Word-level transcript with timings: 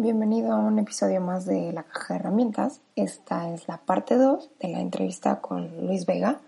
Bienvenido 0.00 0.54
a 0.54 0.56
un 0.56 0.78
episodio 0.78 1.20
más 1.20 1.44
de 1.44 1.74
La 1.74 1.82
Caja 1.82 2.14
de 2.14 2.20
Herramientas. 2.20 2.80
Esta 2.96 3.52
es 3.52 3.68
la 3.68 3.76
parte 3.76 4.16
2 4.16 4.50
de 4.58 4.68
la 4.68 4.80
entrevista 4.80 5.42
con 5.42 5.86
Luis 5.86 6.06
Vega, 6.06 6.40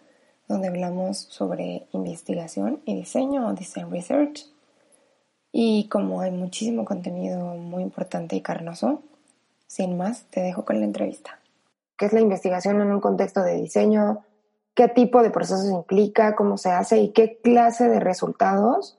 donde 0.48 0.68
hablamos 0.68 1.18
sobre 1.18 1.86
investigación 1.92 2.80
y 2.86 2.94
diseño 2.94 3.52
design 3.52 3.90
research. 3.90 4.46
Y 5.52 5.86
como 5.90 6.22
hay 6.22 6.30
muchísimo 6.30 6.86
contenido 6.86 7.54
muy 7.56 7.82
importante 7.82 8.36
y 8.36 8.40
carnoso, 8.40 9.02
sin 9.66 9.98
más, 9.98 10.24
te 10.30 10.40
dejo 10.40 10.64
con 10.64 10.80
la 10.80 10.86
entrevista. 10.86 11.38
¿Qué 11.98 12.06
es 12.06 12.14
la 12.14 12.20
investigación 12.22 12.80
en 12.80 12.90
un 12.90 13.00
contexto 13.00 13.42
de 13.42 13.56
diseño? 13.56 14.24
¿Qué 14.72 14.88
tipo 14.88 15.22
de 15.22 15.30
procesos 15.30 15.70
implica? 15.70 16.36
¿Cómo 16.36 16.56
se 16.56 16.70
hace? 16.70 17.02
¿Y 17.02 17.10
qué 17.10 17.38
clase 17.42 17.90
de 17.90 18.00
resultados 18.00 18.96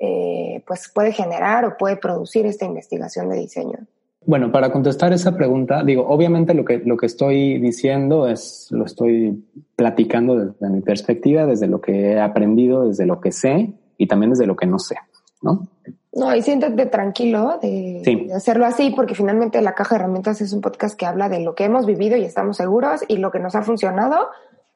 eh, 0.00 0.62
pues 0.66 0.90
puede 0.94 1.12
generar 1.12 1.64
o 1.64 1.76
puede 1.76 1.96
producir 1.96 2.46
esta 2.46 2.64
investigación 2.64 3.28
de 3.28 3.36
diseño? 3.36 3.78
Bueno, 4.26 4.52
para 4.52 4.70
contestar 4.70 5.12
esa 5.12 5.36
pregunta, 5.36 5.82
digo, 5.82 6.06
obviamente 6.06 6.52
lo 6.52 6.64
que, 6.64 6.78
lo 6.78 6.96
que 6.96 7.06
estoy 7.06 7.58
diciendo 7.58 8.28
es, 8.28 8.68
lo 8.70 8.84
estoy 8.84 9.42
platicando 9.74 10.36
desde 10.36 10.68
mi 10.68 10.82
perspectiva, 10.82 11.46
desde 11.46 11.66
lo 11.66 11.80
que 11.80 12.12
he 12.12 12.20
aprendido, 12.20 12.86
desde 12.86 13.06
lo 13.06 13.20
que 13.20 13.32
sé 13.32 13.72
y 13.96 14.06
también 14.06 14.30
desde 14.30 14.46
lo 14.46 14.54
que 14.54 14.66
no 14.66 14.78
sé, 14.78 14.96
¿no? 15.40 15.68
No, 16.12 16.34
y 16.34 16.42
siéntate 16.42 16.86
tranquilo 16.86 17.58
de, 17.62 18.02
de, 18.04 18.34
hacerlo 18.34 18.66
así, 18.66 18.90
porque 18.90 19.14
finalmente 19.14 19.62
la 19.62 19.74
caja 19.74 19.94
de 19.94 20.02
herramientas 20.02 20.40
es 20.40 20.52
un 20.52 20.60
podcast 20.60 20.98
que 20.98 21.06
habla 21.06 21.28
de 21.28 21.40
lo 21.40 21.54
que 21.54 21.64
hemos 21.64 21.86
vivido 21.86 22.16
y 22.16 22.24
estamos 22.24 22.56
seguros 22.56 23.00
y 23.08 23.16
lo 23.18 23.30
que 23.30 23.38
nos 23.38 23.54
ha 23.54 23.62
funcionado. 23.62 24.28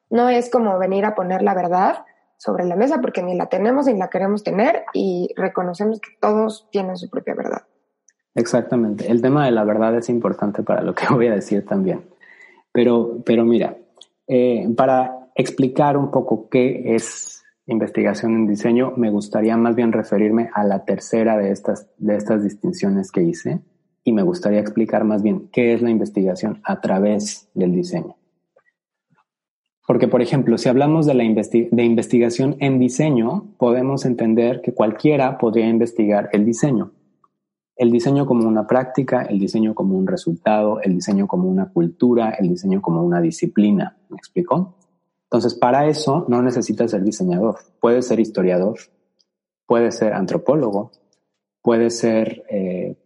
No 0.08 0.28
es 0.28 0.50
como 0.50 0.78
venir 0.78 1.04
a 1.04 1.14
poner 1.14 1.42
la 1.42 1.54
verdad, 1.54 2.04
sobre 2.42 2.64
la 2.64 2.74
mesa 2.74 3.00
porque 3.00 3.22
ni 3.22 3.36
la 3.36 3.46
tenemos 3.46 3.86
ni 3.86 3.96
la 3.96 4.10
queremos 4.10 4.42
tener 4.42 4.82
y 4.92 5.32
reconocemos 5.36 6.00
que 6.00 6.10
todos 6.20 6.68
tienen 6.72 6.96
su 6.96 7.08
propia 7.08 7.36
verdad. 7.36 7.62
Exactamente. 8.34 9.08
El 9.08 9.22
tema 9.22 9.44
de 9.44 9.52
la 9.52 9.62
verdad 9.62 9.96
es 9.96 10.08
importante 10.08 10.64
para 10.64 10.82
lo 10.82 10.92
que 10.92 11.04
voy 11.10 11.28
a 11.28 11.36
decir 11.36 11.64
también. 11.64 12.02
Pero, 12.72 13.22
pero 13.24 13.44
mira, 13.44 13.76
eh, 14.26 14.68
para 14.76 15.28
explicar 15.36 15.96
un 15.96 16.10
poco 16.10 16.48
qué 16.48 16.96
es 16.96 17.44
investigación 17.66 18.34
en 18.34 18.46
diseño, 18.48 18.92
me 18.96 19.10
gustaría 19.10 19.56
más 19.56 19.76
bien 19.76 19.92
referirme 19.92 20.50
a 20.52 20.64
la 20.64 20.84
tercera 20.84 21.38
de 21.38 21.52
estas, 21.52 21.86
de 21.98 22.16
estas 22.16 22.42
distinciones 22.42 23.12
que 23.12 23.22
hice 23.22 23.60
y 24.02 24.12
me 24.12 24.24
gustaría 24.24 24.58
explicar 24.58 25.04
más 25.04 25.22
bien 25.22 25.48
qué 25.52 25.74
es 25.74 25.80
la 25.80 25.90
investigación 25.90 26.60
a 26.64 26.80
través 26.80 27.48
del 27.54 27.70
diseño. 27.70 28.16
Porque, 29.92 30.08
por 30.08 30.22
ejemplo, 30.22 30.56
si 30.56 30.70
hablamos 30.70 31.04
de, 31.04 31.12
la 31.12 31.22
de 31.22 31.84
investigación 31.84 32.56
en 32.60 32.78
diseño, 32.78 33.52
podemos 33.58 34.06
entender 34.06 34.62
que 34.62 34.72
cualquiera 34.72 35.36
podría 35.36 35.68
investigar 35.68 36.30
el 36.32 36.46
diseño. 36.46 36.92
El 37.76 37.90
diseño 37.90 38.24
como 38.24 38.48
una 38.48 38.66
práctica, 38.66 39.20
el 39.20 39.38
diseño 39.38 39.74
como 39.74 39.98
un 39.98 40.06
resultado, 40.06 40.80
el 40.80 40.94
diseño 40.94 41.26
como 41.26 41.46
una 41.46 41.68
cultura, 41.68 42.30
el 42.30 42.48
diseño 42.48 42.80
como 42.80 43.02
una 43.02 43.20
disciplina. 43.20 43.98
¿Me 44.08 44.16
explico? 44.16 44.76
Entonces, 45.24 45.52
para 45.52 45.86
eso 45.86 46.24
no 46.26 46.40
necesitas 46.40 46.90
ser 46.90 47.02
diseñador. 47.02 47.58
Puedes 47.78 48.06
ser 48.06 48.18
historiador, 48.18 48.78
puedes 49.66 49.98
ser 49.98 50.14
antropólogo, 50.14 50.90
puedes 51.60 51.98
ser 51.98 52.46
eh, 52.48 52.96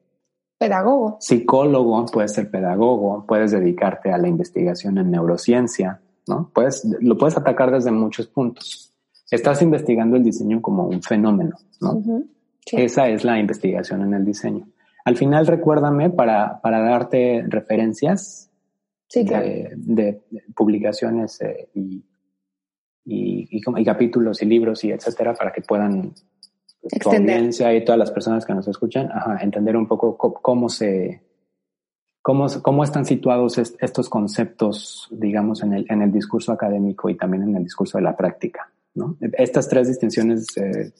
pedagogo, 0.56 1.16
psicólogo, 1.18 2.06
puedes 2.06 2.32
ser 2.32 2.48
pedagogo, 2.48 3.24
puedes 3.26 3.50
dedicarte 3.50 4.12
a 4.12 4.18
la 4.18 4.28
investigación 4.28 4.98
en 4.98 5.10
neurociencia, 5.10 6.00
¿no? 6.26 6.50
Puedes, 6.54 6.84
lo 7.00 7.16
puedes 7.16 7.36
atacar 7.36 7.70
desde 7.70 7.90
muchos 7.90 8.26
puntos. 8.26 8.92
Estás 9.30 9.62
investigando 9.62 10.16
el 10.16 10.22
diseño 10.22 10.62
como 10.62 10.86
un 10.86 11.02
fenómeno, 11.02 11.56
¿no? 11.80 12.02
Esa 12.72 13.08
es 13.08 13.24
la 13.24 13.38
investigación 13.38 14.02
en 14.02 14.14
el 14.14 14.24
diseño. 14.24 14.66
Al 15.04 15.16
final, 15.16 15.46
recuérdame 15.46 16.10
para, 16.10 16.60
para 16.60 16.80
darte 16.80 17.44
referencias 17.46 18.50
de, 19.12 20.22
publicaciones 20.54 21.40
eh, 21.42 21.68
y, 21.74 22.04
y, 23.04 23.48
y, 23.50 23.84
capítulos 23.84 24.42
y 24.42 24.46
libros 24.46 24.82
y 24.82 24.90
etcétera 24.90 25.34
para 25.34 25.52
que 25.52 25.62
puedan 25.62 26.12
tu 27.00 27.10
audiencia 27.10 27.72
y 27.74 27.84
todas 27.84 27.98
las 27.98 28.10
personas 28.10 28.44
que 28.44 28.54
nos 28.54 28.66
escuchan 28.66 29.08
entender 29.40 29.76
un 29.76 29.86
poco 29.86 30.16
cómo 30.16 30.68
se 30.68 31.25
cómo, 32.26 32.48
cómo 32.60 32.82
están 32.82 33.04
situados 33.04 33.56
estos 33.56 34.08
conceptos, 34.08 35.06
digamos, 35.12 35.62
en 35.62 35.74
el, 35.74 35.86
en 35.88 36.02
el 36.02 36.10
discurso 36.10 36.50
académico 36.50 37.08
y 37.08 37.16
también 37.16 37.44
en 37.44 37.54
el 37.54 37.62
discurso 37.62 37.98
de 37.98 38.02
la 38.02 38.16
práctica. 38.16 38.68
¿no? 38.96 39.16
Estas 39.20 39.68
tres 39.68 39.86
distinciones 39.86 40.48
eh, 40.56 40.90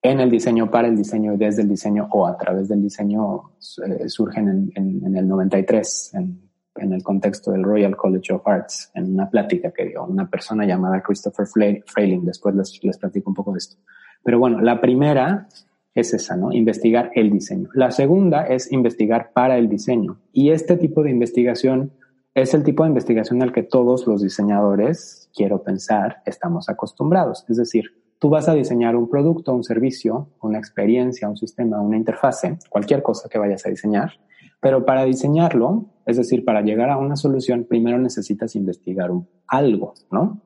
en 0.00 0.20
el 0.20 0.30
diseño, 0.30 0.70
para 0.70 0.88
el 0.88 0.96
diseño 0.96 1.36
desde 1.36 1.60
el 1.60 1.68
diseño 1.68 2.08
o 2.10 2.26
a 2.26 2.38
través 2.38 2.68
del 2.68 2.80
diseño 2.80 3.50
eh, 3.86 4.08
surgen 4.08 4.72
en, 4.74 5.02
en, 5.04 5.14
el 5.14 5.28
93, 5.28 6.14
en, 6.14 6.40
en, 6.76 6.92
el 6.94 7.02
contexto 7.02 7.50
del 7.50 7.62
Royal 7.62 7.94
College 7.94 8.32
of 8.32 8.48
Arts, 8.48 8.92
en 8.94 9.12
una 9.12 9.28
plática 9.28 9.72
que 9.72 9.88
dio 9.88 10.06
una 10.06 10.30
persona 10.30 10.64
llamada 10.64 11.02
Christopher 11.02 11.46
Frayling. 11.84 12.24
Después 12.24 12.54
les, 12.54 12.82
les 12.82 12.96
platico 12.96 13.28
un 13.28 13.34
poco 13.34 13.52
de 13.52 13.58
esto. 13.58 13.76
Pero 14.22 14.38
bueno, 14.38 14.62
la 14.62 14.80
primera 14.80 15.48
es 15.94 16.12
esa, 16.12 16.36
¿no? 16.36 16.52
Investigar 16.52 17.10
el 17.14 17.30
diseño. 17.30 17.68
La 17.74 17.90
segunda 17.90 18.42
es 18.42 18.70
investigar 18.72 19.30
para 19.32 19.58
el 19.58 19.68
diseño. 19.68 20.20
Y 20.32 20.50
este 20.50 20.76
tipo 20.76 21.02
de 21.02 21.10
investigación 21.10 21.92
es 22.34 22.52
el 22.52 22.64
tipo 22.64 22.82
de 22.82 22.88
investigación 22.88 23.42
al 23.42 23.52
que 23.52 23.62
todos 23.62 24.06
los 24.06 24.22
diseñadores, 24.22 25.30
quiero 25.34 25.62
pensar, 25.62 26.22
estamos 26.26 26.68
acostumbrados. 26.68 27.44
Es 27.48 27.56
decir, 27.56 27.84
tú 28.18 28.28
vas 28.28 28.48
a 28.48 28.54
diseñar 28.54 28.96
un 28.96 29.08
producto, 29.08 29.54
un 29.54 29.62
servicio, 29.62 30.30
una 30.42 30.58
experiencia, 30.58 31.28
un 31.28 31.36
sistema, 31.36 31.80
una 31.80 31.96
interfase, 31.96 32.58
cualquier 32.68 33.02
cosa 33.02 33.28
que 33.28 33.38
vayas 33.38 33.64
a 33.66 33.70
diseñar. 33.70 34.14
Pero 34.60 34.84
para 34.84 35.04
diseñarlo, 35.04 35.86
es 36.06 36.16
decir, 36.16 36.44
para 36.44 36.62
llegar 36.62 36.90
a 36.90 36.96
una 36.96 37.16
solución, 37.16 37.66
primero 37.68 37.98
necesitas 37.98 38.56
investigar 38.56 39.10
algo, 39.46 39.94
¿no? 40.10 40.40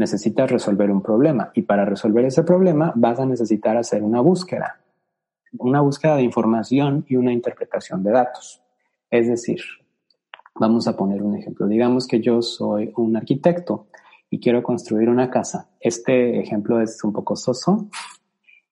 Necesitas 0.00 0.50
resolver 0.50 0.90
un 0.90 1.02
problema 1.02 1.52
y 1.54 1.60
para 1.62 1.84
resolver 1.84 2.24
ese 2.24 2.42
problema 2.42 2.90
vas 2.96 3.20
a 3.20 3.26
necesitar 3.26 3.76
hacer 3.76 4.02
una 4.02 4.22
búsqueda, 4.22 4.80
una 5.58 5.82
búsqueda 5.82 6.16
de 6.16 6.22
información 6.22 7.04
y 7.06 7.16
una 7.16 7.34
interpretación 7.34 8.02
de 8.02 8.10
datos. 8.12 8.62
Es 9.10 9.28
decir, 9.28 9.60
vamos 10.54 10.88
a 10.88 10.96
poner 10.96 11.22
un 11.22 11.36
ejemplo. 11.36 11.66
Digamos 11.66 12.06
que 12.06 12.18
yo 12.18 12.40
soy 12.40 12.94
un 12.96 13.14
arquitecto 13.14 13.88
y 14.30 14.40
quiero 14.40 14.62
construir 14.62 15.10
una 15.10 15.28
casa. 15.28 15.68
Este 15.78 16.40
ejemplo 16.40 16.80
es 16.80 17.04
un 17.04 17.12
poco 17.12 17.36
soso 17.36 17.90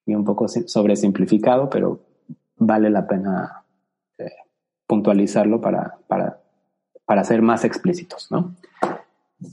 y 0.07 0.15
un 0.15 0.25
poco 0.25 0.47
sobresimplificado, 0.47 1.69
pero 1.69 1.99
vale 2.57 2.89
la 2.89 3.05
pena 3.05 3.65
eh, 4.17 4.31
puntualizarlo 4.87 5.61
para, 5.61 5.95
para, 6.07 6.41
para 7.05 7.23
ser 7.23 7.43
más 7.43 7.65
explícitos, 7.65 8.31
¿no? 8.31 8.55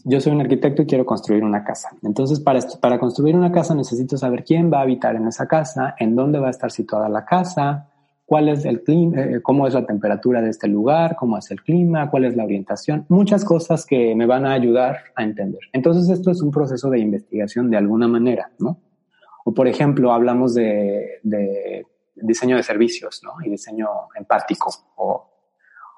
Yo 0.05 0.21
soy 0.21 0.33
un 0.33 0.41
arquitecto 0.41 0.83
y 0.83 0.87
quiero 0.87 1.07
construir 1.07 1.45
una 1.45 1.63
casa. 1.63 1.91
Entonces, 2.03 2.41
para, 2.41 2.99
construir 2.99 3.37
una 3.37 3.53
casa 3.53 3.75
necesito 3.75 4.17
saber 4.17 4.45
quién 4.45 4.73
va 4.73 4.79
a 4.79 4.83
habitar 4.83 5.15
en 5.15 5.29
esa 5.29 5.47
casa, 5.47 5.95
en 5.99 6.17
dónde 6.17 6.39
va 6.39 6.49
a 6.49 6.51
estar 6.51 6.73
situada 6.73 7.09
la 7.09 7.25
casa, 7.25 7.89
cuál 8.25 8.49
es 8.49 8.65
el 8.65 8.83
clima, 8.83 9.21
eh, 9.21 9.41
cómo 9.43 9.67
es 9.67 9.75
la 9.75 9.87
temperatura 9.87 10.43
de 10.43 10.51
este 10.51 10.67
lugar, 10.67 11.15
cómo 11.15 11.39
es 11.39 11.51
el 11.53 11.63
clima, 11.63 12.11
cuál 12.11 12.25
es 12.25 12.37
la 12.37 12.45
orientación, 12.45 13.07
muchas 13.09 13.45
cosas 13.45 13.87
que 13.87 14.17
me 14.17 14.27
van 14.27 14.45
a 14.45 14.53
ayudar 14.53 14.99
a 15.15 15.23
entender. 15.23 15.61
Entonces, 15.73 16.09
esto 16.11 16.33
es 16.33 16.43
un 16.43 16.51
proceso 16.51 16.91
de 16.91 16.99
investigación 16.99 17.71
de 17.71 17.77
alguna 17.77 18.09
manera, 18.09 18.51
¿no? 18.59 18.81
O, 19.45 19.55
por 19.55 19.69
ejemplo, 19.69 20.13
hablamos 20.13 20.55
de, 20.55 21.21
de 21.23 21.87
diseño 22.17 22.57
de 22.57 22.65
servicios, 22.65 23.21
¿no? 23.23 23.35
Y 23.45 23.51
diseño 23.51 23.87
empático 24.17 24.71
o 24.97 25.36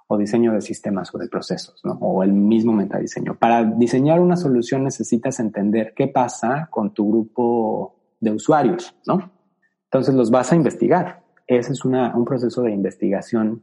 o 0.09 0.17
diseño 0.17 0.53
de 0.55 0.63
sistemas 0.63 1.15
o 1.15 1.19
de 1.19 1.29
procesos, 1.29 1.81
¿no? 1.85 1.93
O 2.01 2.23
el 2.23 2.33
mismo 2.33 2.73
metadiseño. 2.73 3.37
Para 3.39 3.63
diseñar 3.63 4.21
una 4.21 4.37
solución 4.37 4.85
necesitas 4.85 5.39
entender 5.39 5.93
qué 5.95 6.09
pasa 6.09 6.69
con 6.71 6.95
tu 6.95 7.11
grupo 7.11 7.95
de 8.19 8.33
usuarios, 8.33 8.97
¿no? 9.07 9.31
Entonces 9.85 10.15
los 10.15 10.31
vas 10.31 10.51
a 10.51 10.57
investigar. 10.57 11.23
Ese 11.47 11.73
es 11.73 11.85
una, 11.85 12.17
un 12.17 12.25
proceso 12.25 12.63
de 12.63 12.73
investigación 12.73 13.63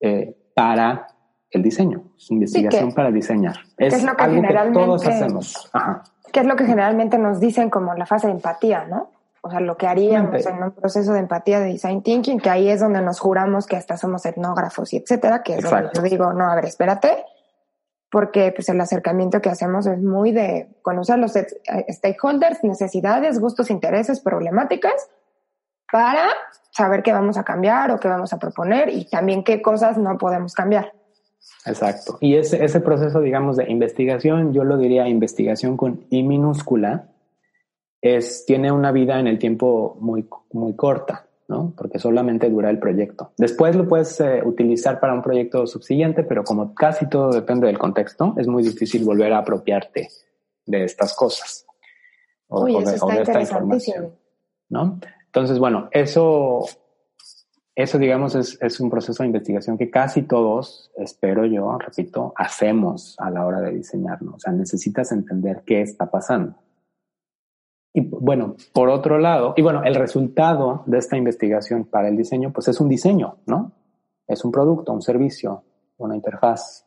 eh, 0.00 0.34
para 0.54 1.06
el 1.50 1.62
diseño. 1.62 2.12
Es 2.16 2.30
investigación 2.30 2.92
para 2.92 3.10
diseñar. 3.10 3.56
Es, 3.76 3.94
es 3.94 4.04
lo 4.04 4.16
que 4.16 4.24
generalmente 4.24 4.80
todos 4.80 5.06
hacemos. 5.06 5.70
Ajá. 5.72 6.02
¿Qué 6.32 6.40
es 6.40 6.46
lo 6.46 6.56
que 6.56 6.64
generalmente 6.64 7.18
nos 7.18 7.40
dicen 7.40 7.68
como 7.68 7.94
la 7.94 8.06
fase 8.06 8.26
de 8.26 8.34
empatía, 8.34 8.86
¿no? 8.86 9.10
O 9.48 9.50
sea, 9.50 9.60
lo 9.60 9.78
que 9.78 9.86
haríamos 9.86 10.44
en 10.44 10.62
un 10.62 10.72
proceso 10.72 11.14
de 11.14 11.20
empatía 11.20 11.58
de 11.58 11.72
design 11.72 12.02
thinking, 12.02 12.38
que 12.38 12.50
ahí 12.50 12.68
es 12.68 12.80
donde 12.80 13.00
nos 13.00 13.18
juramos 13.18 13.66
que 13.66 13.76
hasta 13.76 13.96
somos 13.96 14.26
etnógrafos 14.26 14.92
y 14.92 14.98
etcétera, 14.98 15.42
que 15.42 15.54
es 15.54 15.64
donde 15.64 15.90
yo 15.94 16.02
digo, 16.02 16.34
no, 16.34 16.50
a 16.50 16.54
ver, 16.54 16.66
espérate, 16.66 17.24
porque 18.10 18.52
pues 18.54 18.68
el 18.68 18.78
acercamiento 18.78 19.40
que 19.40 19.48
hacemos 19.48 19.86
es 19.86 20.02
muy 20.02 20.32
de 20.32 20.68
conocer 20.82 21.18
los 21.18 21.32
stakeholders, 21.32 22.62
necesidades, 22.62 23.40
gustos, 23.40 23.70
intereses, 23.70 24.20
problemáticas, 24.20 25.08
para 25.90 26.28
saber 26.70 27.02
qué 27.02 27.14
vamos 27.14 27.38
a 27.38 27.44
cambiar 27.44 27.90
o 27.90 27.98
qué 27.98 28.08
vamos 28.08 28.34
a 28.34 28.38
proponer 28.38 28.90
y 28.90 29.08
también 29.08 29.44
qué 29.44 29.62
cosas 29.62 29.96
no 29.96 30.18
podemos 30.18 30.52
cambiar. 30.52 30.92
Exacto. 31.64 32.18
Y 32.20 32.36
ese, 32.36 32.62
ese 32.62 32.80
proceso, 32.80 33.22
digamos, 33.22 33.56
de 33.56 33.70
investigación, 33.70 34.52
yo 34.52 34.64
lo 34.64 34.76
diría 34.76 35.08
investigación 35.08 35.78
con 35.78 36.04
I 36.10 36.22
minúscula, 36.22 37.08
es, 38.00 38.44
tiene 38.46 38.70
una 38.72 38.92
vida 38.92 39.18
en 39.18 39.26
el 39.26 39.38
tiempo 39.38 39.96
muy, 40.00 40.28
muy 40.52 40.74
corta, 40.76 41.26
¿no? 41.48 41.72
Porque 41.76 41.98
solamente 41.98 42.48
dura 42.48 42.70
el 42.70 42.78
proyecto. 42.78 43.32
Después 43.36 43.74
lo 43.74 43.88
puedes 43.88 44.20
eh, 44.20 44.42
utilizar 44.44 45.00
para 45.00 45.14
un 45.14 45.22
proyecto 45.22 45.66
subsiguiente, 45.66 46.22
pero 46.22 46.44
como 46.44 46.74
casi 46.74 47.08
todo 47.08 47.32
depende 47.32 47.66
del 47.66 47.78
contexto, 47.78 48.34
es 48.36 48.46
muy 48.46 48.62
difícil 48.62 49.04
volver 49.04 49.32
a 49.32 49.38
apropiarte 49.38 50.08
de 50.66 50.84
estas 50.84 51.14
cosas. 51.14 51.66
O, 52.48 52.64
Uy, 52.64 52.76
eso 52.76 52.94
está 52.94 53.14
de 53.14 53.22
esta 53.22 53.40
información, 53.40 54.14
¿no? 54.68 55.00
Entonces, 55.26 55.58
bueno, 55.58 55.88
eso, 55.90 56.64
eso 57.74 57.98
digamos 57.98 58.34
es, 58.34 58.58
es, 58.62 58.80
un 58.80 58.88
proceso 58.88 59.22
de 59.22 59.26
investigación 59.26 59.76
que 59.76 59.90
casi 59.90 60.22
todos, 60.22 60.90
espero 60.96 61.44
yo, 61.44 61.76
repito, 61.78 62.32
hacemos 62.36 63.14
a 63.18 63.30
la 63.30 63.44
hora 63.44 63.60
de 63.60 63.72
diseñarnos. 63.72 64.36
O 64.36 64.40
sea, 64.40 64.52
necesitas 64.52 65.12
entender 65.12 65.62
qué 65.66 65.82
está 65.82 66.10
pasando. 66.10 66.54
Y 67.92 68.00
bueno, 68.02 68.56
por 68.72 68.90
otro 68.90 69.18
lado, 69.18 69.54
y 69.56 69.62
bueno, 69.62 69.82
el 69.84 69.94
resultado 69.94 70.82
de 70.86 70.98
esta 70.98 71.16
investigación 71.16 71.84
para 71.84 72.08
el 72.08 72.16
diseño, 72.16 72.52
pues 72.52 72.68
es 72.68 72.80
un 72.80 72.88
diseño, 72.88 73.38
¿no? 73.46 73.72
Es 74.26 74.44
un 74.44 74.52
producto, 74.52 74.92
un 74.92 75.02
servicio, 75.02 75.62
una 75.96 76.14
interfaz, 76.14 76.86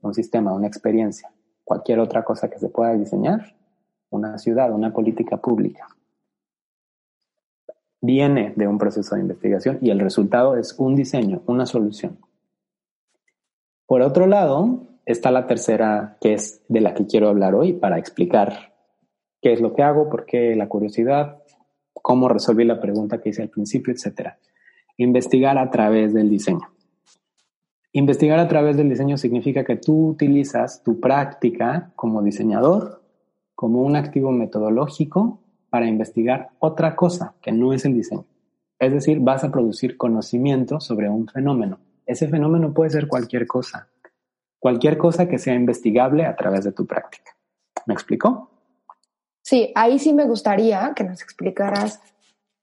un 0.00 0.14
sistema, 0.14 0.52
una 0.52 0.68
experiencia, 0.68 1.30
cualquier 1.64 1.98
otra 1.98 2.24
cosa 2.24 2.48
que 2.48 2.58
se 2.58 2.68
pueda 2.68 2.94
diseñar, 2.94 3.56
una 4.10 4.38
ciudad, 4.38 4.72
una 4.72 4.92
política 4.92 5.36
pública 5.36 5.86
viene 8.00 8.52
de 8.56 8.66
un 8.66 8.78
proceso 8.78 9.14
de 9.14 9.22
investigación 9.22 9.78
y 9.80 9.90
el 9.90 10.00
resultado 10.00 10.56
es 10.56 10.74
un 10.78 10.94
diseño, 10.94 11.42
una 11.46 11.66
solución. 11.66 12.18
Por 13.86 14.02
otro 14.02 14.26
lado, 14.26 14.86
está 15.06 15.30
la 15.30 15.46
tercera, 15.46 16.16
que 16.20 16.34
es 16.34 16.62
de 16.68 16.80
la 16.80 16.94
que 16.94 17.06
quiero 17.06 17.28
hablar 17.28 17.54
hoy 17.54 17.72
para 17.72 17.98
explicar 17.98 18.74
qué 19.40 19.52
es 19.52 19.60
lo 19.60 19.74
que 19.74 19.82
hago, 19.82 20.08
por 20.08 20.26
qué 20.26 20.54
la 20.56 20.68
curiosidad, 20.68 21.42
cómo 21.94 22.28
resolví 22.28 22.64
la 22.64 22.80
pregunta 22.80 23.20
que 23.20 23.30
hice 23.30 23.42
al 23.42 23.50
principio, 23.50 23.92
etc. 23.92 24.30
Investigar 24.96 25.58
a 25.58 25.70
través 25.70 26.14
del 26.14 26.28
diseño. 26.28 26.70
Investigar 27.92 28.38
a 28.38 28.48
través 28.48 28.76
del 28.76 28.88
diseño 28.88 29.16
significa 29.16 29.64
que 29.64 29.76
tú 29.76 30.08
utilizas 30.08 30.82
tu 30.82 31.00
práctica 31.00 31.92
como 31.96 32.22
diseñador 32.22 33.02
como 33.54 33.82
un 33.82 33.96
activo 33.96 34.30
metodológico 34.30 35.40
para 35.68 35.88
investigar 35.88 36.50
otra 36.60 36.94
cosa 36.94 37.34
que 37.42 37.50
no 37.50 37.72
es 37.72 37.84
el 37.84 37.94
diseño. 37.94 38.24
Es 38.78 38.92
decir, 38.92 39.18
vas 39.18 39.42
a 39.42 39.50
producir 39.50 39.96
conocimiento 39.96 40.78
sobre 40.78 41.08
un 41.08 41.26
fenómeno. 41.26 41.80
Ese 42.06 42.28
fenómeno 42.28 42.72
puede 42.72 42.90
ser 42.90 43.08
cualquier 43.08 43.48
cosa, 43.48 43.88
cualquier 44.60 44.96
cosa 44.96 45.28
que 45.28 45.38
sea 45.38 45.54
investigable 45.54 46.24
a 46.24 46.36
través 46.36 46.64
de 46.64 46.72
tu 46.72 46.86
práctica. 46.86 47.32
¿Me 47.86 47.94
explicó? 47.94 48.57
Sí, 49.48 49.72
ahí 49.74 49.98
sí 49.98 50.12
me 50.12 50.26
gustaría 50.26 50.92
que 50.94 51.04
nos 51.04 51.22
explicaras 51.22 52.02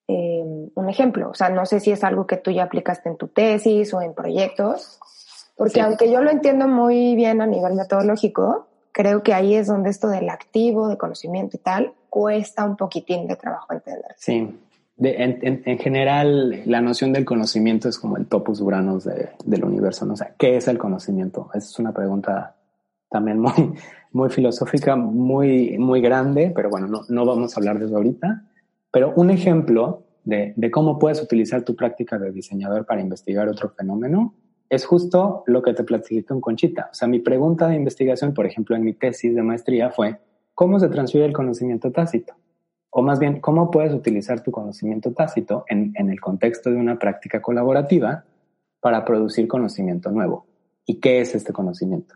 em, 0.07 0.69
un 0.75 0.87
ejemplo. 0.87 1.31
O 1.31 1.33
sea, 1.33 1.49
no 1.49 1.65
sé 1.65 1.79
si 1.79 1.89
es 1.89 2.03
algo 2.03 2.27
que 2.27 2.37
tú 2.37 2.51
ya 2.51 2.61
aplicaste 2.61 3.09
en 3.09 3.17
tu 3.17 3.27
tesis 3.27 3.91
o 3.95 4.03
en 4.03 4.13
proyectos, 4.13 4.99
porque 5.57 5.81
aunque 5.81 6.11
yo 6.11 6.21
lo 6.21 6.29
entiendo 6.29 6.67
muy 6.67 7.15
bien 7.15 7.41
a 7.41 7.47
nivel 7.47 7.73
metodológico, 7.73 8.67
creo 8.91 9.23
que 9.23 9.33
ahí 9.33 9.55
es 9.55 9.65
donde 9.65 9.89
esto 9.89 10.09
del 10.09 10.29
activo, 10.29 10.87
de 10.87 10.95
conocimiento 10.95 11.57
y 11.57 11.59
tal, 11.59 11.91
cuesta 12.07 12.63
un 12.65 12.77
poquitín 12.77 13.25
de 13.25 13.35
trabajo 13.35 13.73
entender. 13.73 14.13
Sí, 14.19 14.55
en, 14.99 15.79
general 15.79 16.61
la 16.67 16.81
noción 16.81 17.13
del 17.13 17.25
conocimiento 17.25 17.89
es 17.89 17.97
como 17.97 18.17
el 18.17 18.27
topus 18.27 18.61
uranos 18.61 19.05
del 19.05 19.65
universo, 19.65 20.05
¿no? 20.05 20.13
O 20.13 20.17
sea, 20.17 20.35
¿qué 20.37 20.57
es 20.57 20.67
el 20.67 20.77
conocimiento? 20.77 21.49
Esa 21.55 21.67
es 21.67 21.79
una 21.79 21.93
pregunta 21.93 22.54
también 23.15 23.39
muy, 23.39 23.73
muy 24.11 24.29
filosófica, 24.29 24.97
muy, 24.97 25.77
muy 25.77 26.01
grande, 26.01 26.51
pero 26.53 26.69
bueno, 26.69 26.87
no, 26.87 27.01
no 27.07 27.25
vamos 27.25 27.55
a 27.55 27.59
hablar 27.61 27.79
de 27.79 27.85
eso 27.85 27.95
ahorita. 27.95 28.43
Pero 28.91 29.13
un 29.15 29.29
ejemplo 29.29 30.03
de, 30.25 30.53
de 30.57 30.71
cómo 30.71 30.99
puedes 30.99 31.21
utilizar 31.21 31.63
tu 31.63 31.77
práctica 31.77 32.19
de 32.19 32.33
diseñador 32.33 32.85
para 32.85 32.99
investigar 32.99 33.47
otro 33.47 33.69
fenómeno 33.69 34.33
es 34.69 34.85
justo 34.85 35.43
lo 35.47 35.61
que 35.61 35.73
te 35.73 35.85
platiqué 35.85 36.25
con 36.25 36.41
Conchita. 36.41 36.89
O 36.91 36.93
sea, 36.93 37.07
mi 37.07 37.19
pregunta 37.19 37.67
de 37.69 37.75
investigación, 37.75 38.33
por 38.33 38.45
ejemplo, 38.45 38.75
en 38.75 38.83
mi 38.83 38.93
tesis 38.93 39.33
de 39.33 39.43
maestría 39.43 39.91
fue, 39.91 40.19
¿cómo 40.53 40.79
se 40.79 40.89
transfiere 40.89 41.25
el 41.25 41.33
conocimiento 41.33 41.91
tácito? 41.91 42.33
O 42.89 43.01
más 43.01 43.19
bien, 43.19 43.39
¿cómo 43.39 43.71
puedes 43.71 43.93
utilizar 43.93 44.41
tu 44.41 44.51
conocimiento 44.51 45.13
tácito 45.13 45.63
en, 45.67 45.93
el 45.95 46.19
contexto 46.19 46.69
de 46.69 46.77
una 46.77 46.97
práctica 46.97 47.41
colaborativa 47.41 48.25
para 48.81 49.05
producir 49.05 49.47
conocimiento 49.47 50.11
nuevo? 50.11 50.47
¿Y 50.85 50.99
qué 50.99 51.21
es 51.21 51.35
este 51.35 51.53
conocimiento? 51.53 52.15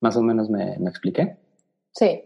¿Más 0.00 0.16
o 0.16 0.22
menos 0.22 0.50
me, 0.50 0.74
expliqué? 0.74 1.36
Sí. 1.92 2.22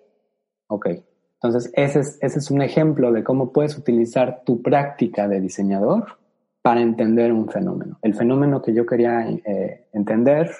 Ok. 0.69 0.89
Entonces, 1.35 1.73
ese 1.75 2.01
es, 2.01 2.19
ese 2.21 2.39
es 2.39 2.51
un 2.51 2.63
ejemplo 2.63 3.11
de 3.13 3.25
cómo 3.25 3.53
puedes 3.53 3.77
utilizar 3.77 4.43
tu 4.45 4.63
práctica 4.63 5.27
de 5.27 5.41
diseñador 5.41 6.19
para 6.63 6.81
entender 6.81 7.33
un 7.33 7.49
fenómeno. 7.49 7.99
El 8.03 8.15
fenómeno 8.15 8.63
que 8.63 8.73
yo 8.73 8.87
quería 8.87 9.29
eh, 9.29 9.89
entender 9.93 10.51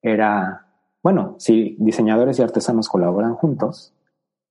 era, 0.00 0.66
bueno, 1.02 1.34
si 1.38 1.76
diseñadores 1.78 2.38
y 2.38 2.42
artesanos 2.42 2.88
colaboran 2.88 3.34
juntos 3.34 3.92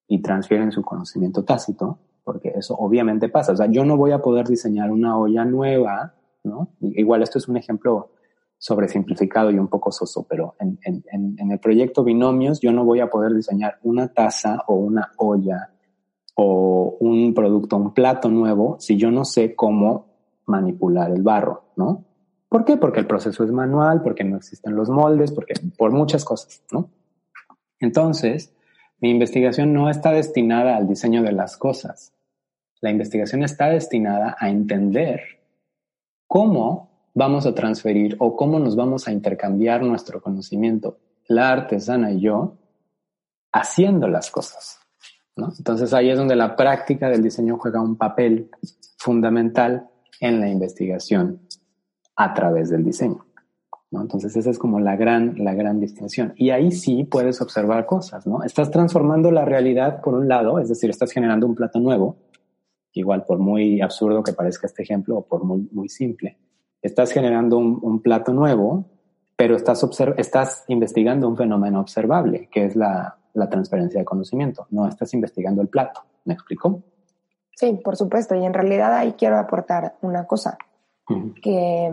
y 0.08 0.22
transfieren 0.22 0.72
su 0.72 0.84
conocimiento 0.84 1.44
tácito, 1.44 1.98
porque 2.24 2.50
eso 2.56 2.76
obviamente 2.76 3.30
pasa. 3.30 3.54
O 3.54 3.56
sea, 3.56 3.68
yo 3.68 3.84
no 3.84 3.98
voy 3.98 4.12
a 4.12 4.22
poder 4.22 4.48
diseñar 4.48 4.92
una 4.92 5.18
olla 5.18 5.46
nueva, 5.46 6.14
¿no? 6.44 6.70
Igual 6.82 7.24
esto 7.24 7.40
es 7.40 7.48
un 7.48 7.58
ejemplo 7.58 8.12
sobresimplificado 8.58 9.52
y 9.52 9.60
un 9.60 9.68
poco 9.68 9.92
soso, 9.92 10.26
pero 10.28 10.56
en, 10.60 10.80
en, 10.84 11.04
en 11.38 11.52
el 11.52 11.60
proyecto 11.60 12.04
Binomios 12.04 12.60
yo 12.62 12.72
no 12.72 12.84
voy 12.84 13.00
a 13.00 13.10
poder 13.10 13.34
diseñar 13.34 13.80
una 13.84 14.08
taza 14.08 14.64
o 14.68 14.76
una 14.76 15.12
olla 15.18 15.72
o 16.36 16.98
un 17.00 17.34
producto, 17.34 17.78
un 17.78 17.94
plato 17.94 18.30
nuevo, 18.30 18.78
si 18.80 18.98
yo 18.98 19.12
no 19.12 19.26
sé 19.26 19.56
cómo 19.56 20.08
manipular 20.46 21.12
el 21.12 21.22
barro, 21.22 21.72
¿no? 21.76 22.06
¿Por 22.50 22.66
qué? 22.66 22.78
Porque 22.78 23.00
el 23.00 23.08
proceso 23.08 23.44
es 23.44 23.52
manual, 23.52 24.02
porque 24.02 24.24
no 24.24 24.38
existen 24.38 24.76
los 24.76 24.90
moldes, 24.90 25.32
porque 25.32 25.54
por 25.78 25.92
muchas 25.92 26.24
cosas, 26.24 26.64
¿no? 26.72 26.90
Entonces, 27.80 28.56
mi 29.00 29.10
investigación 29.10 29.74
no 29.74 29.90
está 29.90 30.12
destinada 30.12 30.78
al 30.78 30.88
diseño 30.88 31.24
de 31.24 31.32
las 31.32 31.58
cosas. 31.58 32.14
La 32.82 32.92
investigación 32.92 33.44
está 33.44 33.70
destinada 33.70 34.36
a 34.40 34.50
entender 34.50 35.22
cómo 36.28 36.95
vamos 37.16 37.46
a 37.46 37.56
transferir 37.56 38.16
o 38.20 38.36
cómo 38.36 38.60
nos 38.60 38.76
vamos 38.76 39.08
a 39.08 39.12
intercambiar 39.12 39.82
nuestro 39.82 40.22
conocimiento, 40.22 41.00
la 41.28 41.52
artesana 41.52 42.12
y 42.12 42.20
yo, 42.20 42.58
haciendo 43.52 44.08
las 44.08 44.30
cosas. 44.30 44.80
Entonces 45.36 45.94
ahí 45.94 46.10
es 46.10 46.18
donde 46.18 46.36
la 46.36 46.56
práctica 46.56 47.10
del 47.10 47.24
diseño 47.24 47.58
juega 47.58 47.82
un 47.82 47.96
papel 47.96 48.50
fundamental 48.98 49.90
en 50.20 50.40
la 50.40 50.50
investigación 50.50 51.42
a 52.16 52.34
través 52.34 52.70
del 52.70 52.84
diseño. 52.84 53.26
Entonces 53.92 54.36
esa 54.36 54.50
es 54.50 54.60
como 54.60 54.82
la 54.82 54.98
gran, 54.98 55.36
la 55.38 55.54
gran 55.54 55.80
distinción. 55.80 56.34
Y 56.36 56.50
ahí 56.50 56.72
sí 56.72 57.06
puedes 57.06 57.40
observar 57.42 57.86
cosas, 57.86 58.28
¿no? 58.28 58.44
Estás 58.44 58.70
transformando 58.70 59.32
la 59.32 59.46
realidad 59.46 60.02
por 60.02 60.16
un 60.16 60.28
lado, 60.28 60.60
es 60.60 60.68
decir, 60.68 60.90
estás 60.90 61.12
generando 61.12 61.48
un 61.48 61.56
plato 61.56 61.80
nuevo, 61.80 62.18
igual 62.92 63.24
por 63.24 63.40
muy 63.40 63.80
absurdo 63.80 64.22
que 64.22 64.34
parezca 64.34 64.68
este 64.68 64.84
ejemplo 64.84 65.18
o 65.18 65.26
por 65.26 65.46
muy, 65.46 65.70
muy 65.72 65.88
simple. 65.88 66.38
Estás 66.86 67.12
generando 67.12 67.58
un, 67.58 67.80
un 67.82 68.00
plato 68.00 68.32
nuevo, 68.32 68.86
pero 69.36 69.56
estás, 69.56 69.84
estás 70.18 70.64
investigando 70.68 71.28
un 71.28 71.36
fenómeno 71.36 71.80
observable, 71.80 72.48
que 72.52 72.66
es 72.66 72.76
la, 72.76 73.18
la 73.34 73.50
transferencia 73.50 74.00
de 74.00 74.06
conocimiento. 74.06 74.68
No 74.70 74.88
estás 74.88 75.12
investigando 75.16 75.64
el 75.64 75.68
plato. 75.68 76.02
¿Me 76.26 76.36
explico? 76.36 76.84
Sí, 77.56 77.80
por 77.84 77.96
supuesto. 77.96 78.36
Y 78.36 78.46
en 78.46 78.54
realidad 78.54 78.94
ahí 78.94 79.14
quiero 79.18 79.40
aportar 79.40 79.96
una 80.02 80.28
cosa, 80.28 80.60
que, 81.42 81.92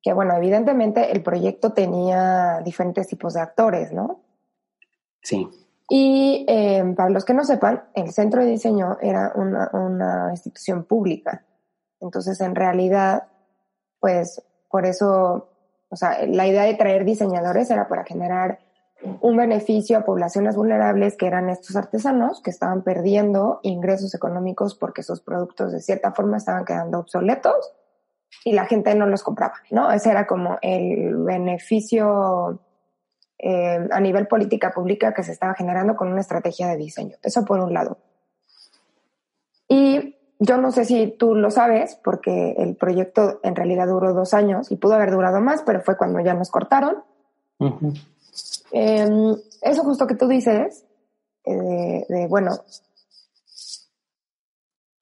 que, 0.00 0.12
bueno, 0.12 0.36
evidentemente 0.36 1.10
el 1.10 1.22
proyecto 1.22 1.72
tenía 1.72 2.60
diferentes 2.64 3.08
tipos 3.08 3.34
de 3.34 3.40
actores, 3.40 3.92
¿no? 3.92 4.20
Sí. 5.20 5.48
Y 5.88 6.44
em, 6.46 6.94
para 6.94 7.10
los 7.10 7.24
que 7.24 7.34
no 7.34 7.44
sepan, 7.44 7.82
el 7.94 8.12
centro 8.12 8.42
de 8.42 8.50
diseño 8.50 8.98
era 9.00 9.32
una, 9.34 9.68
una 9.72 10.28
institución 10.30 10.84
pública. 10.84 11.44
Entonces, 12.00 12.40
en 12.40 12.54
realidad, 12.54 13.24
pues 14.00 14.42
por 14.70 14.86
eso, 14.86 15.48
o 15.88 15.96
sea, 15.96 16.26
la 16.26 16.46
idea 16.46 16.64
de 16.64 16.74
traer 16.74 17.04
diseñadores 17.04 17.70
era 17.70 17.88
para 17.88 18.04
generar 18.04 18.58
un 19.20 19.36
beneficio 19.36 19.98
a 19.98 20.04
poblaciones 20.04 20.56
vulnerables 20.56 21.16
que 21.16 21.26
eran 21.26 21.48
estos 21.48 21.76
artesanos 21.76 22.42
que 22.42 22.50
estaban 22.50 22.82
perdiendo 22.82 23.60
ingresos 23.62 24.14
económicos 24.14 24.74
porque 24.74 25.02
sus 25.02 25.20
productos 25.20 25.72
de 25.72 25.80
cierta 25.80 26.12
forma 26.12 26.36
estaban 26.36 26.64
quedando 26.64 26.98
obsoletos 26.98 27.72
y 28.44 28.52
la 28.52 28.66
gente 28.66 28.94
no 28.94 29.06
los 29.06 29.22
compraba, 29.22 29.54
¿no? 29.70 29.90
Ese 29.90 30.10
era 30.10 30.26
como 30.26 30.58
el 30.62 31.16
beneficio 31.16 32.60
eh, 33.38 33.88
a 33.90 34.00
nivel 34.00 34.26
política 34.26 34.70
pública 34.72 35.14
que 35.14 35.22
se 35.22 35.32
estaba 35.32 35.54
generando 35.54 35.96
con 35.96 36.08
una 36.08 36.20
estrategia 36.20 36.68
de 36.68 36.76
diseño. 36.76 37.16
Eso 37.22 37.44
por 37.44 37.58
un 37.60 37.72
lado. 37.72 37.98
Y 39.66 40.16
yo 40.40 40.56
no 40.56 40.72
sé 40.72 40.86
si 40.86 41.06
tú 41.06 41.34
lo 41.34 41.50
sabes, 41.50 41.98
porque 42.02 42.54
el 42.56 42.74
proyecto 42.74 43.40
en 43.42 43.54
realidad 43.54 43.86
duró 43.86 44.14
dos 44.14 44.32
años 44.32 44.72
y 44.72 44.76
pudo 44.76 44.94
haber 44.94 45.10
durado 45.10 45.40
más, 45.40 45.62
pero 45.62 45.82
fue 45.82 45.98
cuando 45.98 46.18
ya 46.20 46.32
nos 46.32 46.50
cortaron. 46.50 47.04
Em, 48.72 49.36
eso 49.60 49.84
justo 49.84 50.06
que 50.06 50.14
tú 50.14 50.28
dices, 50.28 50.86
eh, 51.44 52.06
de, 52.08 52.26
bueno, 52.26 52.52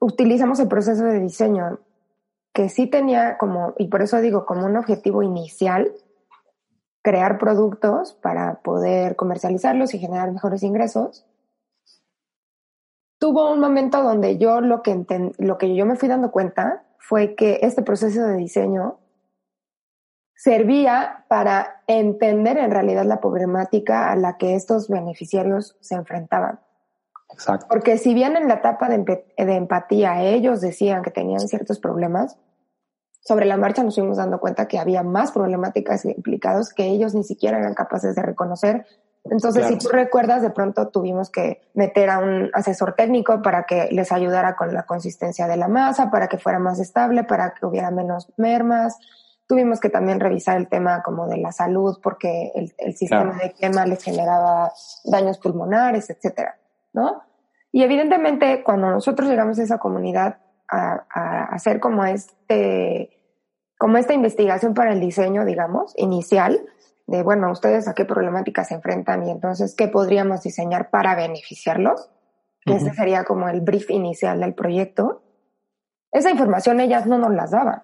utilizamos 0.00 0.59
el 0.59 0.66
proceso 0.66 1.04
de 1.04 1.21
diseño 1.21 1.78
que 2.52 2.68
sí 2.68 2.88
tenía 2.88 3.38
como, 3.38 3.75
y 3.78 3.87
por 3.87 4.02
eso 4.02 4.21
digo, 4.21 4.45
como 4.45 4.66
un 4.66 4.76
objetivo 4.76 5.23
inicial, 5.23 5.92
crear 7.02 7.38
productos 7.38 8.14
para 8.14 8.61
poder 8.62 9.14
comercializarlos 9.14 9.95
y 9.95 10.00
generar 10.00 10.33
mejores 10.33 10.64
ingresos. 10.64 11.25
Tuvo 13.18 13.52
un 13.52 13.60
momento 13.60 14.02
donde 14.02 14.38
yo 14.38 14.60
lo 14.60 14.82
que, 14.82 15.32
lo 15.38 15.58
que 15.58 15.75
yo 15.75 15.87
me 15.87 15.96
fui 15.96 16.08
dando 16.08 16.30
cuenta 16.30 16.84
fue 16.98 17.34
que 17.34 17.60
este 17.62 17.82
proceso 17.82 18.22
de 18.22 18.37
diseño 18.37 18.98
servía 20.37 21.25
para 21.28 21.82
entender 21.88 22.58
en 22.58 22.70
realidad 22.70 23.04
la 23.04 23.20
problemática 23.20 24.12
a 24.12 24.16
la 24.16 24.37
que 24.37 24.54
estos 24.54 24.88
beneficiarios 24.88 25.76
se 25.80 25.96
enfrentaban. 25.96 26.60
Exacto. 27.30 27.66
Porque 27.68 27.98
si 27.98 28.14
bien 28.14 28.37
en 28.37 28.46
la 28.46 28.54
etapa 28.54 28.88
de, 28.88 28.98
de, 28.98 29.54
empatía 29.56 30.22
ellos 30.22 30.60
decían 30.60 31.02
que 31.02 31.10
tenían 31.10 31.40
ciertos 31.40 31.80
problemas, 31.80 32.38
sobre 33.20 33.46
la 33.46 33.56
marcha 33.56 33.82
nos 33.82 33.96
fuimos 33.96 34.16
dando 34.16 34.38
cuenta 34.38 34.68
que 34.68 34.78
había 34.78 35.02
más 35.02 35.32
problemáticas 35.32 36.04
implicados 36.04 36.72
que 36.72 36.84
ellos 36.84 37.14
ni 37.14 37.25
siquiera 37.25 37.58
eran 37.58 37.75
capaces 37.75 38.14
de 38.14 38.22
reconocer. 38.22 38.87
Entonces, 39.30 39.66
si 39.66 39.78
tú 39.78 39.88
recuerdas, 39.88 40.42
de 40.42 40.50
pronto 40.50 40.88
tuvimos 40.88 41.30
que 41.30 41.62
meter 41.75 42.11
a 42.11 42.18
un 42.18 42.50
asesor 42.52 42.94
técnico 42.94 43.42
para 43.42 43.64
que 43.64 43.88
les 43.90 44.12
ayudara 44.12 44.56
con 44.56 44.73
la 44.75 44.85
consistencia 44.85 45.47
de 45.47 45.56
la 45.56 45.68
masa, 45.68 46.11
para 46.11 46.28
que 46.28 46.38
fuera 46.38 46.58
más 46.58 46.80
estable, 46.80 47.25
para 47.25 47.54
que 47.54 47.66
hubiera 47.66 47.90
menos 47.90 48.32
mermas, 48.37 48.99
Tuvimos 49.49 49.80
que 49.80 49.88
también 49.88 50.20
revisar 50.20 50.58
el 50.58 50.68
tema 50.68 51.02
como 51.02 51.26
de 51.26 51.38
la 51.38 51.52
salud 51.52 51.99
porque 52.02 52.52
el, 52.54 52.75
el 52.76 52.94
sistema 52.94 53.35
de 53.38 53.54
quema 53.54 53.87
les 53.87 54.04
generaba 54.04 54.70
daños 55.04 55.38
pulmonares, 55.38 56.11
etcétera, 56.11 56.58
¿no? 56.92 57.23
Y 57.73 57.82
evidentemente 57.82 58.62
cuando 58.62 58.90
nosotros 58.90 59.26
llegamos 59.26 59.58
a 59.58 59.62
esa 59.62 59.78
comunidad 59.78 60.37
a, 60.68 61.06
a 61.08 61.44
hacer 61.44 61.80
como 61.80 62.04
este, 62.04 63.23
como 63.78 63.97
esta 63.97 64.12
investigación 64.12 64.75
para 64.75 64.92
el 64.92 65.00
diseño, 65.00 65.47
digamos, 65.47 65.94
inicial, 65.97 66.61
de, 67.08 67.22
bueno, 67.22 67.50
ustedes 67.50 67.88
a 67.88 67.94
qué 67.94 68.04
problemáticas 68.04 68.68
se 68.68 68.74
enfrentan 68.74 69.26
y 69.26 69.30
entonces 69.30 69.74
qué 69.74 69.88
podríamos 69.88 70.42
diseñar 70.42 70.90
para 70.90 71.16
beneficiarlos, 71.16 72.10
que 72.66 72.74
ese 72.74 72.92
sería 72.92 73.24
como 73.24 73.48
el 73.48 73.62
brief 73.62 73.88
inicial 73.88 74.40
del 74.40 74.52
proyecto. 74.52 75.22
Esa 76.12 76.30
información 76.30 76.80
ellas 76.80 77.06
no 77.06 77.16
nos 77.16 77.32
las 77.32 77.50
daban, 77.50 77.82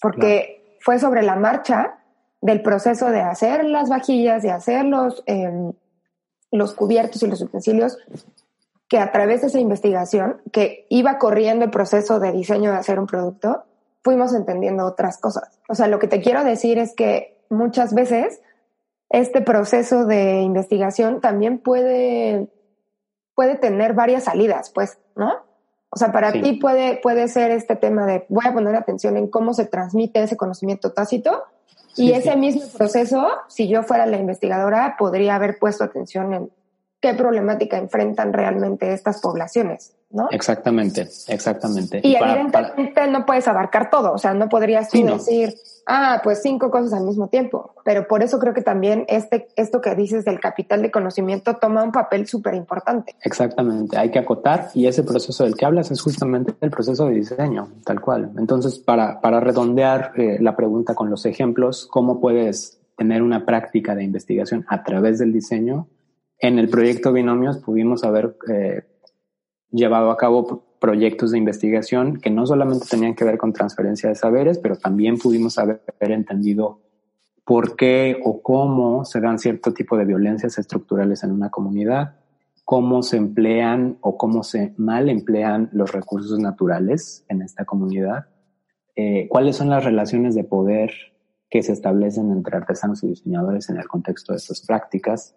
porque 0.00 0.78
fue 0.80 1.00
sobre 1.00 1.22
la 1.22 1.34
marcha 1.34 1.98
del 2.40 2.62
proceso 2.62 3.10
de 3.10 3.20
hacer 3.20 3.64
las 3.64 3.88
vajillas, 3.88 4.44
de 4.44 4.52
hacer 4.52 4.84
los, 4.84 5.24
em, 5.26 5.72
los 6.52 6.72
cubiertos 6.72 7.24
y 7.24 7.26
los 7.26 7.40
utensilios, 7.40 7.98
que 8.88 9.00
a 9.00 9.10
través 9.10 9.40
de 9.40 9.48
esa 9.48 9.58
investigación, 9.58 10.40
que 10.52 10.86
iba 10.88 11.18
corriendo 11.18 11.64
el 11.64 11.72
proceso 11.72 12.20
de 12.20 12.30
diseño 12.30 12.70
de 12.70 12.76
hacer 12.76 13.00
un 13.00 13.08
producto, 13.08 13.64
fuimos 14.04 14.32
entendiendo 14.32 14.86
otras 14.86 15.18
cosas. 15.18 15.58
O 15.68 15.74
sea, 15.74 15.88
lo 15.88 15.98
que 15.98 16.06
te 16.06 16.20
quiero 16.20 16.44
decir 16.44 16.78
es 16.78 16.94
que 16.94 17.35
muchas 17.50 17.94
veces 17.94 18.40
este 19.08 19.40
proceso 19.40 20.04
de 20.04 20.40
investigación 20.40 21.20
también 21.20 21.58
puede, 21.58 22.48
puede 23.34 23.56
tener 23.56 23.94
varias 23.94 24.24
salidas, 24.24 24.70
pues, 24.70 24.98
¿no? 25.14 25.32
O 25.90 25.98
sea, 25.98 26.12
para 26.12 26.32
ti 26.32 26.54
puede, 26.54 26.98
puede 27.02 27.28
ser 27.28 27.52
este 27.52 27.76
tema 27.76 28.04
de 28.06 28.26
voy 28.28 28.44
a 28.46 28.52
poner 28.52 28.74
atención 28.74 29.16
en 29.16 29.28
cómo 29.28 29.54
se 29.54 29.64
transmite 29.64 30.22
ese 30.22 30.36
conocimiento 30.36 30.92
tácito 30.92 31.44
y 31.96 32.12
ese 32.12 32.36
mismo 32.36 32.62
proceso, 32.76 33.26
si 33.48 33.68
yo 33.68 33.82
fuera 33.82 34.04
la 34.04 34.18
investigadora, 34.18 34.96
podría 34.98 35.36
haber 35.36 35.58
puesto 35.58 35.84
atención 35.84 36.34
en 36.34 36.50
qué 37.00 37.14
problemática 37.14 37.76
enfrentan 37.76 38.32
realmente 38.32 38.92
estas 38.92 39.20
poblaciones, 39.20 39.94
¿no? 40.10 40.28
Exactamente, 40.30 41.08
exactamente. 41.28 42.00
Y, 42.02 42.16
evidentemente 42.16 43.06
no 43.08 43.26
puedes 43.26 43.46
abarcar 43.48 43.90
todo, 43.90 44.12
o 44.12 44.18
sea, 44.18 44.34
no 44.34 44.48
podrías 44.48 44.88
tú 44.88 45.04
decir, 45.04 45.54
ah, 45.86 46.20
pues 46.24 46.40
cinco 46.42 46.70
cosas 46.70 46.94
al 46.94 47.04
mismo 47.04 47.28
tiempo, 47.28 47.74
pero 47.84 48.08
por 48.08 48.22
eso 48.22 48.38
creo 48.38 48.54
que 48.54 48.62
también 48.62 49.04
este, 49.08 49.48
esto 49.56 49.80
que 49.80 49.94
dices 49.94 50.24
del 50.24 50.40
capital 50.40 50.80
de 50.82 50.90
conocimiento 50.90 51.56
toma 51.56 51.82
un 51.82 51.92
papel 51.92 52.26
súper 52.26 52.54
importante. 52.54 53.14
Exactamente, 53.22 53.98
hay 53.98 54.10
que 54.10 54.18
acotar 54.18 54.70
y 54.72 54.86
ese 54.86 55.02
proceso 55.02 55.44
del 55.44 55.54
que 55.54 55.66
hablas 55.66 55.90
es 55.90 56.00
justamente 56.00 56.54
el 56.60 56.70
proceso 56.70 57.06
de 57.06 57.14
diseño, 57.14 57.68
tal 57.84 58.00
cual. 58.00 58.30
Entonces, 58.38 58.78
para, 58.78 59.20
para 59.20 59.40
redondear 59.40 60.12
eh, 60.16 60.38
la 60.40 60.56
pregunta 60.56 60.94
con 60.94 61.10
los 61.10 61.26
ejemplos, 61.26 61.86
¿cómo 61.90 62.20
puedes 62.20 62.78
tener 62.96 63.22
una 63.22 63.44
práctica 63.44 63.94
de 63.94 64.04
investigación 64.04 64.64
a 64.68 64.82
través 64.82 65.18
del 65.18 65.32
diseño? 65.32 65.86
En 66.38 66.58
el 66.58 66.68
proyecto 66.68 67.12
Binomios 67.12 67.58
pudimos 67.58 68.04
haber 68.04 68.36
eh, 68.52 68.82
llevado 69.70 70.10
a 70.10 70.16
cabo 70.16 70.64
proyectos 70.78 71.30
de 71.30 71.38
investigación 71.38 72.20
que 72.20 72.30
no 72.30 72.46
solamente 72.46 72.86
tenían 72.88 73.14
que 73.14 73.24
ver 73.24 73.38
con 73.38 73.52
transferencia 73.52 74.08
de 74.08 74.14
saberes, 74.14 74.58
pero 74.58 74.76
también 74.76 75.18
pudimos 75.18 75.58
haber 75.58 75.80
entendido 75.98 76.80
por 77.44 77.76
qué 77.76 78.20
o 78.24 78.42
cómo 78.42 79.04
se 79.04 79.20
dan 79.20 79.38
cierto 79.38 79.72
tipo 79.72 79.96
de 79.96 80.04
violencias 80.04 80.58
estructurales 80.58 81.22
en 81.22 81.30
una 81.30 81.48
comunidad, 81.48 82.16
cómo 82.64 83.02
se 83.02 83.16
emplean 83.16 83.98
o 84.00 84.18
cómo 84.18 84.42
se 84.42 84.74
mal 84.76 85.08
emplean 85.08 85.70
los 85.72 85.92
recursos 85.92 86.38
naturales 86.40 87.24
en 87.28 87.42
esta 87.42 87.64
comunidad, 87.64 88.26
eh, 88.96 89.28
cuáles 89.28 89.56
son 89.56 89.70
las 89.70 89.84
relaciones 89.84 90.34
de 90.34 90.42
poder 90.42 90.90
que 91.48 91.62
se 91.62 91.72
establecen 91.72 92.32
entre 92.32 92.56
artesanos 92.56 93.04
y 93.04 93.08
diseñadores 93.08 93.70
en 93.70 93.76
el 93.76 93.86
contexto 93.86 94.32
de 94.32 94.38
estas 94.38 94.66
prácticas, 94.66 95.36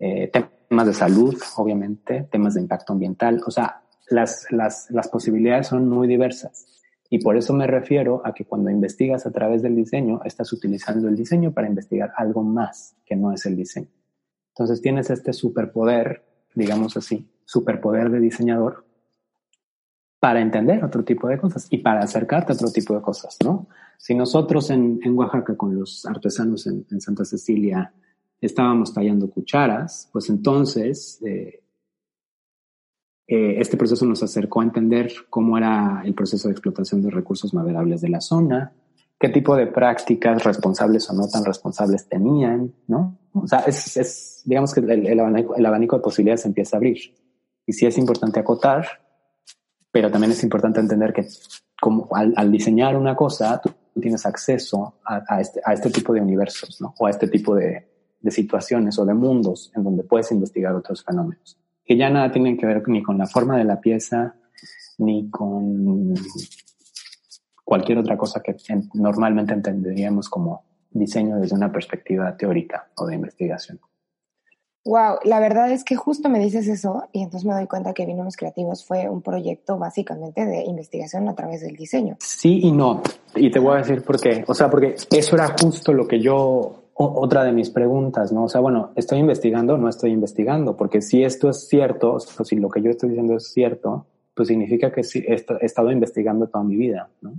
eh, 0.00 0.32
temas 0.68 0.86
de 0.86 0.94
salud, 0.94 1.36
obviamente, 1.56 2.26
temas 2.32 2.54
de 2.54 2.62
impacto 2.62 2.92
ambiental, 2.92 3.40
o 3.46 3.50
sea, 3.50 3.82
las, 4.08 4.46
las, 4.50 4.90
las 4.90 5.08
posibilidades 5.08 5.68
son 5.68 5.88
muy 5.88 6.08
diversas. 6.08 6.66
Y 7.08 7.18
por 7.18 7.36
eso 7.36 7.52
me 7.52 7.66
refiero 7.66 8.22
a 8.24 8.32
que 8.32 8.44
cuando 8.44 8.70
investigas 8.70 9.26
a 9.26 9.32
través 9.32 9.62
del 9.62 9.76
diseño, 9.76 10.20
estás 10.24 10.52
utilizando 10.52 11.08
el 11.08 11.16
diseño 11.16 11.52
para 11.52 11.68
investigar 11.68 12.12
algo 12.16 12.42
más 12.42 12.96
que 13.04 13.16
no 13.16 13.32
es 13.32 13.44
el 13.46 13.56
diseño. 13.56 13.88
Entonces 14.54 14.80
tienes 14.80 15.10
este 15.10 15.32
superpoder, 15.32 16.24
digamos 16.54 16.96
así, 16.96 17.28
superpoder 17.44 18.10
de 18.10 18.20
diseñador 18.20 18.84
para 20.20 20.40
entender 20.40 20.84
otro 20.84 21.02
tipo 21.02 21.28
de 21.28 21.38
cosas 21.38 21.66
y 21.70 21.78
para 21.78 22.00
acercarte 22.00 22.52
a 22.52 22.54
otro 22.54 22.70
tipo 22.70 22.94
de 22.94 23.00
cosas, 23.00 23.38
¿no? 23.42 23.68
Si 23.98 24.14
nosotros 24.14 24.70
en, 24.70 25.00
en 25.02 25.18
Oaxaca 25.18 25.56
con 25.56 25.74
los 25.74 26.06
artesanos 26.06 26.66
en, 26.66 26.86
en, 26.90 27.00
Santa 27.00 27.24
Cecilia 27.24 27.92
estábamos 28.40 28.92
tallando 28.94 29.30
cucharas, 29.30 30.08
pues 30.12 30.28
entonces 30.30 31.20
eh, 31.24 31.62
eh, 33.26 33.60
este 33.60 33.76
proceso 33.76 34.04
nos 34.06 34.22
acercó 34.22 34.60
a 34.60 34.64
entender 34.64 35.12
cómo 35.28 35.56
era 35.56 36.02
el 36.04 36.14
proceso 36.14 36.48
de 36.48 36.52
explotación 36.52 37.02
de 37.02 37.10
recursos 37.10 37.54
maderables 37.54 38.00
de 38.00 38.08
la 38.08 38.20
zona, 38.20 38.72
qué 39.18 39.28
tipo 39.28 39.54
de 39.54 39.66
prácticas 39.66 40.42
responsables 40.42 41.08
o 41.10 41.12
no 41.12 41.28
tan 41.28 41.44
responsables 41.44 42.08
tenían, 42.08 42.72
¿no? 42.88 43.18
O 43.34 43.46
sea, 43.46 43.60
es, 43.60 43.96
es 43.96 44.42
digamos 44.44 44.74
que 44.74 44.80
el, 44.80 45.06
el, 45.06 45.20
abanico, 45.20 45.54
el, 45.54 45.66
abanico, 45.66 45.96
de 45.96 46.02
posibilidades 46.02 46.46
empieza 46.46 46.76
a 46.76 46.78
abrir. 46.78 46.98
Y 47.66 47.72
sí 47.72 47.86
es 47.86 47.98
importante 47.98 48.40
acotar, 48.40 48.86
pero 49.92 50.10
también 50.10 50.32
es 50.32 50.42
importante 50.42 50.80
entender 50.80 51.12
que 51.12 51.26
como 51.80 52.08
al, 52.12 52.32
al 52.36 52.50
diseñar 52.50 52.96
una 52.96 53.14
cosa, 53.14 53.60
tú 53.60 53.72
tienes 54.00 54.24
acceso 54.26 55.00
a, 55.04 55.22
a, 55.28 55.40
este, 55.40 55.60
a, 55.64 55.72
este, 55.72 55.90
tipo 55.90 56.12
de 56.12 56.20
universos, 56.20 56.80
¿no? 56.80 56.94
O 56.98 57.06
a 57.06 57.10
este 57.10 57.28
tipo 57.28 57.54
de, 57.54 57.89
de 58.20 58.30
situaciones 58.30 58.98
o 58.98 59.04
de 59.04 59.14
mundos 59.14 59.72
en 59.74 59.84
donde 59.84 60.04
puedes 60.04 60.30
investigar 60.32 60.74
otros 60.74 61.02
fenómenos 61.04 61.58
que 61.90 61.96
ya 61.96 62.08
nada 62.08 62.30
tienen 62.30 62.56
que 62.56 62.66
ver 62.66 62.88
ni 62.88 63.02
con 63.02 63.18
la 63.18 63.26
forma 63.26 63.58
de 63.58 63.64
la 63.64 63.80
pieza, 63.80 64.36
ni 64.98 65.28
con 65.28 66.14
cualquier 67.64 67.98
otra 67.98 68.16
cosa 68.16 68.40
que 68.40 68.54
normalmente 68.94 69.54
entenderíamos 69.54 70.28
como 70.28 70.62
diseño 70.88 71.38
desde 71.38 71.56
una 71.56 71.72
perspectiva 71.72 72.36
teórica 72.36 72.90
o 72.96 73.06
de 73.06 73.16
investigación. 73.16 73.80
Wow, 74.84 75.18
la 75.24 75.40
verdad 75.40 75.72
es 75.72 75.82
que 75.82 75.96
justo 75.96 76.28
me 76.28 76.38
dices 76.38 76.68
eso 76.68 77.08
y 77.10 77.24
entonces 77.24 77.44
me 77.44 77.54
doy 77.54 77.66
cuenta 77.66 77.92
que 77.92 78.06
Binomios 78.06 78.36
Creativos 78.36 78.86
fue 78.86 79.08
un 79.08 79.20
proyecto 79.20 79.76
básicamente 79.76 80.46
de 80.46 80.62
investigación 80.62 81.28
a 81.28 81.34
través 81.34 81.60
del 81.62 81.74
diseño. 81.74 82.16
Sí 82.20 82.60
y 82.62 82.70
no. 82.70 83.02
Y 83.34 83.50
te 83.50 83.58
voy 83.58 83.74
a 83.74 83.78
decir 83.78 84.04
por 84.04 84.20
qué. 84.20 84.44
O 84.46 84.54
sea, 84.54 84.70
porque 84.70 84.94
eso 85.10 85.34
era 85.34 85.56
justo 85.60 85.92
lo 85.92 86.06
que 86.06 86.20
yo 86.20 86.89
otra 87.02 87.44
de 87.44 87.52
mis 87.52 87.70
preguntas, 87.70 88.30
¿no? 88.30 88.44
O 88.44 88.48
sea, 88.48 88.60
bueno, 88.60 88.92
¿estoy 88.94 89.18
investigando 89.18 89.78
no 89.78 89.88
estoy 89.88 90.10
investigando? 90.10 90.76
Porque 90.76 91.00
si 91.00 91.24
esto 91.24 91.48
es 91.48 91.66
cierto, 91.66 92.14
o 92.14 92.20
si 92.20 92.56
lo 92.56 92.68
que 92.68 92.82
yo 92.82 92.90
estoy 92.90 93.10
diciendo 93.10 93.36
es 93.36 93.52
cierto, 93.52 94.06
pues 94.34 94.48
significa 94.48 94.92
que 94.92 95.02
sí, 95.02 95.24
he, 95.26 95.34
estado 95.64 95.90
investigando 95.90 96.48
toda 96.48 96.62
mi 96.62 96.76
vida, 96.76 97.08
¿no? 97.22 97.32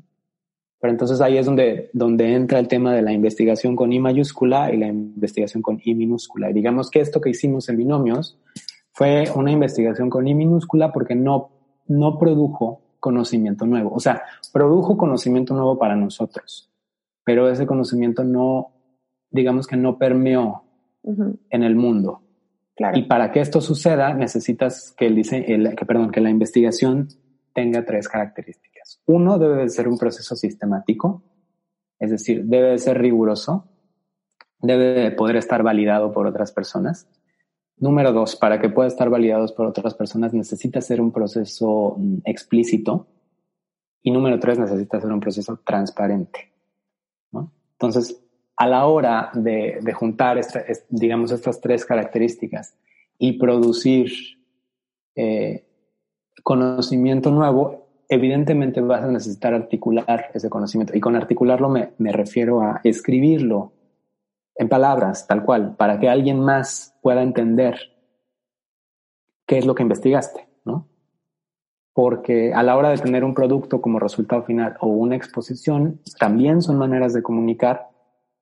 Pero 0.80 0.94
entonces 0.94 1.22
ahí 1.22 1.38
es 1.38 1.46
donde, 1.46 1.92
donde 1.94 2.34
entra 2.34 2.58
el 2.58 2.68
tema 2.68 2.92
de 2.92 3.04
la 3.04 3.14
investigación 3.14 3.76
con 3.76 3.94
I 3.94 4.00
mayúscula 4.00 4.74
y 4.74 4.78
la 4.78 4.88
investigación 4.88 5.62
con 5.62 5.80
I 5.84 5.94
minúscula. 5.94 6.50
Y 6.50 6.54
digamos 6.54 6.90
que 6.90 7.00
esto 7.00 7.22
que 7.22 7.30
hicimos 7.30 7.70
en 7.70 7.78
binomios 7.78 8.40
fue 8.94 9.26
una 9.36 9.52
investigación 9.52 10.10
con 10.10 10.28
I 10.28 10.34
minúscula 10.34 10.92
porque 10.92 11.14
no, 11.14 11.52
no 11.88 12.18
produjo 12.18 12.82
conocimiento 13.00 13.68
nuevo. 13.68 13.92
O 13.94 14.00
sea, 14.00 14.24
produjo 14.52 14.98
conocimiento 14.98 15.54
nuevo 15.54 15.78
para 15.78 15.96
nosotros, 15.96 16.72
pero 17.24 17.48
ese 17.48 17.68
conocimiento 17.68 18.24
no, 18.24 18.72
digamos 19.32 19.66
que 19.66 19.78
no 19.78 19.98
permeó 19.98 20.64
en 21.04 21.64
el 21.64 21.76
mundo. 21.76 22.22
Y 22.94 23.04
para 23.04 23.32
que 23.32 23.42
esto 23.42 23.62
suceda, 23.62 24.14
necesitas 24.14 24.94
que, 24.98 25.08
el, 25.08 25.22
el, 25.32 25.76
que, 25.76 25.86
perdón, 25.86 26.12
que 26.12 26.22
la 26.22 26.30
investigación 26.30 27.08
tenga 27.54 27.86
tres 27.86 28.08
características. 28.08 29.02
Uno, 29.06 29.38
debe 29.38 29.64
de 29.64 29.70
ser 29.70 29.88
un 29.88 29.98
proceso 29.98 30.36
sistemático, 30.36 31.24
es 32.00 32.12
decir, 32.12 32.46
debe 32.46 32.72
de 32.72 32.78
ser 32.80 33.00
riguroso, 33.00 33.68
debe 34.60 34.94
de 34.94 35.12
poder 35.12 35.36
estar 35.36 35.64
validado 35.64 36.12
por 36.12 36.28
otras 36.28 36.52
personas. 36.52 37.08
Número 37.78 38.14
dos, 38.14 38.36
para 38.36 38.60
que 38.60 38.70
pueda 38.70 38.88
estar 38.88 39.10
validado 39.10 39.46
por 39.56 39.68
otras 39.68 39.94
personas, 39.94 40.34
necesita 40.34 40.82
ser 40.82 41.02
un 41.02 41.12
proceso 41.12 41.96
mm, 41.98 42.20
explícito. 42.26 43.08
Y 44.02 44.12
número 44.12 44.40
tres, 44.40 44.58
necesita 44.58 45.00
ser 45.00 45.12
un 45.12 45.20
proceso 45.20 45.60
transparente. 45.64 46.52
Entonces, 47.82 48.21
a 48.62 48.68
la 48.68 48.86
hora 48.86 49.32
de, 49.34 49.82
juntar, 49.92 50.40
digamos, 50.90 51.32
estas 51.32 51.60
tres 51.62 51.84
características 51.84 52.76
y 53.18 53.40
producir 53.40 54.12
eh, 55.16 55.66
conocimiento 56.44 57.32
nuevo, 57.32 57.88
evidentemente 58.08 58.80
vas 58.80 59.02
a 59.02 59.08
necesitar 59.08 59.56
articular 59.56 60.30
ese 60.36 60.52
conocimiento. 60.52 60.96
Y 60.96 61.00
con 61.00 61.16
articularlo 61.16 61.70
me, 61.70 61.94
me, 61.98 62.12
refiero 62.12 62.62
a 62.62 62.82
escribirlo 62.84 63.74
en 64.54 64.70
palabras, 64.70 65.26
tal 65.26 65.44
cual, 65.44 65.76
para 65.76 66.00
que 66.00 66.08
alguien 66.08 66.40
más 66.40 66.96
pueda 67.02 67.24
entender 67.24 67.80
qué 69.48 69.58
es 69.58 69.66
lo 69.66 69.74
que 69.74 69.82
investigaste, 69.82 70.48
¿no? 70.66 70.88
Porque 71.94 72.54
a 72.54 72.62
la 72.62 72.78
hora 72.78 72.90
de 72.90 73.00
tener 73.00 73.24
un 73.24 73.34
producto 73.34 73.82
como 73.82 73.98
resultado 73.98 74.44
final 74.44 74.78
o 74.82 74.88
una 74.88 75.16
exposición, 75.16 76.00
también 76.20 76.62
son 76.62 76.78
maneras 76.78 77.14
de 77.14 77.24
comunicar 77.24 77.91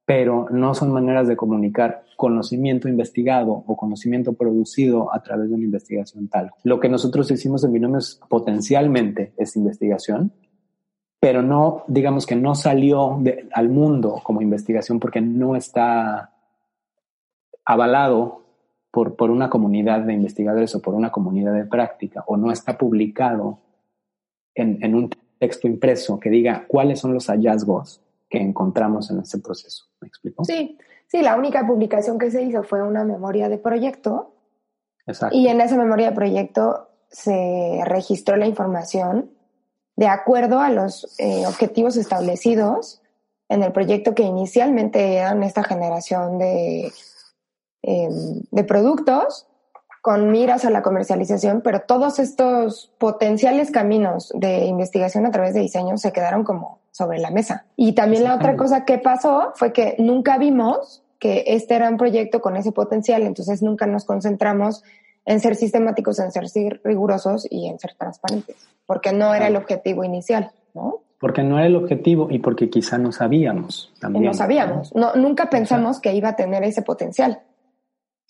pero 0.10 0.48
no 0.50 0.74
son 0.74 0.92
maneras 0.92 1.28
de 1.28 1.38
comunicar 1.38 2.04
conocimiento 2.16 2.90
investigado 2.90 3.64
o 3.68 3.78
conocimiento 3.78 4.34
producido 4.34 5.14
a 5.14 5.22
través 5.22 5.50
de 5.50 5.54
una 5.54 5.66
investigación 5.66 6.28
tal. 6.30 6.50
Lo 6.64 6.80
que 6.80 6.90
nosotros 6.90 7.30
hicimos 7.30 7.64
en 7.64 7.74
binomios 7.74 8.20
potencialmente 8.28 9.34
es 9.38 9.56
investigación, 9.56 10.32
pero 11.20 11.44
no, 11.44 11.84
digamos 11.88 12.26
que 12.26 12.36
no 12.36 12.56
salió 12.56 13.22
al 13.54 13.70
mundo 13.70 14.20
como 14.24 14.42
investigación 14.42 15.00
porque 15.00 15.22
no 15.22 15.56
está 15.56 16.34
avalado 17.64 18.46
por, 18.90 19.16
por 19.16 19.30
una 19.30 19.52
comunidad 19.52 20.00
de 20.00 20.14
investigadores 20.14 20.74
o 20.74 20.82
por 20.82 20.96
una 20.96 21.12
comunidad 21.12 21.54
de 21.54 21.66
práctica 21.66 22.24
o 22.26 22.36
no 22.36 22.52
está 22.52 22.80
publicado 22.80 23.60
en, 24.56 24.84
en 24.84 24.96
un 24.96 25.12
texto 25.38 25.68
impreso 25.68 26.20
que 26.20 26.32
diga 26.32 26.66
cuáles 26.68 27.00
son 27.00 27.14
los 27.14 27.28
hallazgos 27.28 28.02
que 28.30 28.40
encontramos 28.40 29.10
en 29.12 29.20
este 29.20 29.40
proceso. 29.40 29.86
¿Me 30.02 30.08
explico? 30.08 30.46
Sí, 30.46 30.78
sí, 31.08 31.22
la 31.22 31.36
única 31.36 31.66
publicación 31.66 32.20
que 32.20 32.32
se 32.32 32.44
hizo 32.44 32.64
fue 32.64 32.84
una 32.84 33.04
memoria 33.04 33.50
de 33.50 33.58
proyecto. 33.58 34.34
Exacto. 35.08 35.36
Y 35.36 35.48
en 35.48 35.62
esa 35.62 35.76
memoria 35.76 36.10
de 36.10 36.16
proyecto 36.16 36.90
se 37.10 37.82
registró 37.86 38.38
la 38.38 38.46
información 38.46 39.32
de 39.96 40.08
acuerdo 40.08 40.60
a 40.60 40.70
los 40.70 41.16
eh, 41.20 41.46
objetivos 41.48 41.98
establecidos 41.98 43.02
en 43.50 43.64
el 43.64 43.72
proyecto 43.72 44.14
que 44.14 44.24
inicialmente 44.24 45.16
eran 45.16 45.44
esta 45.44 45.64
generación 45.64 46.38
de, 46.38 46.94
em, 47.82 48.44
de 48.52 48.64
productos 48.64 49.48
con 50.02 50.32
miras 50.32 50.64
a 50.64 50.70
la 50.70 50.82
comercialización, 50.82 51.62
pero 51.62 51.82
todos 51.82 52.20
estos 52.20 52.94
potenciales 52.98 53.72
caminos 53.72 54.32
de 54.36 54.66
investigación 54.66 55.26
a 55.26 55.32
través 55.32 55.54
de 55.54 55.60
diseño 55.60 55.98
se 55.98 56.14
quedaron 56.14 56.44
como 56.44 56.79
sobre 57.00 57.18
la 57.18 57.32
mesa. 57.32 57.64
Y 57.78 57.94
también 57.94 58.26
la 58.26 58.36
otra 58.36 58.58
cosa 58.58 58.84
que 58.84 58.98
pasó 58.98 59.54
fue 59.56 59.72
que 59.72 59.96
nunca 60.00 60.38
vimos 60.38 61.02
que 61.18 61.46
este 61.48 61.76
era 61.76 61.90
un 61.90 61.96
proyecto 61.96 62.42
con 62.42 62.58
ese 62.58 62.74
potencial, 62.74 63.22
entonces 63.22 63.62
nunca 63.62 63.86
nos 63.86 64.04
concentramos 64.04 64.84
en 65.26 65.40
ser 65.40 65.56
sistemáticos, 65.56 66.20
en 66.20 66.32
ser 66.34 66.82
rigurosos 66.84 67.48
y 67.50 67.68
en 67.68 67.80
ser 67.80 67.94
transparentes, 67.98 68.68
porque 68.86 69.14
no 69.14 69.34
era 69.34 69.48
el 69.48 69.56
objetivo 69.56 70.04
inicial, 70.04 70.52
¿no? 70.74 71.00
Porque 71.22 71.42
no 71.42 71.58
era 71.58 71.68
el 71.68 71.78
objetivo 71.78 72.28
y 72.30 72.40
porque 72.40 72.70
quizá 72.70 72.98
no 72.98 73.14
sabíamos 73.14 73.94
también. 74.02 74.26
no 74.26 74.34
sabíamos, 74.34 74.94
no, 74.94 75.16
nunca 75.16 75.50
pensamos 75.50 76.02
que 76.02 76.14
iba 76.14 76.30
a 76.30 76.36
tener 76.36 76.64
ese 76.66 76.82
potencial. 76.82 77.40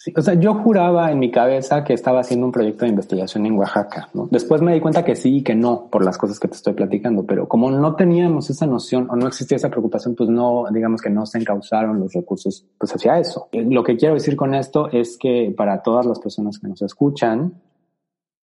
Sí, 0.01 0.13
o 0.15 0.21
sea, 0.21 0.35
yo 0.35 0.53
juraba 0.53 1.11
en 1.11 1.19
mi 1.19 1.29
cabeza 1.29 1.83
que 1.83 1.91
estaba 1.91 2.21
haciendo 2.21 2.45
un 2.45 2.53
proyecto 2.53 2.85
de 2.85 2.91
investigación 2.91 3.45
en 3.45 3.57
Oaxaca. 3.57 4.07
¿no? 4.13 4.29
Después 4.31 4.61
me 4.61 4.73
di 4.73 4.79
cuenta 4.79 5.03
que 5.03 5.13
sí 5.13 5.39
y 5.39 5.43
que 5.43 5.55
no, 5.55 5.89
por 5.91 6.05
las 6.05 6.17
cosas 6.17 6.39
que 6.39 6.47
te 6.47 6.55
estoy 6.55 6.71
platicando, 6.71 7.25
pero 7.25 7.49
como 7.49 7.69
no 7.69 7.95
teníamos 7.97 8.49
esa 8.49 8.65
noción 8.65 9.09
o 9.09 9.17
no 9.17 9.27
existía 9.27 9.57
esa 9.57 9.69
preocupación, 9.69 10.15
pues 10.15 10.29
no, 10.29 10.67
digamos 10.71 11.01
que 11.01 11.09
no 11.09 11.25
se 11.25 11.39
encauzaron 11.39 11.99
los 11.99 12.13
recursos 12.13 12.65
pues 12.77 12.95
hacia 12.95 13.19
eso. 13.19 13.49
Lo 13.51 13.83
que 13.83 13.97
quiero 13.97 14.13
decir 14.13 14.37
con 14.37 14.55
esto 14.55 14.89
es 14.89 15.17
que 15.17 15.53
para 15.55 15.83
todas 15.83 16.05
las 16.05 16.19
personas 16.19 16.59
que 16.59 16.69
nos 16.69 16.81
escuchan, 16.81 17.61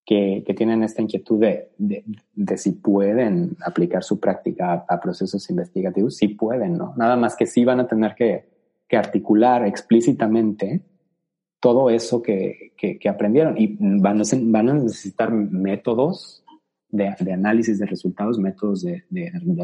que, 0.05 0.45
que 0.47 0.53
tienen 0.53 0.83
esta 0.83 1.01
inquietud 1.01 1.41
de, 1.41 1.71
de, 1.79 2.05
de, 2.35 2.59
si 2.59 2.73
pueden 2.73 3.57
aplicar 3.65 4.05
su 4.05 4.21
práctica 4.21 4.85
a, 4.87 4.95
a, 4.95 5.01
procesos 5.01 5.49
investigativos, 5.49 6.17
sí 6.17 6.29
pueden, 6.29 6.77
¿no? 6.77 6.93
Nada 6.99 7.17
más 7.17 7.35
que 7.35 7.47
sí 7.47 7.65
van 7.65 7.81
a 7.81 7.89
tener 7.89 8.15
que, 8.15 8.45
que 8.87 8.99
articular 8.99 9.67
explícitamente 9.67 10.83
todo 11.61 11.91
eso 11.91 12.23
que, 12.23 12.73
que, 12.77 13.09
aprendieron 13.09 13.57
y 13.59 13.77
van 13.79 14.21
a, 14.21 14.73
necesitar 14.75 15.33
métodos 15.33 16.45
de, 16.91 17.09
análisis 17.33 17.79
de 17.79 17.87
resultados, 17.87 18.39
métodos 18.39 18.83
de, 18.83 19.05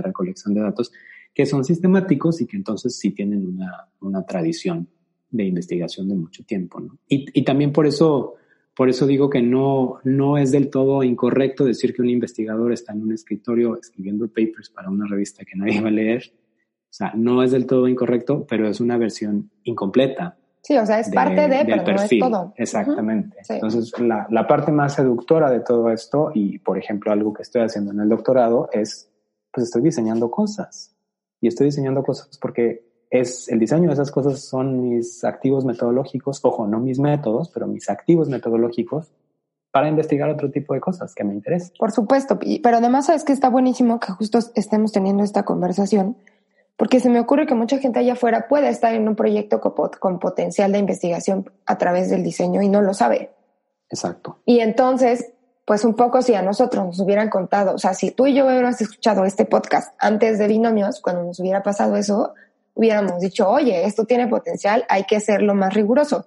recolección 0.02 0.54
de 0.54 0.62
datos 0.62 0.92
que 1.34 1.46
son 1.46 1.64
sistemáticos 1.64 2.40
y 2.40 2.46
que 2.46 2.56
entonces 2.56 2.98
sí 2.98 3.10
tienen 3.10 3.46
una, 3.46 3.88
una 4.00 4.24
tradición 4.24 4.88
de 5.30 5.44
investigación 5.44 6.08
de 6.08 6.14
mucho 6.14 6.44
tiempo. 6.44 6.82
Y, 7.08 7.26
y, 7.32 7.42
también 7.42 7.72
por 7.72 7.86
eso, 7.86 8.34
por 8.76 8.90
eso 8.90 9.06
digo 9.06 9.30
que 9.30 9.40
no, 9.40 9.98
no 10.04 10.36
es 10.36 10.52
del 10.52 10.68
todo 10.68 11.02
incorrecto 11.02 11.64
decir 11.64 11.94
que 11.94 12.02
un 12.02 12.10
investigador 12.10 12.72
está 12.72 12.92
en 12.92 13.02
un 13.02 13.12
escritorio 13.12 13.78
escribiendo 13.78 14.28
papers 14.28 14.68
para 14.68 14.90
una 14.90 15.06
revista 15.06 15.44
que 15.44 15.56
nadie 15.56 15.80
va 15.80 15.88
a 15.88 15.92
leer. 15.92 16.32
O 16.34 16.94
sea, 16.94 17.12
no 17.14 17.42
es 17.42 17.52
del 17.52 17.64
todo 17.64 17.88
incorrecto, 17.88 18.46
pero 18.46 18.68
es 18.68 18.78
una 18.78 18.98
versión 18.98 19.50
incompleta 19.64 20.36
Sí, 20.62 20.78
o 20.78 20.86
sea, 20.86 21.00
es 21.00 21.10
parte 21.10 21.48
de, 21.48 21.64
pero 21.64 21.82
no 21.82 22.02
es 22.02 22.10
todo. 22.20 22.54
Exactamente. 22.56 23.36
Entonces, 23.48 23.92
la, 23.98 24.26
la, 24.30 24.46
parte 24.46 24.70
más 24.70 24.94
seductora 24.94 25.50
de 25.50 25.60
todo 25.60 25.90
esto, 25.90 26.30
y 26.34 26.58
por 26.60 26.78
ejemplo, 26.78 27.10
algo 27.10 27.32
que 27.32 27.42
estoy 27.42 27.62
haciendo 27.62 27.90
en 27.90 28.00
el 28.00 28.08
doctorado, 28.08 28.68
es, 28.72 29.10
pues 29.52 29.66
estoy 29.66 29.82
diseñando 29.82 30.30
cosas. 30.30 30.94
Y 31.40 31.48
estoy 31.48 31.66
diseñando 31.66 32.04
cosas 32.04 32.38
porque 32.40 32.92
es 33.12 33.48
el 33.48 33.58
diseño 33.58 33.88
de 33.88 33.92
esas 33.92 34.10
cosas 34.10 34.40
son 34.40 34.88
mis 34.88 35.22
activos 35.22 35.66
metodológicos, 35.66 36.40
ojo, 36.44 36.66
no 36.66 36.80
mis 36.80 36.98
métodos, 36.98 37.50
pero 37.52 37.66
mis 37.66 37.90
activos 37.90 38.28
metodológicos 38.30 39.12
para 39.70 39.88
investigar 39.88 40.30
otro 40.30 40.50
tipo 40.50 40.72
de 40.72 40.80
cosas 40.80 41.14
que 41.14 41.22
me 41.22 41.34
interesan. 41.34 41.72
Por 41.78 41.92
supuesto, 41.92 42.38
pero 42.62 42.78
además 42.78 43.10
es 43.10 43.24
que 43.24 43.32
está 43.32 43.50
buenísimo 43.50 44.00
que 44.00 44.12
justo 44.12 44.38
estemos 44.54 44.92
teniendo 44.92 45.24
esta 45.24 45.44
conversación 45.44 46.16
porque 46.82 46.98
se 46.98 47.08
me 47.08 47.20
ocurre 47.20 47.46
que 47.46 47.54
mucha 47.54 47.78
gente 47.78 48.00
allá 48.00 48.14
afuera 48.14 48.48
puede 48.48 48.68
estar 48.68 48.92
en 48.92 49.06
un 49.06 49.14
proyecto 49.14 49.60
con, 49.60 50.18
potencial 50.18 50.72
de 50.72 50.80
investigación 50.80 51.48
a 51.64 51.78
través 51.78 52.10
del 52.10 52.24
diseño 52.24 52.60
y 52.60 52.68
no 52.68 52.82
lo 52.82 52.92
sabe. 52.92 53.30
Exacto. 53.88 54.40
Y 54.46 54.58
entonces, 54.58 55.30
pues 55.64 55.84
un 55.84 55.94
poco 55.94 56.22
si 56.22 56.34
a 56.34 56.42
nosotros 56.42 56.84
nos 56.84 56.98
hubieran 56.98 57.30
contado, 57.30 57.76
o 57.76 57.78
sea, 57.78 57.94
si 57.94 58.10
tú 58.10 58.26
y 58.26 58.34
yo 58.34 58.46
hubiéramos 58.46 58.80
escuchado 58.80 59.24
este 59.24 59.44
podcast 59.44 59.94
antes 59.96 60.40
de 60.40 60.48
Binomios, 60.48 61.00
cuando 61.00 61.22
nos 61.22 61.38
hubiera 61.38 61.62
pasado 61.62 61.94
eso, 61.94 62.34
hubiéramos 62.74 63.20
dicho, 63.20 63.48
oye, 63.48 63.84
esto 63.84 64.04
tiene 64.04 64.26
potencial, 64.26 64.84
hay 64.88 65.04
que 65.04 65.14
hacerlo 65.14 65.54
más 65.54 65.74
riguroso. 65.74 66.26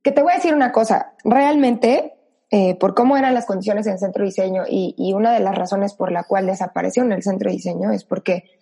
Que 0.00 0.10
te 0.10 0.22
voy 0.22 0.32
a 0.32 0.36
decir 0.36 0.54
una 0.54 0.72
cosa, 0.72 1.12
realmente, 1.22 2.14
eh, 2.50 2.76
por 2.76 2.94
cómo 2.94 3.18
eran 3.18 3.34
las 3.34 3.44
condiciones 3.44 3.86
en 3.86 3.92
el 3.92 3.98
centro 3.98 4.22
de 4.22 4.28
diseño 4.30 4.62
y, 4.66 4.94
y 4.96 5.12
una 5.12 5.34
de 5.34 5.40
las 5.40 5.54
razones 5.54 5.92
por 5.92 6.12
la 6.12 6.24
cual 6.24 6.46
desapareció 6.46 7.02
en 7.02 7.12
el 7.12 7.22
centro 7.22 7.50
de 7.50 7.56
diseño 7.56 7.90
es 7.90 8.04
porque 8.04 8.56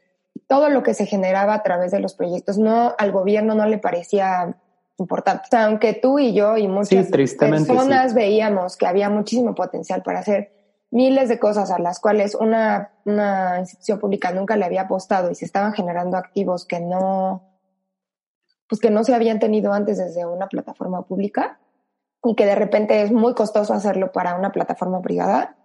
todo 0.49 0.69
lo 0.69 0.83
que 0.83 0.95
se 0.95 1.07
generaba 1.07 1.55
a 1.55 1.63
través 1.63 1.91
de 1.91 2.01
los 2.01 2.15
proyectos 2.15 2.59
no 2.59 2.95
al 2.99 3.13
gobierno 3.13 3.55
no 3.55 3.67
le 3.67 3.79
parecía 3.79 4.57
importante. 4.99 5.45
O 5.45 5.51
sea, 5.51 5.65
aunque 5.67 5.95
tú 5.95 6.19
y 6.19 6.35
yo 6.35 6.57
y 6.57 6.69
muchas 6.69 7.09
personas 7.09 8.15
veíamos 8.15 8.77
que 8.77 8.87
había 8.87 9.11
muchísimo 9.11 9.55
potencial 9.55 10.03
para 10.03 10.21
hacer 10.21 10.53
miles 10.91 11.29
de 11.29 11.41
cosas 11.41 11.71
a 11.71 11.79
las 11.79 11.99
cuales 11.99 12.37
una, 12.37 12.93
una 13.05 13.59
institución 13.59 13.99
pública 13.99 14.31
nunca 14.31 14.57
le 14.57 14.65
había 14.65 14.83
apostado 14.83 15.31
y 15.31 15.35
se 15.35 15.45
estaban 15.45 15.73
generando 15.73 16.17
activos 16.17 16.67
que 16.67 16.79
no, 16.79 17.43
pues 18.69 18.81
que 18.81 18.91
no 18.91 19.03
se 19.03 19.15
habían 19.15 19.41
tenido 19.41 19.73
antes 19.73 19.99
desde 19.99 20.25
una 20.25 20.47
plataforma 20.47 21.03
pública 21.03 21.59
y 22.23 22.37
que 22.37 22.47
de 22.47 22.55
repente 22.55 23.03
es 23.03 23.11
muy 23.11 23.35
costoso 23.35 23.75
hacerlo 23.75 24.13
para 24.13 24.37
una 24.37 24.53
plataforma 24.53 25.03
privada, 25.03 25.57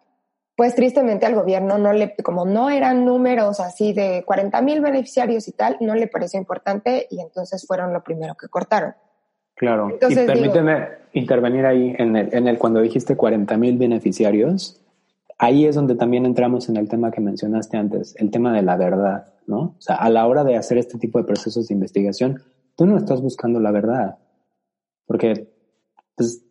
pues 0.60 0.76
tristemente 0.76 1.26
al 1.26 1.36
gobierno 1.36 1.78
no 1.78 1.94
le, 1.94 2.18
como 2.22 2.44
no 2.44 2.70
eran 2.70 3.06
números 3.06 3.62
así 3.62 3.94
de 3.94 4.26
40 4.26 4.62
mil 4.62 4.82
beneficiarios 4.82 5.48
y 5.48 5.54
tal, 5.54 5.78
no 5.80 5.96
le 5.96 6.08
pareció 6.08 6.38
importante 6.38 7.08
y 7.10 7.22
entonces 7.22 7.66
fueron 7.66 7.94
lo 7.94 8.04
primero 8.04 8.36
que 8.36 8.50
cortaron. 8.50 8.94
Claro, 9.56 9.90
y 9.90 10.16
permíteme 10.16 10.90
intervenir 11.14 11.66
ahí 11.66 11.96
en 11.98 12.14
el, 12.14 12.34
en 12.34 12.50
el 12.50 12.58
cuando 12.58 12.82
dijiste 12.82 13.16
40 13.16 13.56
mil 13.56 13.78
beneficiarios, 13.78 14.82
ahí 15.38 15.66
es 15.66 15.76
donde 15.76 15.96
también 15.96 16.26
entramos 16.26 16.68
en 16.68 16.76
el 16.76 16.90
tema 16.90 17.10
que 17.10 17.22
mencionaste 17.22 17.78
antes, 17.78 18.14
el 18.18 18.30
tema 18.30 18.52
de 18.52 18.62
la 18.62 18.76
verdad, 18.76 19.30
¿no? 19.48 19.60
O 19.60 19.76
sea, 19.82 19.96
a 19.96 20.10
la 20.10 20.28
hora 20.28 20.44
de 20.44 20.58
hacer 20.58 20.78
este 20.78 20.98
tipo 20.98 21.20
de 21.20 21.24
procesos 21.24 21.70
de 21.70 21.74
investigación, 21.74 22.44
tú 22.76 22.86
no 22.86 22.98
estás 22.98 23.22
buscando 23.22 23.62
la 23.62 23.72
verdad, 23.72 24.18
porque 25.08 25.54
pues, 26.18 26.44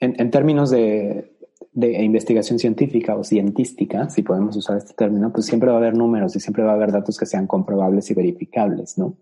en, 0.00 0.30
términos 0.30 0.68
de, 0.68 1.31
de, 1.72 2.02
investigación 2.02 2.58
científica 2.58 3.16
o 3.16 3.24
cientística, 3.24 4.08
si 4.10 4.22
podemos 4.22 4.56
usar 4.56 4.76
este 4.76 4.94
término, 4.94 5.32
pues 5.32 5.46
siempre 5.46 5.70
va 5.70 5.76
a 5.76 5.78
haber 5.78 5.96
números 5.96 6.36
y 6.36 6.40
siempre 6.40 6.62
va 6.62 6.72
a 6.72 6.74
haber 6.74 6.92
datos 6.92 7.18
que 7.18 7.26
sean 7.26 7.46
comprobables 7.46 8.10
y 8.10 8.14
verificables, 8.14 8.98
¿no? 8.98 9.16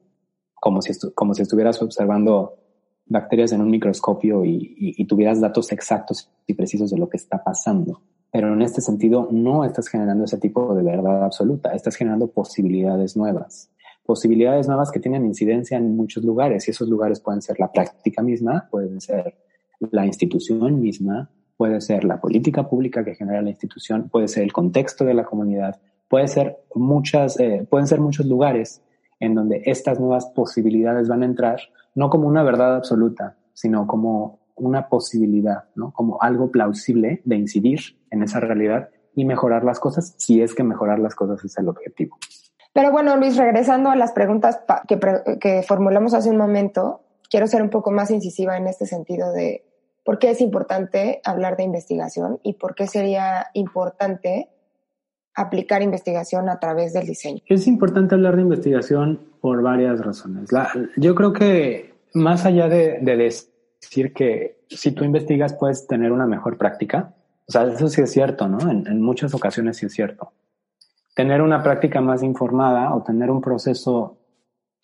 Como 0.54 0.82
si, 0.82 0.92
como 1.14 1.34
si 1.34 1.42
estuvieras 1.42 1.80
observando 1.80 2.56
bacterias 3.06 3.52
en 3.52 3.60
un 3.60 3.70
microscopio 3.70 4.44
y, 4.44 4.74
y 4.76 5.04
tuvieras 5.06 5.40
datos 5.40 5.72
exactos 5.72 6.30
y 6.46 6.54
precisos 6.54 6.90
de 6.90 6.98
lo 6.98 7.08
que 7.08 7.16
está 7.16 7.42
pasando. 7.42 8.02
Pero 8.32 8.52
en 8.52 8.62
este 8.62 8.80
sentido 8.80 9.28
no 9.32 9.64
estás 9.64 9.88
generando 9.88 10.24
ese 10.24 10.38
tipo 10.38 10.74
de 10.74 10.82
verdad 10.82 11.24
absoluta, 11.24 11.72
estás 11.72 11.96
generando 11.96 12.28
posibilidades 12.28 13.16
nuevas. 13.16 13.70
Posibilidades 14.04 14.68
nuevas 14.68 14.90
que 14.90 15.00
tienen 15.00 15.24
incidencia 15.24 15.78
en 15.78 15.96
muchos 15.96 16.24
lugares 16.24 16.66
y 16.66 16.70
esos 16.70 16.88
lugares 16.88 17.20
pueden 17.20 17.42
ser 17.42 17.58
la 17.58 17.72
práctica 17.72 18.22
misma, 18.22 18.68
pueden 18.70 19.00
ser 19.00 19.34
la 19.90 20.06
institución 20.06 20.80
misma, 20.80 21.30
puede 21.60 21.82
ser 21.82 22.04
la 22.04 22.18
política 22.22 22.66
pública 22.70 23.04
que 23.04 23.14
genera 23.14 23.42
la 23.42 23.50
institución, 23.50 24.08
puede 24.08 24.28
ser 24.28 24.44
el 24.44 24.52
contexto 24.54 25.04
de 25.04 25.12
la 25.12 25.24
comunidad, 25.24 25.78
puede 26.08 26.26
ser 26.26 26.56
muchas, 26.74 27.38
eh, 27.38 27.66
pueden 27.68 27.86
ser 27.86 28.00
muchos 28.00 28.24
lugares 28.24 28.80
en 29.18 29.34
donde 29.34 29.60
estas 29.66 30.00
nuevas 30.00 30.24
posibilidades 30.34 31.06
van 31.06 31.22
a 31.22 31.26
entrar, 31.26 31.60
no 31.94 32.08
como 32.08 32.26
una 32.28 32.42
verdad 32.42 32.76
absoluta, 32.76 33.36
sino 33.52 33.86
como 33.86 34.38
una 34.54 34.88
posibilidad, 34.88 35.64
¿no? 35.74 35.92
Como 35.92 36.16
algo 36.22 36.50
plausible 36.50 37.20
de 37.26 37.36
incidir 37.36 37.80
en 38.10 38.22
esa 38.22 38.40
realidad 38.40 38.88
y 39.14 39.26
mejorar 39.26 39.62
las 39.62 39.80
cosas, 39.80 40.14
si 40.16 40.40
es 40.40 40.54
que 40.54 40.64
mejorar 40.64 40.98
las 40.98 41.14
cosas 41.14 41.44
es 41.44 41.58
el 41.58 41.68
objetivo. 41.68 42.16
Pero 42.72 42.90
bueno, 42.90 43.18
Luis, 43.18 43.36
regresando 43.36 43.90
a 43.90 43.96
las 43.96 44.12
preguntas 44.12 44.60
que, 44.88 44.98
que 45.38 45.62
formulamos 45.62 46.14
hace 46.14 46.30
un 46.30 46.38
momento, 46.38 47.02
quiero 47.28 47.46
ser 47.46 47.60
un 47.60 47.68
poco 47.68 47.90
más 47.90 48.10
incisiva 48.10 48.56
en 48.56 48.66
este 48.66 48.86
sentido 48.86 49.30
de 49.34 49.66
por 50.04 50.18
qué 50.18 50.30
es 50.30 50.40
importante 50.40 51.20
hablar 51.24 51.56
de 51.56 51.64
investigación 51.64 52.40
y 52.42 52.54
por 52.54 52.74
qué 52.74 52.86
sería 52.86 53.46
importante 53.54 54.48
aplicar 55.34 55.82
investigación 55.82 56.48
a 56.48 56.58
través 56.58 56.92
del 56.92 57.06
diseño. 57.06 57.40
Es 57.46 57.66
importante 57.66 58.14
hablar 58.14 58.36
de 58.36 58.42
investigación 58.42 59.20
por 59.40 59.62
varias 59.62 60.00
razones. 60.00 60.50
yo 60.96 61.14
creo 61.14 61.32
que 61.32 61.94
más 62.14 62.44
allá 62.44 62.68
de, 62.68 62.98
de, 63.00 63.16
decir 63.16 64.12
que 64.12 64.60
si 64.68 64.92
tú 64.92 65.04
investigas 65.04 65.54
puedes 65.54 65.86
tener 65.86 66.12
una 66.12 66.26
mejor 66.26 66.58
práctica. 66.58 67.14
O 67.48 67.52
sea, 67.52 67.64
eso 67.64 67.88
sí 67.88 68.00
es 68.00 68.10
cierto, 68.10 68.48
¿no? 68.48 68.70
En, 68.70 69.00
muchas 69.00 69.34
ocasiones 69.34 69.78
sí 69.78 69.86
es 69.86 69.92
cierto. 69.92 70.32
Tener 71.14 71.42
una 71.42 71.62
práctica 71.62 72.00
más 72.00 72.22
informada 72.22 72.94
o 72.94 73.02
tener 73.02 73.30
un 73.30 73.40
proceso 73.40 74.18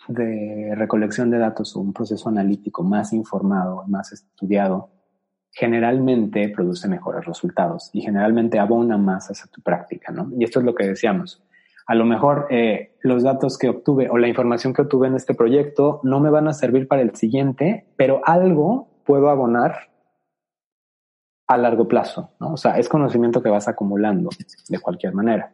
de 0.09 0.73
recolección 0.75 1.31
de 1.31 1.39
datos 1.39 1.77
o 1.77 1.81
un 1.81 1.93
proceso 1.93 2.29
analítico 2.29 2.83
más 2.83 3.13
informado, 3.13 3.85
más 3.87 4.13
estudiado, 4.13 4.91
generalmente 5.53 6.49
produce 6.49 6.89
mejores 6.89 7.25
resultados 7.25 7.91
y 7.93 8.03
generalmente 8.03 8.59
abona 8.59 8.99
más 8.99 9.31
hacia 9.31 9.51
tu 9.51 9.63
práctica, 9.63 10.13
¿no? 10.13 10.31
Y 10.39 10.45
esto 10.45 10.61
es 10.61 10.67
lo 10.67 10.75
que 10.75 10.87
decíamos. 10.87 11.43
A 11.87 11.95
lo 11.95 12.05
mejor 12.05 12.49
eh, 12.51 12.97
los 13.01 13.23
datos 13.23 13.57
que 13.57 13.69
obtuve 13.69 14.11
o 14.11 14.19
la 14.19 14.29
información 14.29 14.75
que 14.75 14.83
obtuve 14.83 15.07
en 15.07 15.15
este 15.15 15.35
proyecto 15.35 16.01
no 16.03 16.21
me 16.21 16.31
van 16.31 16.49
a 16.49 16.53
servir 16.53 16.89
para 16.89 17.03
el 17.03 17.15
siguiente, 17.15 17.87
pero 17.97 18.21
algo 18.25 18.89
puedo 19.05 19.31
abonar 19.31 19.91
a 21.47 21.57
largo 21.57 21.87
plazo, 21.87 22.33
¿no? 22.41 22.55
O 22.55 22.57
sea, 22.57 22.77
es 22.79 22.89
conocimiento 22.89 23.43
que 23.43 23.51
vas 23.51 23.69
acumulando 23.69 24.31
de 24.69 24.79
cualquier 24.81 25.15
manera. 25.15 25.53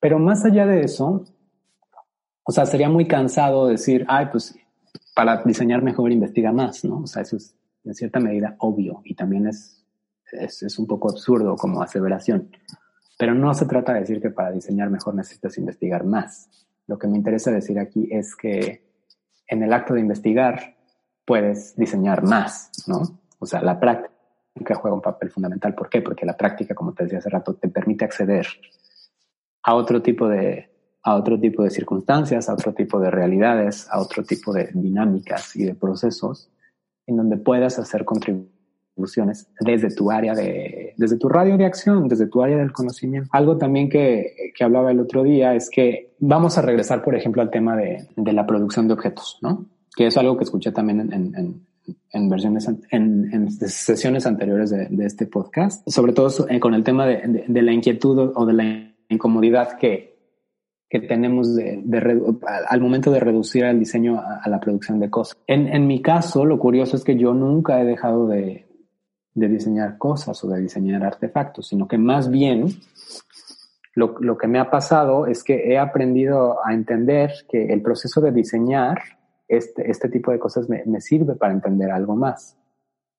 Pero 0.00 0.18
más 0.18 0.44
allá 0.44 0.66
de 0.66 0.80
eso, 0.80 1.24
o 2.44 2.52
sea, 2.52 2.64
sería 2.64 2.88
muy 2.88 3.06
cansado 3.06 3.66
decir, 3.66 4.06
ay, 4.08 4.26
pues 4.32 4.58
para 5.14 5.42
diseñar 5.42 5.82
mejor 5.82 6.12
investiga 6.12 6.52
más, 6.52 6.84
¿no? 6.84 7.00
O 7.00 7.06
sea, 7.06 7.22
eso 7.22 7.36
es 7.36 7.54
en 7.86 7.94
cierta 7.94 8.20
medida 8.20 8.56
obvio 8.58 9.00
y 9.04 9.14
también 9.14 9.46
es, 9.46 9.84
es, 10.32 10.78
un 10.78 10.86
poco 10.86 11.10
absurdo 11.10 11.56
como 11.56 11.82
aseveración. 11.82 12.50
Pero 13.18 13.34
no 13.34 13.54
se 13.54 13.66
trata 13.66 13.94
de 13.94 14.00
decir 14.00 14.20
que 14.20 14.30
para 14.30 14.50
diseñar 14.50 14.90
mejor 14.90 15.14
necesitas 15.14 15.56
investigar 15.58 16.04
más. 16.04 16.50
Lo 16.86 16.98
que 16.98 17.06
me 17.06 17.16
interesa 17.16 17.50
decir 17.50 17.78
aquí 17.78 18.08
es 18.10 18.36
que 18.36 18.84
en 19.46 19.62
el 19.62 19.72
acto 19.72 19.94
de 19.94 20.00
investigar 20.00 20.76
puedes 21.24 21.76
diseñar 21.76 22.22
más, 22.22 22.70
¿no? 22.86 23.20
O 23.38 23.46
sea, 23.46 23.62
la 23.62 23.80
práctica 23.80 24.74
juega 24.74 24.94
un 24.94 25.02
papel 25.02 25.30
fundamental. 25.30 25.74
¿Por 25.74 25.88
qué? 25.88 26.02
Porque 26.02 26.26
la 26.26 26.36
práctica, 26.36 26.74
como 26.74 26.92
te 26.92 27.04
decía 27.04 27.18
hace 27.18 27.30
rato, 27.30 27.54
te 27.54 27.68
permite 27.68 28.04
acceder 28.04 28.46
a 29.62 29.74
otro 29.74 30.02
tipo 30.02 30.28
de, 30.28 30.70
a 31.02 31.14
otro 31.14 31.38
tipo 31.38 31.62
de 31.62 31.70
circunstancias, 31.70 32.48
a 32.48 32.54
otro 32.54 32.74
tipo 32.74 33.00
de 33.00 33.10
realidades, 33.10 33.88
a 33.90 34.00
otro 34.00 34.22
tipo 34.22 34.52
de 34.52 34.70
dinámicas 34.74 35.56
y 35.56 35.64
de 35.64 35.74
procesos 35.74 36.50
en 37.06 37.16
donde 37.16 37.36
puedas 37.36 37.78
hacer 37.78 38.04
contribuciones 38.04 39.48
desde 39.60 39.94
tu 39.94 40.10
área 40.10 40.34
de, 40.34 40.94
desde 40.96 41.18
tu 41.18 41.28
radio 41.28 41.56
de 41.56 41.66
acción, 41.66 42.08
desde 42.08 42.26
tu 42.26 42.42
área 42.42 42.56
del 42.56 42.72
conocimiento. 42.72 43.28
Algo 43.32 43.58
también 43.58 43.88
que, 43.88 44.52
que 44.54 44.64
hablaba 44.64 44.90
el 44.90 45.00
otro 45.00 45.22
día 45.22 45.54
es 45.54 45.70
que 45.70 46.14
vamos 46.18 46.58
a 46.58 46.62
regresar, 46.62 47.02
por 47.02 47.14
ejemplo, 47.14 47.42
al 47.42 47.50
tema 47.50 47.76
de, 47.76 48.08
de 48.16 48.32
la 48.32 48.46
producción 48.46 48.88
de 48.88 48.94
objetos, 48.94 49.38
¿no? 49.42 49.66
que 49.96 50.06
es 50.06 50.16
algo 50.18 50.36
que 50.36 50.44
escuché 50.44 50.70
también 50.72 51.00
en, 51.00 51.34
en, 51.34 51.66
en 52.12 52.28
versiones, 52.28 52.68
en, 52.90 53.32
en, 53.32 53.50
sesiones 53.50 54.26
anteriores 54.26 54.70
de, 54.70 54.88
de, 54.90 55.06
este 55.06 55.26
podcast, 55.26 55.88
sobre 55.88 56.12
todo 56.12 56.46
eh, 56.48 56.60
con 56.60 56.74
el 56.74 56.84
tema 56.84 57.06
de, 57.06 57.44
de, 57.48 57.62
la 57.62 57.72
inquietud 57.72 58.32
o 58.34 58.44
de 58.44 58.52
la 58.52 58.92
incomodidad 59.08 59.78
que, 59.78 60.15
que 60.88 61.00
tenemos 61.00 61.54
de, 61.56 61.82
al 62.68 62.80
momento 62.80 63.10
de 63.10 63.20
reducir 63.20 63.64
el 63.64 63.78
diseño 63.78 64.20
a, 64.20 64.48
la 64.48 64.60
producción 64.60 65.00
de 65.00 65.10
cosas. 65.10 65.36
En, 65.46 65.86
mi 65.86 66.00
caso, 66.00 66.44
lo 66.44 66.58
curioso 66.58 66.96
es 66.96 67.04
que 67.04 67.16
yo 67.16 67.34
nunca 67.34 67.80
he 67.80 67.84
dejado 67.84 68.28
de, 68.28 68.66
de 69.34 69.48
diseñar 69.48 69.98
cosas 69.98 70.42
o 70.44 70.48
de 70.48 70.60
diseñar 70.60 71.04
artefactos, 71.04 71.68
sino 71.68 71.88
que 71.88 71.98
más 71.98 72.30
bien 72.30 72.68
lo, 73.94 74.14
lo, 74.20 74.38
que 74.38 74.46
me 74.46 74.60
ha 74.60 74.70
pasado 74.70 75.26
es 75.26 75.42
que 75.42 75.72
he 75.72 75.78
aprendido 75.78 76.64
a 76.64 76.72
entender 76.72 77.32
que 77.48 77.72
el 77.72 77.82
proceso 77.82 78.20
de 78.20 78.30
diseñar 78.30 79.00
este, 79.48 79.90
este 79.90 80.08
tipo 80.08 80.30
de 80.30 80.38
cosas 80.38 80.68
me, 80.68 80.82
me, 80.86 81.00
sirve 81.00 81.34
para 81.34 81.52
entender 81.52 81.90
algo 81.90 82.14
más. 82.16 82.56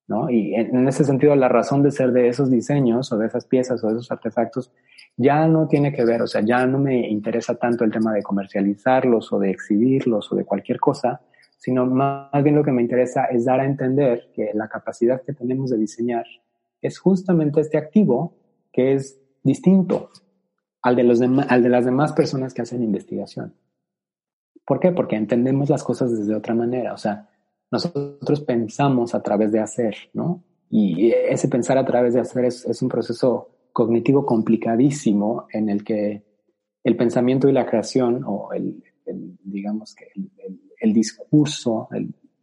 ¿No? 0.07 0.29
Y 0.29 0.55
en, 0.55 0.87
ese 0.87 1.03
sentido, 1.03 1.35
la 1.35 1.49
razón 1.49 1.83
de 1.83 1.91
ser 1.91 2.11
de 2.11 2.29
esos 2.29 2.49
diseños 2.49 3.11
o 3.11 3.17
de 3.17 3.27
esas 3.27 3.45
piezas 3.45 3.83
o 3.83 3.87
de 3.87 3.93
esos 3.93 4.11
artefactos 4.11 4.71
ya 5.17 5.47
no 5.47 5.67
tiene 5.67 5.91
que 5.91 6.05
ver, 6.05 6.21
o 6.21 6.27
sea, 6.27 6.41
ya 6.41 6.65
no 6.65 6.79
me 6.79 7.09
interesa 7.09 7.55
tanto 7.55 7.83
el 7.83 7.91
tema 7.91 8.13
de 8.13 8.23
comercializarlos 8.23 9.33
o 9.33 9.39
de 9.39 9.49
exhibirlos 9.49 10.31
o 10.31 10.35
de 10.35 10.45
cualquier 10.45 10.79
cosa, 10.79 11.21
sino 11.57 11.85
más 11.85 12.43
bien 12.43 12.55
lo 12.55 12.63
que 12.63 12.71
me 12.71 12.81
interesa 12.81 13.25
es 13.25 13.45
dar 13.45 13.59
a 13.59 13.65
entender 13.65 14.29
que 14.33 14.51
la 14.53 14.67
capacidad 14.67 15.21
que 15.23 15.33
tenemos 15.33 15.71
de 15.71 15.77
diseñar 15.77 16.25
es 16.81 16.99
justamente 16.99 17.61
este 17.61 17.77
activo 17.77 18.35
que 18.71 18.93
es 18.93 19.19
distinto 19.43 20.09
al 20.83 20.95
de, 20.95 21.03
los 21.03 21.19
al 21.21 21.63
de 21.63 21.69
las 21.69 21.85
demás 21.85 22.13
personas 22.13 22.53
que 22.53 22.61
hacen 22.61 22.83
investigación. 22.83 23.53
¿Por 24.65 24.79
qué? 24.79 24.91
Porque 24.91 25.15
entendemos 25.15 25.69
las 25.69 25.83
cosas 25.83 26.15
desde 26.15 26.35
otra 26.35 26.53
manera. 26.53 26.93
O 26.93 26.97
sea, 26.97 27.29
nosotros 27.71 28.41
pensamos 28.41 29.13
a 29.13 29.21
través 29.21 29.51
de 29.51 29.59
hacer, 29.59 29.95
¿no? 30.13 30.43
Y 30.69 31.11
ese 31.11 31.47
pensar 31.47 31.77
a 31.77 31.85
través 31.85 32.13
de 32.13 32.19
hacer 32.19 32.45
es, 32.45 32.81
un 32.81 32.89
proceso 32.89 33.49
cognitivo 33.71 34.25
complicadísimo 34.25 35.47
en 35.51 35.69
el 35.69 35.83
que 35.83 36.23
el 36.83 36.97
pensamiento 36.97 37.47
y 37.47 37.53
la 37.53 37.65
creación, 37.65 38.23
o 38.25 38.51
el, 38.53 38.83
digamos 39.43 39.95
que 39.95 40.07
el, 40.79 40.93
discurso, 40.93 41.89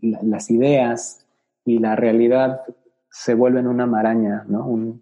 las 0.00 0.50
ideas 0.50 1.26
y 1.64 1.78
la 1.78 1.96
realidad 1.96 2.62
se 3.10 3.34
vuelven 3.34 3.66
una 3.66 3.86
maraña, 3.86 4.44
¿no? 4.48 5.00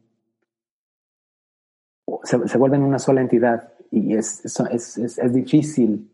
Se, 2.25 2.59
vuelven 2.59 2.83
una 2.83 2.99
sola 2.99 3.21
entidad 3.21 3.73
y 3.91 4.15
es 4.15 4.43
difícil 5.33 6.11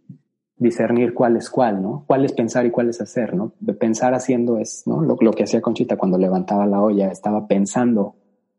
discernir 0.58 1.14
cuál 1.14 1.36
es 1.36 1.50
cuál, 1.50 1.82
¿no? 1.82 2.04
Cuál 2.06 2.24
es 2.24 2.32
pensar 2.32 2.66
y 2.66 2.70
cuál 2.70 2.88
es 2.88 3.00
hacer, 3.00 3.34
¿no? 3.34 3.52
De 3.60 3.74
pensar 3.74 4.14
haciendo 4.14 4.58
es, 4.58 4.82
¿no? 4.86 5.00
Lo, 5.02 5.16
que 5.32 5.44
hacía 5.44 5.60
Conchita 5.60 5.96
cuando 5.96 6.18
levantaba 6.18 6.66
la 6.66 6.80
olla, 6.80 7.10
estaba 7.10 7.46
pensando, 7.46 8.16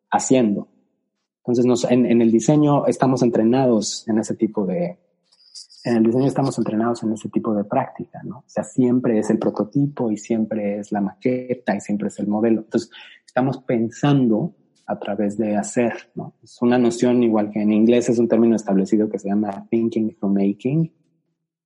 haciendo. 0.09 0.67
Entonces, 1.39 1.65
nos, 1.65 1.83
en, 1.85 2.05
en, 2.05 2.21
el 2.21 2.31
diseño 2.31 2.85
estamos 2.85 3.21
entrenados 3.23 4.07
en 4.07 4.19
ese 4.19 4.35
tipo 4.35 4.65
de, 4.65 4.97
en 5.83 5.97
el 5.97 6.03
diseño 6.03 6.27
estamos 6.27 6.57
entrenados 6.57 7.03
en 7.03 7.13
ese 7.13 7.29
tipo 7.29 7.53
de 7.53 7.63
práctica, 7.63 8.21
¿no? 8.23 8.39
O 8.39 8.43
sea, 8.47 8.63
siempre 8.63 9.19
es 9.19 9.29
el 9.29 9.39
prototipo 9.39 10.11
y 10.11 10.17
siempre 10.17 10.79
es 10.79 10.91
la 10.91 11.01
maqueta 11.01 11.75
y 11.75 11.81
siempre 11.81 12.09
es 12.09 12.19
el 12.19 12.27
modelo. 12.27 12.61
Entonces, 12.61 12.91
estamos 13.25 13.59
pensando 13.59 14.55
a 14.85 14.99
través 14.99 15.37
de 15.37 15.55
hacer, 15.55 15.93
¿no? 16.15 16.33
Es 16.43 16.57
una 16.61 16.77
noción 16.77 17.23
igual 17.23 17.51
que 17.51 17.61
en 17.61 17.71
inglés 17.71 18.09
es 18.09 18.19
un 18.19 18.27
término 18.27 18.55
establecido 18.55 19.09
que 19.09 19.19
se 19.19 19.29
llama 19.29 19.67
thinking 19.69 20.15
through 20.15 20.33
making. 20.33 20.91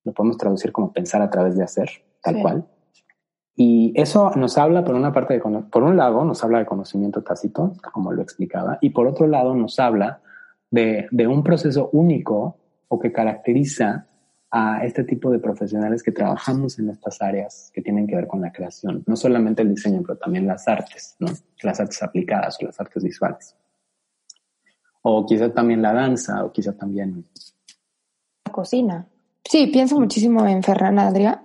Lo 0.04 0.12
podemos 0.12 0.36
traducir 0.36 0.72
como 0.72 0.92
pensar 0.92 1.22
a 1.22 1.30
través 1.30 1.56
de 1.56 1.64
hacer, 1.64 1.88
tal 2.22 2.40
cual. 2.40 2.66
Y 3.56 3.92
eso 3.94 4.32
nos 4.36 4.58
habla, 4.58 4.84
por 4.84 4.94
una 4.94 5.12
parte, 5.12 5.34
de, 5.34 5.40
por 5.40 5.82
un 5.82 5.96
lado, 5.96 6.24
nos 6.24 6.42
habla 6.42 6.58
de 6.58 6.66
conocimiento 6.66 7.22
tácito, 7.22 7.72
como 7.92 8.12
lo 8.12 8.22
explicaba, 8.22 8.78
y 8.80 8.90
por 8.90 9.06
otro 9.06 9.26
lado, 9.26 9.54
nos 9.54 9.78
habla 9.78 10.20
de, 10.70 11.06
de 11.10 11.26
un 11.26 11.42
proceso 11.42 11.88
único 11.92 12.56
o 12.88 12.98
que 12.98 13.12
caracteriza 13.12 14.06
a 14.56 14.84
este 14.84 15.02
tipo 15.02 15.30
de 15.30 15.40
profesionales 15.40 16.00
que 16.00 16.12
trabajamos 16.12 16.78
en 16.78 16.88
estas 16.90 17.20
áreas 17.20 17.72
que 17.74 17.82
tienen 17.82 18.06
que 18.06 18.14
ver 18.14 18.28
con 18.28 18.40
la 18.40 18.52
creación, 18.52 19.02
no 19.04 19.16
solamente 19.16 19.62
el 19.62 19.70
diseño, 19.70 20.00
pero 20.06 20.16
también 20.16 20.46
las 20.46 20.68
artes, 20.68 21.16
¿no? 21.18 21.26
las 21.62 21.80
artes 21.80 22.00
aplicadas 22.04 22.56
o 22.60 22.66
las 22.66 22.78
artes 22.78 23.02
visuales. 23.02 23.56
O 25.02 25.26
quizá 25.26 25.52
también 25.52 25.82
la 25.82 25.92
danza, 25.92 26.44
o 26.44 26.52
quizá 26.52 26.72
también... 26.72 27.24
La 28.46 28.52
cocina. 28.52 29.06
Sí, 29.48 29.66
pienso 29.68 30.00
muchísimo 30.00 30.46
en 30.46 30.62
Ferran 30.62 30.98
Adria, 30.98 31.42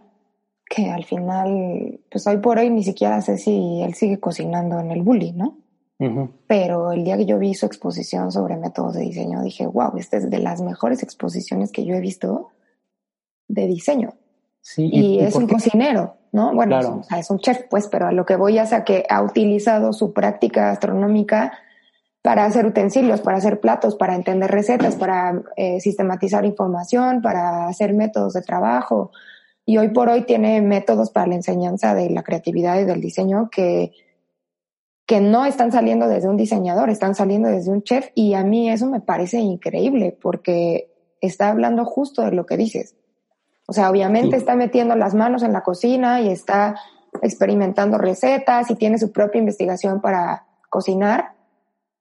que 0.70 0.90
al 0.90 1.04
final, 1.06 2.00
pues 2.10 2.26
hoy 2.28 2.38
por 2.38 2.58
hoy 2.58 2.70
ni 2.70 2.84
siquiera 2.84 3.22
sé 3.22 3.38
si 3.38 3.82
él 3.82 3.94
sigue 3.94 4.20
cocinando 4.20 4.80
en 4.80 4.92
el 4.92 5.02
bully, 5.02 5.32
¿no? 5.32 5.58
Pero 6.48 6.94
el 6.94 7.04
día 7.04 7.18
que 7.18 7.26
yo 7.26 7.38
vi 7.38 7.54
su 7.54 7.66
exposición 7.66 8.32
sobre 8.32 8.56
métodos 8.56 8.94
de 8.94 9.02
diseño, 9.02 9.42
dije, 9.42 9.68
wow, 9.68 9.98
esta 9.98 10.16
es 10.16 10.30
de 10.30 10.40
las 10.40 10.62
mejores 10.62 11.04
exposiciones 11.04 11.74
que 11.74 11.84
yo 11.84 11.94
he 11.94 12.00
visto 12.00 12.52
de 13.50 13.68
diseño. 13.68 14.14
Sí, 14.62 14.90
y, 14.90 15.20
es 15.20 15.36
un 15.36 15.48
cocinero, 15.48 16.16
¿no? 16.32 16.54
Bueno, 16.56 17.04
es, 17.18 17.30
un 17.30 17.40
chef, 17.40 17.64
pues, 17.70 17.88
pero 17.88 18.08
a 18.08 18.12
lo 18.14 18.26
que 18.26 18.38
voy 18.38 18.60
es 18.60 18.72
a 18.72 18.86
que 18.86 19.06
ha 19.10 19.22
utilizado 19.22 19.92
su 19.92 20.14
práctica 20.14 20.68
gastronómica 20.68 21.52
para 22.22 22.46
hacer 22.46 22.66
utensilios, 22.66 23.22
para 23.22 23.38
hacer 23.38 23.60
platos, 23.60 23.96
para 23.96 24.16
entender 24.16 24.52
recetas, 24.52 24.96
para 24.96 25.42
eh, 25.56 25.80
sistematizar 25.80 26.46
información, 26.46 27.22
para 27.22 27.68
hacer 27.68 27.94
métodos 27.94 28.34
de 28.34 28.42
trabajo. 28.42 29.12
Y 29.66 29.78
hoy 29.78 29.90
por 29.90 30.10
hoy 30.10 30.24
tiene 30.24 30.62
métodos 30.62 31.12
para 31.12 31.28
la 31.28 31.36
enseñanza 31.36 31.94
de 31.94 32.10
la 32.10 32.24
creatividad 32.24 32.80
y 32.80 32.86
del 32.86 33.02
diseño 33.02 33.50
que 33.50 33.94
que 35.10 35.22
no 35.22 35.44
están 35.48 35.72
saliendo 35.72 36.08
desde 36.08 36.30
un 36.30 36.38
diseñador, 36.38 36.92
están 36.92 37.16
saliendo 37.16 37.50
desde 37.50 37.72
un 37.72 37.82
chef 37.82 38.10
y 38.14 38.36
a 38.36 38.44
mí 38.44 38.70
eso 38.70 38.86
me 38.86 39.02
parece 39.02 39.40
increíble 39.40 40.16
porque 40.22 40.94
está 41.20 41.50
hablando 41.50 41.84
justo 41.84 42.22
de 42.22 42.32
lo 42.32 42.46
que 42.46 42.58
dices. 42.58 42.96
O 43.66 43.74
sea, 43.74 43.90
obviamente 43.90 44.38
está 44.38 44.56
metiendo 44.56 44.96
las 44.96 45.16
manos 45.16 45.42
en 45.42 45.52
la 45.52 45.64
cocina 45.64 46.22
y 46.22 46.30
está 46.30 46.76
experimentando 47.24 47.98
recetas 47.98 48.70
y 48.70 48.76
tiene 48.76 49.00
su 49.00 49.12
propia 49.12 49.40
investigación 49.40 50.00
para 50.00 50.46
cocinar, 50.70 51.34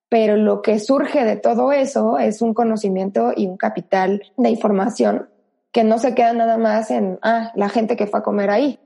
pero 0.09 0.37
lo 0.37 0.63
que 0.63 0.79
surge 0.79 1.25
de 1.25 1.37
todo 1.37 1.73
eso 1.73 2.19
es 2.19 2.43
un 2.43 2.55
conocimiento 2.55 3.33
y 3.37 3.47
un 3.47 3.57
capital 3.57 4.23
de 4.37 4.51
información 4.51 5.29
que 5.73 5.85
no 5.85 5.99
se 5.99 6.15
queda 6.15 6.33
nada 6.33 6.57
más 6.57 6.91
en, 6.91 7.19
ah, 7.23 7.53
la 7.55 7.69
gente 7.69 7.97
que 7.97 8.07
fue 8.07 8.21
a 8.21 8.23
comer 8.23 8.51
ahí. 8.51 8.79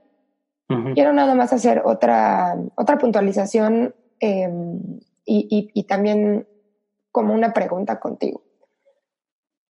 Quiero 0.94 1.12
nada 1.12 1.35
más 1.35 1.52
hacer 1.52 1.82
otra, 1.85 2.56
otra 2.76 2.96
puntualización 2.96 3.94
Em, 4.24 5.00
y, 5.24 5.82
también 5.88 6.46
como 7.11 7.35
una 7.35 7.52
pregunta 7.52 7.98
contigo. 7.98 8.44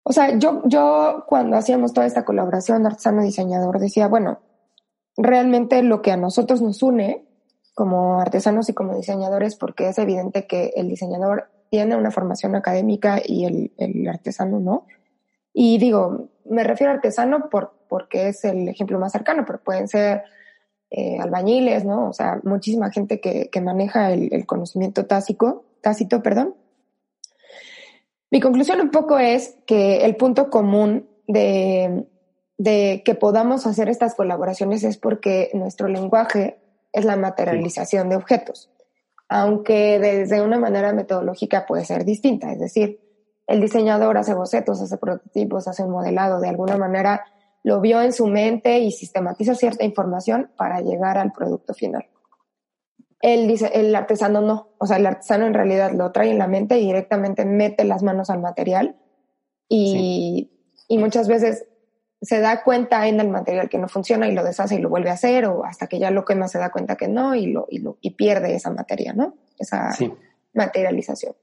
O 0.03 0.11
sea, 0.11 0.37
yo, 0.37 0.61
yo 0.65 1.23
cuando 1.25 1.55
hacíamos 1.55 1.93
toda 1.93 2.05
esta 2.05 2.25
colaboración 2.25 2.85
artesano-diseñador 2.85 3.79
decía, 3.79 4.09
bueno, 4.09 4.39
realmente 5.15 5.83
lo 5.83 6.01
que 6.01 6.11
a 6.11 6.17
nosotros 6.17 6.61
nos 6.61 6.83
une 6.83 7.25
como 7.73 8.19
artesanos 8.19 8.69
y 8.69 8.73
como 8.73 8.95
diseñadores, 8.95 9.55
porque 9.55 9.89
es 9.89 9.97
evidente 9.97 10.47
que 10.47 10.73
el 10.75 10.87
diseñador 10.87 11.49
tiene 11.69 11.95
una 11.95 12.11
formación 12.11 12.55
académica 12.55 13.21
y 13.23 13.45
el, 13.45 13.71
el 13.77 14.07
artesano 14.07 14.59
no. 14.59 14.85
Y 15.53 15.77
digo, 15.77 16.29
me 16.45 16.63
refiero 16.63 16.91
a 16.91 16.95
artesano 16.95 17.49
por, 17.49 17.73
porque 17.87 18.29
es 18.29 18.43
el 18.45 18.67
ejemplo 18.69 18.99
más 18.99 19.11
cercano, 19.11 19.43
pero 19.45 19.61
pueden 19.61 19.87
ser 19.87 20.23
eh, 20.93 21.17
albañiles, 21.19 21.85
¿no? 21.85 22.09
O 22.09 22.13
sea, 22.13 22.41
muchísima 22.43 22.91
gente 22.91 23.21
que, 23.21 23.49
que 23.49 23.61
maneja 23.61 24.11
el, 24.11 24.45
conocimiento 24.45 25.05
tácito, 25.05 25.65
tácito, 25.81 26.21
perdón. 26.21 26.55
Mi 28.29 28.39
conclusión 28.39 28.81
un 28.81 28.91
poco 28.91 29.17
es 29.17 29.57
que 29.65 30.05
el 30.05 30.15
punto 30.15 30.49
común 30.49 31.09
de, 31.27 32.05
de 32.57 33.03
que 33.05 33.15
podamos 33.15 33.67
hacer 33.67 33.89
estas 33.89 34.15
colaboraciones 34.15 34.83
es 34.83 34.97
porque 34.97 35.49
nuestro 35.53 35.87
lenguaje 35.87 36.60
es 36.93 37.05
la 37.05 37.15
materialización 37.15 38.09
de 38.09 38.15
objetos, 38.15 38.69
aunque 39.29 39.99
desde 39.99 40.41
una 40.41 40.59
manera 40.59 40.93
metodológica 40.93 41.65
puede 41.65 41.85
ser 41.85 42.05
distinta, 42.05 42.51
es 42.51 42.59
decir, 42.59 42.99
el 43.47 43.59
diseñador 43.59 44.17
hace 44.17 44.33
bocetos, 44.33 44.81
hace 44.81 44.97
prototipos, 44.97 45.67
hace 45.67 45.83
un 45.83 45.91
modelado, 45.91 46.39
de 46.39 46.49
alguna 46.49 46.77
manera 46.77 47.25
lo 47.63 47.81
vio 47.81 48.01
en 48.01 48.13
su 48.13 48.27
mente 48.27 48.79
y 48.79 48.91
sistematiza 48.91 49.55
cierta 49.55 49.83
información 49.83 50.51
para 50.55 50.81
llegar 50.81 51.17
al 51.17 51.31
producto 51.31 51.73
final. 51.73 52.07
Dice, 53.21 53.69
el 53.73 53.93
artesano 53.95 54.41
no, 54.41 54.69
o 54.79 54.87
sea, 54.87 54.97
el 54.97 55.05
artesano 55.05 55.45
en 55.45 55.53
realidad 55.53 55.91
lo 55.91 56.11
trae 56.11 56.31
en 56.31 56.39
la 56.39 56.47
mente 56.47 56.79
y 56.79 56.87
directamente 56.87 57.45
mete 57.45 57.83
las 57.83 58.01
manos 58.01 58.31
al 58.31 58.41
material 58.41 58.95
y, 59.69 60.51
y 60.87 60.97
muchas 60.97 61.27
veces 61.27 61.67
se 62.21 62.39
da 62.39 62.63
cuenta 62.63 63.07
en 63.07 63.19
el 63.19 63.29
material 63.29 63.69
que 63.69 63.77
no 63.77 63.87
funciona 63.87 64.27
y 64.27 64.33
lo 64.33 64.43
deshace 64.43 64.75
y 64.75 64.79
lo 64.79 64.89
vuelve 64.89 65.09
a 65.09 65.13
hacer 65.13 65.45
o 65.45 65.65
hasta 65.65 65.87
que 65.87 65.99
ya 65.99 66.11
lo 66.11 66.23
quema 66.23 66.47
se 66.47 66.59
da 66.59 66.71
cuenta 66.71 66.95
que 66.95 67.07
no 67.07 67.33
y, 67.35 67.47
lo, 67.47 67.65
y, 67.69 67.79
lo, 67.79 67.97
y 68.01 68.11
pierde 68.11 68.53
esa 68.55 68.69
materia, 68.69 69.13
¿no? 69.13 69.35
Esa 69.57 69.89
materialización 70.53 71.33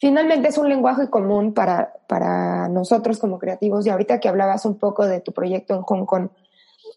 finalmente 0.00 0.48
es 0.48 0.58
un 0.58 0.68
lenguaje 0.68 1.10
común 1.10 1.52
para, 1.52 1.92
para 2.08 2.68
nosotros 2.68 3.18
como 3.18 3.38
creativos. 3.38 3.86
Y 3.86 3.90
ahorita 3.90 4.18
que 4.18 4.28
hablabas 4.28 4.64
un 4.64 4.78
poco 4.78 5.06
de 5.06 5.20
tu 5.20 5.32
proyecto 5.32 5.74
en 5.74 5.82
Hong 5.82 6.06
Kong, 6.06 6.30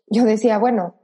yo 0.07 0.23
decía, 0.23 0.57
bueno, 0.57 0.95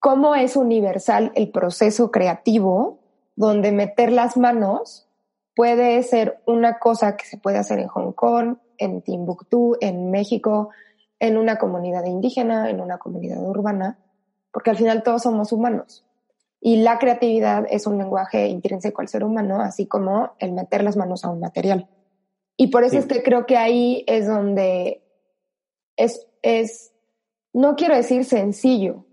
¿cómo 0.00 0.34
es 0.34 0.56
universal 0.56 1.30
el 1.34 1.50
proceso 1.50 2.10
creativo 2.10 3.00
donde 3.36 3.70
meter 3.70 4.10
las 4.10 4.36
manos 4.36 5.08
puede 5.54 6.02
ser 6.02 6.40
una 6.46 6.78
cosa 6.78 7.16
que 7.16 7.26
se 7.26 7.36
puede 7.36 7.58
hacer 7.58 7.78
en 7.78 7.88
Hong 7.88 8.12
Kong, 8.12 8.56
en 8.78 9.02
Timbuktu, 9.02 9.76
en 9.80 10.10
México, 10.10 10.70
en 11.18 11.36
una 11.36 11.56
comunidad 11.56 12.04
indígena, 12.04 12.70
en 12.70 12.80
una 12.80 12.98
comunidad 12.98 13.42
urbana? 13.42 13.98
Porque 14.52 14.70
al 14.70 14.76
final 14.76 15.02
todos 15.02 15.22
somos 15.22 15.52
humanos. 15.52 16.04
Y 16.60 16.76
la 16.76 16.98
creatividad 16.98 17.66
es 17.68 17.86
un 17.86 17.98
lenguaje 17.98 18.48
intrínseco 18.48 19.02
al 19.02 19.08
ser 19.08 19.24
humano, 19.24 19.60
así 19.60 19.86
como 19.86 20.32
el 20.38 20.52
meter 20.52 20.82
las 20.82 20.96
manos 20.96 21.24
a 21.24 21.30
un 21.30 21.40
material. 21.40 21.88
Y 22.56 22.68
por 22.68 22.84
eso 22.84 22.98
es 22.98 23.06
que 23.06 23.22
creo 23.22 23.46
que 23.46 23.56
ahí 23.56 24.04
es 24.06 24.26
donde 24.26 25.02
es, 25.96 26.26
es, 26.42 26.92
no 27.52 27.76
quiero 27.76 27.96
decir 27.96 28.24
sencillo, 28.24 29.04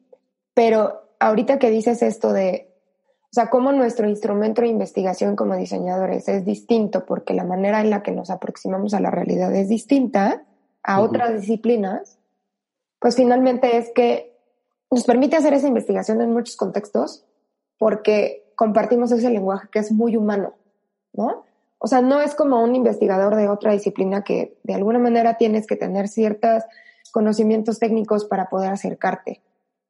pero 0.53 1.01
ahorita 1.19 1.59
que 1.59 1.69
dices 1.69 2.01
esto 2.01 2.33
de, 2.33 2.70
o 3.31 3.33
sea, 3.33 3.49
cómo 3.49 3.71
nuestro 3.71 4.09
instrumento 4.09 4.61
de 4.61 4.67
investigación 4.67 5.37
como 5.37 5.55
diseñadores 5.55 6.27
es 6.27 6.43
distinto, 6.43 7.05
porque 7.05 7.33
la 7.33 7.45
manera 7.45 7.79
en 7.79 7.89
la 7.89 8.03
que 8.03 8.11
nos 8.11 8.29
aproximamos 8.29 8.93
a 8.93 8.99
la 8.99 9.09
realidad 9.09 9.55
es 9.55 9.69
distinta 9.69 10.43
a 10.83 10.99
otras 10.99 11.39
disciplinas, 11.39 12.17
pues 12.99 13.15
finalmente 13.15 13.77
es 13.77 13.89
que 13.95 14.37
nos 14.91 15.05
permite 15.05 15.37
hacer 15.37 15.53
esa 15.53 15.69
investigación 15.69 16.21
en 16.21 16.33
muchos 16.33 16.57
contextos, 16.57 17.23
porque 17.77 18.51
compartimos 18.55 19.13
ese 19.13 19.29
lenguaje 19.29 19.69
que 19.71 19.79
es 19.79 19.93
muy 19.93 20.17
humano, 20.17 20.53
¿no? 21.13 21.45
O 21.77 21.87
sea, 21.87 22.01
no 22.01 22.19
es 22.19 22.35
como 22.35 22.61
un 22.61 22.75
investigador 22.75 23.35
de 23.37 23.47
otra 23.47 23.71
disciplina 23.71 24.25
que 24.25 24.57
de 24.63 24.73
alguna 24.73 24.99
manera 24.99 25.37
tienes 25.37 25.67
que 25.67 25.77
tener 25.77 26.09
ciertos 26.09 26.63
conocimientos 27.13 27.79
técnicos 27.79 28.25
para 28.25 28.49
poder 28.49 28.73
acercarte. 28.73 29.41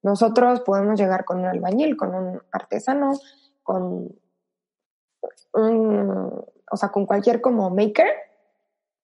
Nosotros 0.03 0.61
podemos 0.61 0.99
llegar 0.99 1.25
con 1.25 1.39
un 1.39 1.45
albañil, 1.45 1.95
con 1.95 2.13
un 2.15 2.41
artesano, 2.51 3.13
con 3.63 4.15
un, 5.53 6.45
o 6.71 6.77
sea, 6.77 6.89
con 6.89 7.05
cualquier 7.05 7.41
como 7.41 7.69
maker. 7.69 8.07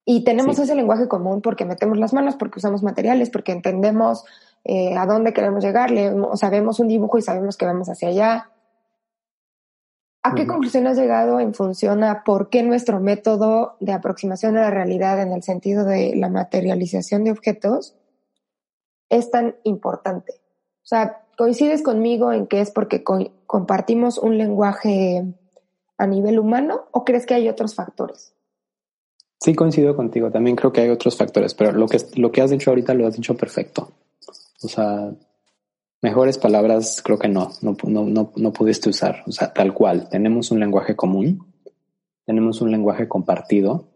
Y 0.06 0.24
tenemos 0.24 0.58
ese 0.58 0.74
lenguaje 0.74 1.08
común 1.08 1.42
porque 1.42 1.66
metemos 1.66 1.98
las 1.98 2.14
manos, 2.14 2.36
porque 2.36 2.60
usamos 2.60 2.82
materiales, 2.82 3.30
porque 3.30 3.52
entendemos 3.52 4.24
eh, 4.64 4.96
a 4.96 5.06
dónde 5.06 5.34
queremos 5.34 5.64
llegar, 5.64 5.92
o 5.94 6.38
sea, 6.38 6.50
vemos 6.50 6.80
un 6.80 6.88
dibujo 6.88 7.18
y 7.18 7.22
sabemos 7.22 7.58
que 7.58 7.66
vamos 7.66 7.90
hacia 7.90 8.08
allá, 8.08 8.50
¿A 10.28 10.36
qué 10.36 10.46
conclusión 10.46 10.88
has 10.88 10.98
llegado 10.98 11.40
en 11.40 11.54
función 11.54 12.04
a 12.04 12.26
por 12.26 12.50
qué 12.50 12.62
nuestro 12.62 13.00
método 13.00 13.78
de 13.80 13.94
aproximación 13.94 14.58
a 14.58 14.62
la 14.64 14.72
realidad 14.72 15.22
en 15.22 15.32
el 15.32 15.42
sentido 15.42 15.86
de 15.86 16.18
la 16.18 16.28
materialización 16.28 17.24
de 17.24 17.32
objetos 17.32 17.96
es 19.10 19.32
tan 19.32 19.56
importante? 19.64 20.42
O 20.88 20.90
sea, 20.90 21.22
¿coincides 21.38 21.84
conmigo 21.84 22.32
en 22.32 22.48
que 22.48 22.62
es 22.62 22.72
porque 22.72 23.04
compartimos 23.04 24.18
un 24.18 24.38
lenguaje 24.38 25.26
a 25.98 26.08
nivel 26.08 26.40
humano 26.40 26.86
o 26.92 27.04
crees 27.04 27.26
que 27.26 27.34
hay 27.34 27.50
otros 27.50 27.76
factores? 27.76 28.34
Sí, 29.38 29.54
coincido 29.54 29.98
contigo. 29.98 30.32
También 30.32 30.56
creo 30.56 30.72
que 30.72 30.80
hay 30.80 30.90
otros 30.90 31.18
factores, 31.18 31.54
pero 31.56 31.74
lo 31.74 31.90
que, 31.90 31.98
lo 32.16 32.32
que 32.32 32.42
has 32.42 32.52
dicho 32.52 32.70
ahorita 32.70 32.94
lo 32.94 33.06
has 33.06 33.18
dicho 33.18 33.36
perfecto. 33.36 33.92
O 34.64 34.70
sea, 34.70 35.12
mejores 36.02 36.38
palabras 36.38 37.02
creo 37.04 37.20
que 37.20 37.28
no, 37.28 37.52
no, 37.62 37.76
no, 37.84 38.32
no 38.34 38.54
pudiste 38.54 38.90
usar. 38.90 39.24
O 39.28 39.34
sea, 39.34 39.52
tal 39.52 39.74
cual. 39.74 40.08
Tenemos 40.08 40.52
un 40.52 40.62
lenguaje 40.62 40.96
común, 40.96 41.54
tenemos 42.26 42.62
un 42.62 42.72
lenguaje 42.72 43.10
compartido 43.10 43.90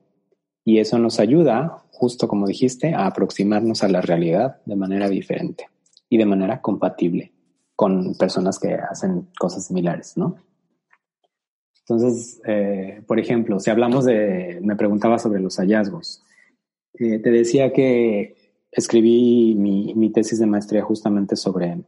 y 0.65 0.80
eso 0.80 0.99
nos 0.99 1.21
ayuda, 1.21 1.86
justo 1.93 2.27
como 2.27 2.47
dijiste, 2.47 2.93
a 2.93 3.06
aproximarnos 3.06 3.82
a 3.82 3.88
la 3.88 4.01
realidad 4.01 4.58
de 4.65 4.75
manera 4.75 5.08
diferente 5.08 5.70
y 6.12 6.17
de 6.17 6.26
manera 6.26 6.62
compatible 6.62 7.32
con 7.74 8.15
personas 8.15 8.60
que 8.60 8.74
hacen 8.74 9.30
cosas 9.39 9.65
similares, 9.65 10.17
¿no? 10.17 10.36
Entonces, 11.80 12.41
eh, 12.45 13.02
por 13.08 13.17
ejemplo, 13.17 13.60
si 13.62 13.69
hablamos 13.69 14.04
de, 14.04 14.60
me 14.62 14.76
preguntaba 14.76 15.17
sobre 15.17 15.39
los 15.39 15.56
hallazgos, 15.56 16.21
eh, 16.95 17.19
te 17.19 17.32
decía 17.32 17.71
que 17.71 18.36
escribí 18.71 19.56
mi, 19.56 20.12
tesis 20.12 20.38
de 20.38 20.47
maestría 20.47 20.84
justamente 20.84 21.38
sobre, 21.38 21.82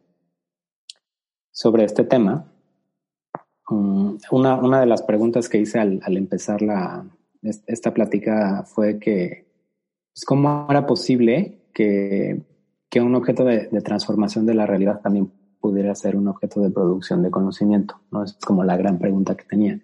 sobre 1.52 1.84
este 1.84 2.06
tema. 2.06 2.50
Mm, 3.70 4.16
una, 4.32 4.80
de 4.80 4.86
las 4.86 5.04
preguntas 5.04 5.50
que 5.50 5.58
hice 5.58 5.80
al, 5.80 6.02
empezar 6.16 6.62
la, 6.62 7.06
esta 7.42 7.94
plática 7.94 8.64
fue 8.64 9.00
que, 9.00 9.48
pues, 10.14 10.24
¿cómo 10.26 10.66
era 10.70 10.88
posible 10.88 11.68
que, 11.74 12.42
que 12.94 13.02
un 13.02 13.16
objeto 13.16 13.44
de, 13.44 13.70
transformación 13.82 14.46
de 14.46 14.54
la 14.54 14.68
realidad 14.68 15.02
también 15.02 15.32
pudiera 15.60 15.96
ser 15.96 16.16
un 16.16 16.28
objeto 16.28 16.62
de 16.62 16.70
producción 16.70 17.24
de 17.24 17.32
conocimiento? 17.32 18.00
¿no? 18.12 18.24
Es 18.24 18.34
como 18.34 18.64
la 18.64 18.78
gran 18.78 19.00
pregunta 19.00 19.34
que 19.34 19.46
tenía. 19.46 19.80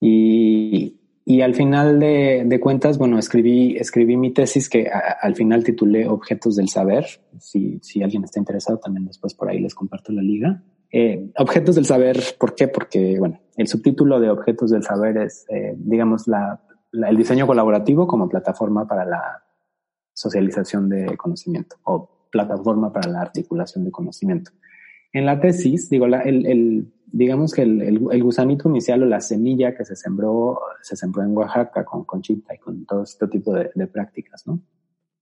Y, 0.00 0.98
y 1.26 1.42
al 1.42 1.54
final 1.54 2.00
de, 2.00 2.58
cuentas, 2.58 2.96
bueno, 2.96 3.18
escribí, 3.18 3.76
escribí 3.76 4.16
mi 4.16 4.32
tesis 4.32 4.70
que 4.70 4.88
al 4.88 5.36
final 5.36 5.62
titulé 5.62 6.08
Objetos 6.08 6.56
del 6.56 6.70
Saber. 6.70 7.04
Si, 7.38 7.78
si 7.82 8.02
alguien 8.02 8.24
está 8.24 8.38
interesado, 8.38 8.78
también 8.78 9.04
después 9.04 9.34
por 9.34 9.50
ahí 9.50 9.60
les 9.60 9.74
comparto 9.74 10.10
la 10.10 10.22
liga. 10.22 10.62
Eh, 10.90 11.30
objetos 11.36 11.74
del 11.74 11.84
saber, 11.84 12.18
¿por 12.38 12.54
qué? 12.54 12.68
Porque, 12.68 13.18
bueno, 13.18 13.40
el 13.58 13.68
subtítulo 13.68 14.20
de 14.20 14.30
Objetos 14.30 14.70
del 14.70 14.84
Saber 14.84 15.18
es, 15.18 15.44
eh, 15.50 15.74
digamos, 15.76 16.26
la, 16.28 16.62
el 16.92 17.16
diseño 17.16 17.46
colaborativo 17.46 18.06
como 18.06 18.26
plataforma 18.26 18.86
para 18.86 19.04
la 19.04 19.42
socialización 20.14 20.88
de 20.88 21.14
conocimiento 21.18 21.76
plataforma 22.32 22.92
para 22.92 23.08
la 23.08 23.20
articulación 23.20 23.84
de 23.84 23.92
conocimiento. 23.92 24.50
En 25.12 25.26
la 25.26 25.38
tesis, 25.38 25.90
digo, 25.90 26.08
la, 26.08 26.22
el, 26.22 26.46
el, 26.46 26.92
digamos 27.06 27.52
que 27.52 27.62
el, 27.62 27.82
el, 27.82 28.22
gusanito 28.22 28.68
inicial 28.68 29.02
o 29.02 29.06
la 29.06 29.20
semilla 29.20 29.76
que 29.76 29.84
se 29.84 29.94
sembró, 29.94 30.58
se 30.80 30.96
sembró 30.96 31.22
en 31.22 31.36
Oaxaca 31.36 31.84
con 31.84 32.04
Conchita 32.04 32.54
y 32.54 32.58
con 32.58 32.86
todo 32.86 33.02
este 33.02 33.28
tipo 33.28 33.52
de, 33.52 33.70
de 33.74 33.86
prácticas, 33.86 34.46
¿no? 34.46 34.58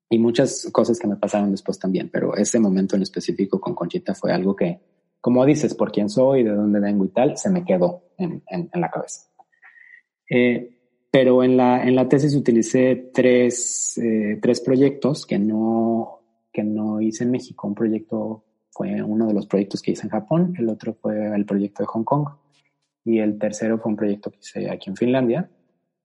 Y 0.09 0.19
muchas 0.19 0.69
cosas 0.73 0.99
que 0.99 1.07
me 1.07 1.17
pasaron 1.17 1.51
después 1.51 1.79
también, 1.79 2.09
pero 2.09 2.37
ese 2.37 2.59
momento 2.59 2.97
en 2.97 3.03
específico 3.03 3.61
con 3.61 3.75
Conchita 3.75 4.15
fue 4.15 4.33
algo 4.33 4.57
que, 4.57 4.81
como 5.21 5.45
dices, 5.45 5.75
por 5.75 5.93
quién 5.93 6.09
soy, 6.09 6.45
de 6.45 6.51
dónde 6.51 6.81
vengo 6.81 7.05
y 7.05 7.09
tal, 7.09 7.37
se 7.37 7.51
me 7.51 7.65
quedó 7.65 8.05
en, 8.17 8.43
en, 8.49 8.71
en 8.73 8.81
la 8.81 8.91
cabeza. 8.91 9.29
Eh, 10.29 10.77
pero 11.11 11.43
en 11.43 11.57
la, 11.57 11.83
en 11.83 11.97
la 11.97 12.09
tesis 12.09 12.35
utilicé 12.37 13.11
tres, 13.13 13.99
eh, 13.99 14.39
tres 14.41 14.61
proyectos 14.61 15.27
que 15.27 15.39
no, 15.39 16.20
que 16.53 16.65
no 16.65 17.01
hice 17.01 17.25
en 17.25 17.31
México. 17.31 17.67
Un 17.69 17.75
proyecto 17.75 18.45
fue 18.71 19.03
uno 19.03 19.27
de 19.27 19.35
los 19.35 19.47
proyectos 19.47 19.83
que 19.83 19.93
hice 19.93 20.07
en 20.07 20.11
Japón, 20.11 20.55
el 20.59 20.69
otro 20.69 20.95
fue 20.95 21.35
el 21.35 21.45
proyecto 21.45 21.83
de 21.83 21.87
Hong 21.87 22.05
Kong 22.05 22.29
y 23.05 23.19
el 23.19 23.39
tercero 23.39 23.79
fue 23.79 23.91
un 23.91 23.97
proyecto 23.97 24.31
que 24.31 24.39
hice 24.39 24.71
aquí 24.71 24.91
en 24.91 24.97
Finlandia. 24.97 25.51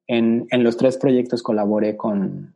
En, 0.08 0.48
en 0.50 0.64
los 0.64 0.78
tres 0.78 0.98
proyectos 0.98 1.44
colaboré 1.44 1.98
con, 1.98 2.56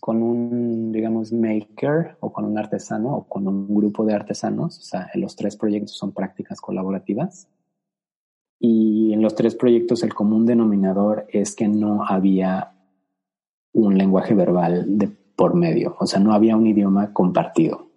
con 0.00 0.22
un, 0.22 0.92
digamos, 0.92 1.32
maker 1.32 2.16
o 2.20 2.32
con 2.32 2.44
un 2.44 2.58
artesano 2.58 3.16
o 3.16 3.24
con 3.24 3.46
un 3.46 3.74
grupo 3.74 4.04
de 4.04 4.14
artesanos. 4.14 4.78
O 4.78 4.82
sea, 4.82 5.10
en 5.12 5.20
los 5.20 5.36
tres 5.36 5.56
proyectos 5.56 5.96
son 5.96 6.12
prácticas 6.12 6.60
colaborativas. 6.60 7.48
Y 8.60 9.12
en 9.12 9.22
los 9.22 9.34
tres 9.34 9.54
proyectos 9.54 10.02
el 10.02 10.14
común 10.14 10.46
denominador 10.46 11.26
es 11.28 11.54
que 11.54 11.68
no 11.68 12.04
había 12.04 12.72
un 13.72 13.96
lenguaje 13.96 14.34
verbal 14.34 14.98
de 14.98 15.08
por 15.38 15.54
medio, 15.54 15.94
o 16.00 16.04
sea, 16.04 16.18
no 16.18 16.32
había 16.32 16.56
un 16.56 16.66
idioma 16.66 17.12
compartido. 17.12 17.92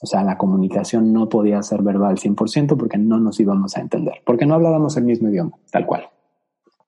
O 0.00 0.06
sea, 0.06 0.24
la 0.24 0.38
comunicación 0.38 1.12
no 1.12 1.28
podía 1.28 1.62
ser 1.62 1.82
verbal 1.82 2.16
100% 2.16 2.74
porque 2.74 2.96
no 2.96 3.20
nos 3.20 3.38
íbamos 3.38 3.76
a 3.76 3.82
entender, 3.82 4.22
porque 4.24 4.46
no 4.46 4.54
hablábamos 4.54 4.96
el 4.96 5.04
mismo 5.04 5.28
idioma, 5.28 5.58
tal 5.70 5.84
cual. 5.84 6.08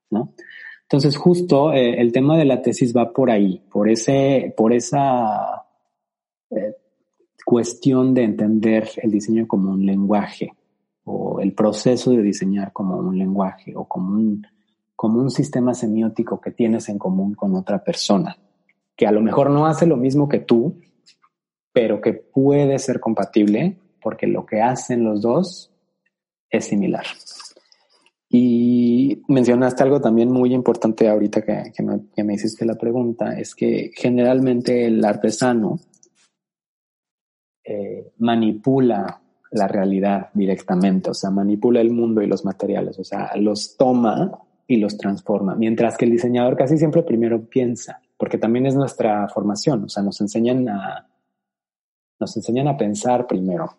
¿no? 0.09 0.33
Entonces, 0.85 1.15
justo 1.15 1.75
eh, 1.75 2.01
el 2.01 2.11
tema 2.11 2.39
de 2.39 2.47
la 2.47 2.63
tesis 2.63 2.97
va 2.97 3.13
por 3.13 3.31
ahí, 3.31 3.63
por, 3.71 3.91
ese, 3.91 4.55
por 4.57 4.73
esa 4.73 5.67
eh, 6.53 6.75
cuestión 7.45 8.15
de 8.15 8.25
entender 8.25 8.89
el 9.03 9.11
diseño 9.11 9.47
como 9.47 9.73
un 9.73 9.85
lenguaje 9.85 10.55
o 11.05 11.41
el 11.41 11.53
proceso 11.53 12.13
de 12.13 12.23
diseñar 12.23 12.73
como 12.73 12.97
un 12.97 13.19
lenguaje 13.19 13.75
o 13.77 13.85
como 13.85 14.15
un, 14.15 14.47
como 14.97 15.21
un 15.21 15.31
sistema 15.31 15.75
semiótico 15.75 16.41
que 16.41 16.53
tienes 16.53 16.89
en 16.89 16.99
común 16.99 17.35
con 17.35 17.55
otra 17.55 17.85
persona, 17.85 18.39
que 18.99 19.07
a 19.07 19.13
lo 19.13 19.23
mejor 19.23 19.49
no 19.49 19.67
hace 19.67 19.87
lo 19.87 19.97
mismo 19.97 20.29
que 20.29 20.41
tú, 20.41 20.81
pero 21.73 22.01
que 22.01 22.15
puede 22.15 22.81
ser 22.81 22.99
compatible 22.99 23.77
porque 24.03 24.27
lo 24.27 24.45
que 24.45 24.61
hacen 24.61 25.05
los 25.05 25.23
dos 25.23 25.73
es 26.51 26.65
similar. 26.65 27.05
Y 28.29 29.23
mencionaste 29.29 29.85
algo 29.85 30.01
también 30.01 30.33
muy 30.33 30.53
importante 30.53 31.09
ahorita 31.09 31.43
que, 31.43 32.25
me, 32.25 32.35
hiciste 32.35 32.67
la 32.67 32.75
pregunta, 32.75 33.39
es 33.39 33.55
que 33.55 33.93
generalmente 33.95 34.87
el 34.87 35.03
artesano 35.05 35.79
eh, 37.65 38.11
manipula 38.19 39.23
la 39.53 39.69
realidad 39.69 40.31
directamente, 40.35 41.11
o 41.11 41.15
sea, 41.15 41.31
manipula 41.31 41.81
el 41.81 41.93
mundo 41.93 42.21
y 42.21 42.27
los 42.27 42.45
materiales, 42.45 42.99
o 42.99 43.05
sea, 43.05 43.31
los 43.37 43.77
toma 43.77 44.41
y 44.67 44.79
los 44.79 44.99
transforma, 44.99 45.55
mientras 45.55 45.97
que 45.97 46.05
el 46.05 46.11
diseñador 46.11 46.57
casi 46.57 46.77
siempre 46.77 47.05
primero 47.05 47.49
piensa, 47.49 48.03
porque 48.19 48.37
también 48.37 48.67
es 48.67 48.75
nuestra 48.75 49.29
formación, 49.29 49.85
o 49.85 49.89
sea, 49.89 50.03
nos 50.03 50.21
enseñan 50.21 50.69
a, 50.69 51.09
nos 52.21 52.37
enseñan 52.37 52.69
a 52.69 52.77
pensar 52.77 53.27
primero, 53.27 53.79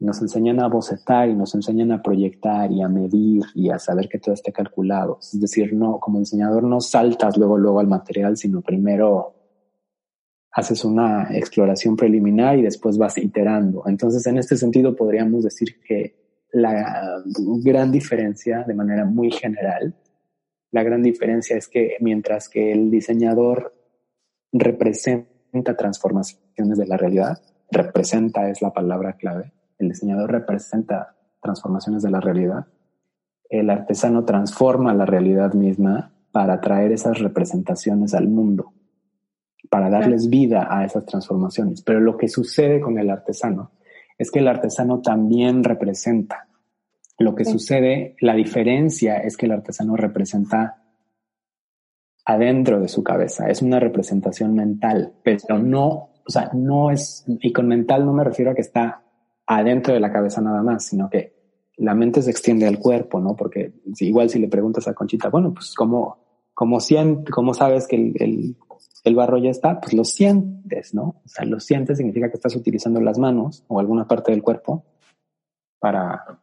nos 0.00 0.20
enseñan 0.20 0.60
a 0.60 0.68
bocetar 0.68 1.28
y 1.28 1.34
nos 1.34 1.54
enseñan 1.54 1.92
a 1.92 2.02
proyectar 2.02 2.72
y 2.72 2.82
a 2.82 2.88
medir 2.88 3.44
y 3.54 3.70
a 3.70 3.78
saber 3.78 4.08
que 4.08 4.18
todo 4.18 4.34
esté 4.34 4.52
calculado. 4.52 5.18
Es 5.20 5.38
decir, 5.40 5.72
no, 5.72 6.00
como 6.00 6.18
diseñador 6.18 6.64
no 6.64 6.80
saltas 6.80 7.36
luego, 7.36 7.58
luego 7.58 7.80
al 7.80 7.86
material, 7.86 8.36
sino 8.36 8.60
primero 8.60 9.34
haces 10.50 10.84
una 10.84 11.28
exploración 11.36 11.96
preliminar 11.96 12.58
y 12.58 12.62
después 12.62 12.96
vas 12.96 13.18
iterando. 13.18 13.82
Entonces, 13.86 14.26
en 14.26 14.38
este 14.38 14.56
sentido, 14.56 14.94
podríamos 14.94 15.44
decir 15.44 15.80
que 15.86 16.24
la 16.52 17.22
gran 17.62 17.90
diferencia, 17.90 18.64
de 18.66 18.74
manera 18.74 19.04
muy 19.04 19.32
general, 19.32 19.94
la 20.74 20.82
gran 20.82 21.04
diferencia 21.04 21.56
es 21.56 21.68
que 21.68 21.96
mientras 22.00 22.48
que 22.48 22.72
el 22.72 22.90
diseñador 22.90 23.76
representa 24.50 25.76
transformaciones 25.76 26.76
de 26.76 26.84
la 26.84 26.96
realidad, 26.96 27.40
representa 27.70 28.50
es 28.50 28.60
la 28.60 28.72
palabra 28.72 29.12
clave. 29.12 29.52
El 29.78 29.90
diseñador 29.90 30.32
representa 30.32 31.14
transformaciones 31.40 32.02
de 32.02 32.10
la 32.10 32.18
realidad. 32.18 32.66
El 33.48 33.70
artesano 33.70 34.24
transforma 34.24 34.92
la 34.94 35.06
realidad 35.06 35.54
misma 35.54 36.12
para 36.32 36.60
traer 36.60 36.90
esas 36.90 37.20
representaciones 37.20 38.12
al 38.12 38.26
mundo, 38.26 38.72
para 39.70 39.88
darles 39.88 40.28
vida 40.28 40.66
a 40.68 40.84
esas 40.84 41.06
transformaciones. 41.06 41.82
Pero 41.82 42.00
lo 42.00 42.16
que 42.16 42.26
sucede 42.26 42.80
con 42.80 42.98
el 42.98 43.10
artesano 43.10 43.70
es 44.18 44.28
que 44.28 44.40
el 44.40 44.48
artesano 44.48 45.02
también 45.02 45.62
representa. 45.62 46.48
Lo 47.18 47.34
que 47.34 47.44
sucede, 47.44 48.16
la 48.20 48.34
diferencia 48.34 49.18
es 49.18 49.36
que 49.36 49.46
el 49.46 49.52
artesano 49.52 49.96
representa 49.96 50.82
adentro 52.24 52.80
de 52.80 52.88
su 52.88 53.04
cabeza, 53.04 53.48
es 53.48 53.62
una 53.62 53.78
representación 53.78 54.54
mental, 54.54 55.12
pero 55.22 55.58
no 55.58 56.14
o 56.26 56.30
sea, 56.30 56.50
no 56.54 56.90
es, 56.90 57.24
y 57.26 57.52
con 57.52 57.68
mental 57.68 58.04
no 58.06 58.12
me 58.12 58.24
refiero 58.24 58.50
a 58.50 58.54
que 58.54 58.62
está 58.62 59.02
adentro 59.46 59.92
de 59.92 60.00
la 60.00 60.12
cabeza 60.12 60.40
nada 60.40 60.62
más, 60.62 60.86
sino 60.86 61.10
que 61.10 61.34
la 61.76 61.94
mente 61.94 62.22
se 62.22 62.30
extiende 62.30 62.66
al 62.66 62.78
cuerpo, 62.78 63.20
¿no? 63.20 63.36
Porque 63.36 63.74
igual 64.00 64.30
si 64.30 64.38
le 64.38 64.48
preguntas 64.48 64.88
a 64.88 64.94
Conchita, 64.94 65.28
bueno, 65.28 65.52
pues 65.52 65.74
como, 65.74 66.18
como, 66.54 66.80
siente, 66.80 67.30
como 67.30 67.52
sabes 67.52 67.86
que 67.86 67.96
el, 67.96 68.14
el, 68.20 68.56
el, 69.02 69.14
barro 69.14 69.38
ya 69.38 69.50
está, 69.50 69.80
pues 69.80 69.92
lo 69.92 70.04
sientes, 70.04 70.94
¿no? 70.94 71.20
O 71.24 71.28
sea, 71.28 71.44
lo 71.44 71.60
sientes 71.60 71.98
significa 71.98 72.30
que 72.30 72.36
estás 72.36 72.56
utilizando 72.56 73.00
las 73.00 73.18
manos 73.18 73.64
o 73.68 73.80
alguna 73.80 74.06
parte 74.06 74.30
del 74.30 74.42
cuerpo 74.42 74.84
para, 75.78 76.40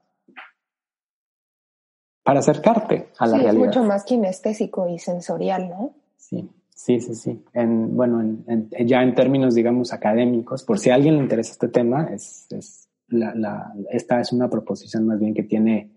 para 2.24 2.40
acercarte 2.40 3.10
a 3.18 3.28
la 3.28 3.38
realidad. 3.38 3.54
Es 3.54 3.68
mucho 3.68 3.84
más 3.84 4.04
kinestésico 4.04 4.88
y 4.88 5.00
sensorial, 5.00 5.70
¿no? 5.70 5.94
Sí. 6.18 6.50
Sí, 6.74 7.00
sí, 7.00 7.14
sí. 7.14 7.44
En, 7.54 7.96
bueno, 7.96 8.22
en, 8.22 8.70
ya 8.88 9.04
en 9.04 9.14
términos, 9.14 9.54
digamos, 9.54 9.94
académicos, 9.94 10.64
por 10.64 10.80
si 10.80 10.90
a 10.90 10.96
alguien 10.96 11.18
le 11.18 11.22
interesa 11.22 11.52
este 11.52 11.68
tema, 11.68 12.10
es, 12.12 12.48
es 12.50 12.90
la, 13.08 13.36
la, 13.36 13.74
esta 13.92 14.20
es 14.20 14.34
una 14.34 14.50
proposición 14.50 15.06
más 15.06 15.20
bien 15.20 15.36
que 15.36 15.44
tiene, 15.44 15.92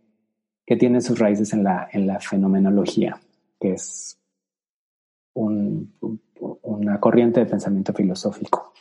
que 0.66 0.76
tiene 0.76 1.00
sus 1.00 1.18
raíces 1.18 1.54
en 1.54 1.64
la, 1.64 1.88
en 1.90 2.06
la 2.06 2.20
fenomenología, 2.20 3.18
que 3.58 3.72
es 3.72 4.18
una 5.32 7.00
corriente 7.00 7.40
de 7.40 7.46
pensamiento 7.46 7.94
filosófico 7.94 8.74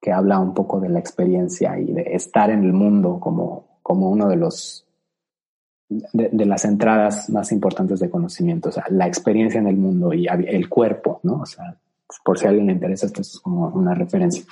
que 0.00 0.12
habla 0.12 0.38
un 0.38 0.54
poco 0.54 0.78
de 0.78 0.88
la 0.88 1.00
experiencia 1.00 1.78
y 1.78 1.92
de 1.92 2.14
estar 2.14 2.50
en 2.50 2.62
el 2.64 2.72
mundo 2.72 3.18
como, 3.18 3.80
como 3.82 4.10
uno 4.10 4.28
de 4.28 4.36
los 4.36 4.85
de, 5.88 6.46
las 6.46 6.64
entradas 6.64 7.30
más 7.30 7.52
importantes 7.52 8.00
de 8.00 8.10
conocimiento, 8.10 8.70
o 8.70 8.72
sea, 8.72 8.84
la 8.90 9.06
experiencia 9.06 9.60
en 9.60 9.68
el 9.68 9.76
mundo 9.76 10.12
y 10.12 10.26
el 10.26 10.68
cuerpo, 10.68 11.20
¿no? 11.22 11.42
O 11.42 11.46
sea, 11.46 11.76
por 12.24 12.38
si 12.38 12.46
a 12.46 12.50
alguien 12.50 12.66
le 12.66 12.72
interesa, 12.72 13.06
esto 13.06 13.20
es 13.20 13.40
como 13.40 13.68
una 13.68 13.94
referencia. 13.94 14.44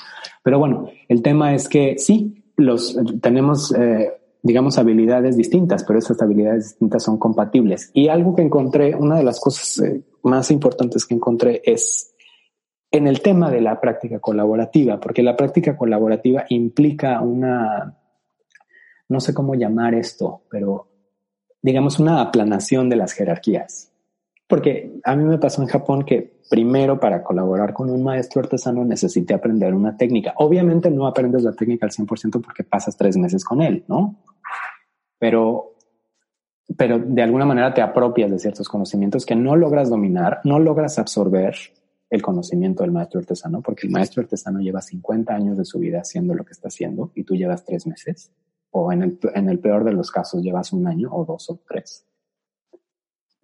Pero 0.42 0.58
bueno, 0.58 0.88
el 1.08 1.22
tema 1.22 1.54
es 1.54 1.68
que 1.68 1.96
sí, 1.98 2.44
los 2.56 2.98
tenemos, 3.20 3.74
eh, 3.74 4.12
digamos, 4.42 4.78
habilidades 4.78 5.36
distintas, 5.36 5.84
pero 5.84 5.98
esas 5.98 6.20
habilidades 6.20 6.70
distintas 6.70 7.02
son 7.02 7.18
compatibles. 7.18 7.90
Y 7.94 8.08
algo 8.08 8.34
que 8.34 8.42
encontré, 8.42 8.94
una 8.94 9.16
de 9.16 9.24
las 9.24 9.40
cosas 9.40 9.78
eh, 9.84 10.02
más 10.22 10.50
importantes 10.50 11.06
que 11.06 11.14
encontré 11.14 11.62
es 11.64 12.14
en 12.90 13.08
el 13.08 13.22
tema 13.22 13.50
de 13.50 13.60
la 13.60 13.80
práctica 13.80 14.20
colaborativa, 14.20 15.00
porque 15.00 15.22
la 15.22 15.36
práctica 15.36 15.76
colaborativa 15.76 16.44
implica 16.48 17.20
una, 17.20 17.98
no 19.08 19.20
sé 19.20 19.34
cómo 19.34 19.54
llamar 19.56 19.94
esto, 19.94 20.42
pero 20.48 20.93
digamos 21.64 21.98
una 21.98 22.20
aplanación 22.20 22.90
de 22.90 22.96
las 22.96 23.12
jerarquías. 23.12 23.90
Porque 24.46 25.00
a 25.02 25.16
mí 25.16 25.24
me 25.24 25.38
pasó 25.38 25.62
en 25.62 25.68
Japón 25.68 26.04
que 26.04 26.40
primero 26.50 27.00
para 27.00 27.22
colaborar 27.22 27.72
con 27.72 27.88
un 27.88 28.02
maestro 28.02 28.42
artesano 28.42 28.84
necesité 28.84 29.32
aprender 29.32 29.72
una 29.72 29.96
técnica. 29.96 30.34
Obviamente 30.36 30.90
no 30.90 31.06
aprendes 31.06 31.42
la 31.42 31.52
técnica 31.52 31.86
al 31.86 31.92
100% 31.92 32.42
porque 32.42 32.64
pasas 32.64 32.98
tres 32.98 33.16
meses 33.16 33.42
con 33.42 33.62
él, 33.62 33.82
¿no? 33.88 34.14
Pero, 35.18 35.76
pero 36.76 36.98
de 36.98 37.22
alguna 37.22 37.46
manera 37.46 37.72
te 37.72 37.80
apropias 37.80 38.30
de 38.30 38.38
ciertos 38.38 38.68
conocimientos 38.68 39.24
que 39.24 39.34
no 39.34 39.56
logras 39.56 39.88
dominar, 39.88 40.42
no 40.44 40.58
logras 40.58 40.98
absorber 40.98 41.56
el 42.10 42.20
conocimiento 42.20 42.82
del 42.82 42.92
maestro 42.92 43.20
artesano, 43.20 43.62
porque 43.62 43.86
el 43.86 43.92
maestro 43.94 44.20
artesano 44.20 44.60
lleva 44.60 44.82
50 44.82 45.34
años 45.34 45.56
de 45.56 45.64
su 45.64 45.78
vida 45.78 46.00
haciendo 46.00 46.34
lo 46.34 46.44
que 46.44 46.52
está 46.52 46.68
haciendo 46.68 47.10
y 47.14 47.24
tú 47.24 47.34
llevas 47.34 47.64
tres 47.64 47.86
meses, 47.86 48.30
o 48.76 48.92
en 48.92 49.02
el, 49.02 49.18
en 49.34 49.48
el 49.48 49.58
peor 49.58 49.84
de 49.84 49.92
los 49.92 50.10
casos 50.10 50.42
llevas 50.42 50.72
un 50.72 50.86
año 50.86 51.08
o 51.12 51.24
dos 51.24 51.50
o 51.50 51.60
tres 51.66 52.06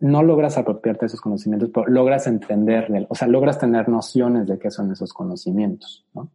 no 0.01 0.23
logras 0.23 0.57
apropiarte 0.57 1.01
de 1.01 1.07
esos 1.09 1.21
conocimientos, 1.21 1.71
pero 1.73 1.87
logras 1.87 2.27
entender, 2.27 3.07
o 3.09 3.15
sea, 3.15 3.29
logras 3.29 3.59
tener 3.59 3.89
nociones 3.89 4.47
de 4.47 4.59
qué 4.59 4.71
son 4.71 4.91
esos 4.91 5.13
conocimientos, 5.13 6.07
¿no? 6.15 6.31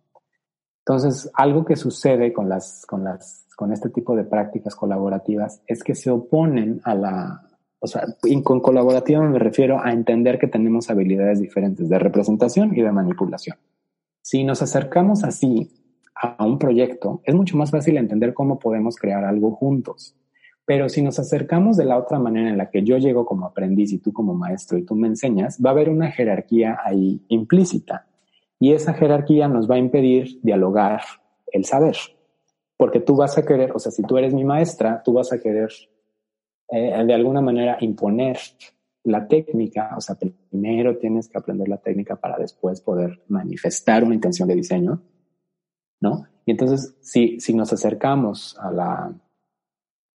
Entonces, 0.79 1.31
algo 1.33 1.65
que 1.65 1.75
sucede 1.75 2.31
con 2.31 2.47
las, 2.47 2.85
con 2.85 3.03
las, 3.03 3.47
con 3.55 3.73
este 3.73 3.89
tipo 3.89 4.15
de 4.15 4.23
prácticas 4.23 4.75
colaborativas 4.75 5.63
es 5.65 5.83
que 5.83 5.95
se 5.95 6.11
oponen 6.11 6.79
a 6.83 6.93
la, 6.93 7.41
o 7.79 7.87
sea, 7.87 8.05
y 8.23 8.39
con 8.43 8.59
colaborativa 8.59 9.19
me 9.21 9.39
refiero 9.39 9.83
a 9.83 9.91
entender 9.91 10.37
que 10.37 10.45
tenemos 10.45 10.91
habilidades 10.91 11.39
diferentes 11.39 11.89
de 11.89 11.97
representación 11.97 12.77
y 12.77 12.83
de 12.83 12.91
manipulación. 12.91 13.57
Si 14.21 14.43
nos 14.43 14.61
acercamos 14.61 15.23
así 15.23 15.71
a 16.15 16.45
un 16.45 16.57
proyecto, 16.57 17.21
es 17.25 17.35
mucho 17.35 17.57
más 17.57 17.71
fácil 17.71 17.97
entender 17.97 18.33
cómo 18.33 18.57
podemos 18.57 18.95
crear 18.95 19.25
algo 19.25 19.51
juntos. 19.51 20.15
Pero 20.65 20.89
si 20.89 21.01
nos 21.01 21.19
acercamos 21.19 21.77
de 21.77 21.85
la 21.85 21.97
otra 21.97 22.17
manera 22.17 22.49
en 22.49 22.57
la 22.57 22.69
que 22.69 22.83
yo 22.83 22.97
llego 22.97 23.25
como 23.25 23.45
aprendiz 23.45 23.93
y 23.93 23.99
tú 23.99 24.11
como 24.11 24.33
maestro 24.33 24.77
y 24.77 24.83
tú 24.83 24.95
me 24.95 25.07
enseñas, 25.07 25.59
va 25.63 25.69
a 25.69 25.73
haber 25.73 25.89
una 25.89 26.09
jerarquía 26.09 26.79
ahí 26.83 27.23
implícita. 27.27 28.07
Y 28.59 28.73
esa 28.73 28.93
jerarquía 28.93 29.47
nos 29.47 29.69
va 29.69 29.75
a 29.75 29.79
impedir 29.79 30.39
dialogar 30.41 31.01
el 31.51 31.65
saber. 31.65 31.97
Porque 32.77 32.99
tú 32.99 33.15
vas 33.15 33.37
a 33.37 33.45
querer, 33.45 33.71
o 33.73 33.79
sea, 33.79 33.91
si 33.91 34.01
tú 34.03 34.17
eres 34.17 34.33
mi 34.33 34.43
maestra, 34.43 35.03
tú 35.03 35.13
vas 35.13 35.31
a 35.31 35.39
querer 35.39 35.69
eh, 36.69 37.03
de 37.05 37.13
alguna 37.13 37.41
manera 37.41 37.77
imponer 37.81 38.37
la 39.03 39.27
técnica, 39.27 39.93
o 39.95 40.01
sea, 40.01 40.15
primero 40.15 40.97
tienes 40.97 41.29
que 41.29 41.37
aprender 41.37 41.67
la 41.67 41.77
técnica 41.77 42.15
para 42.15 42.37
después 42.37 42.81
poder 42.81 43.21
manifestar 43.27 44.03
una 44.03 44.15
intención 44.15 44.47
de 44.47 44.55
diseño, 44.55 45.03
¿no? 46.01 46.27
Y 46.45 46.51
entonces, 46.51 46.95
si, 47.01 47.39
si 47.39 47.53
nos 47.53 47.73
acercamos 47.73 48.57
a 48.59 48.71
la, 48.71 49.13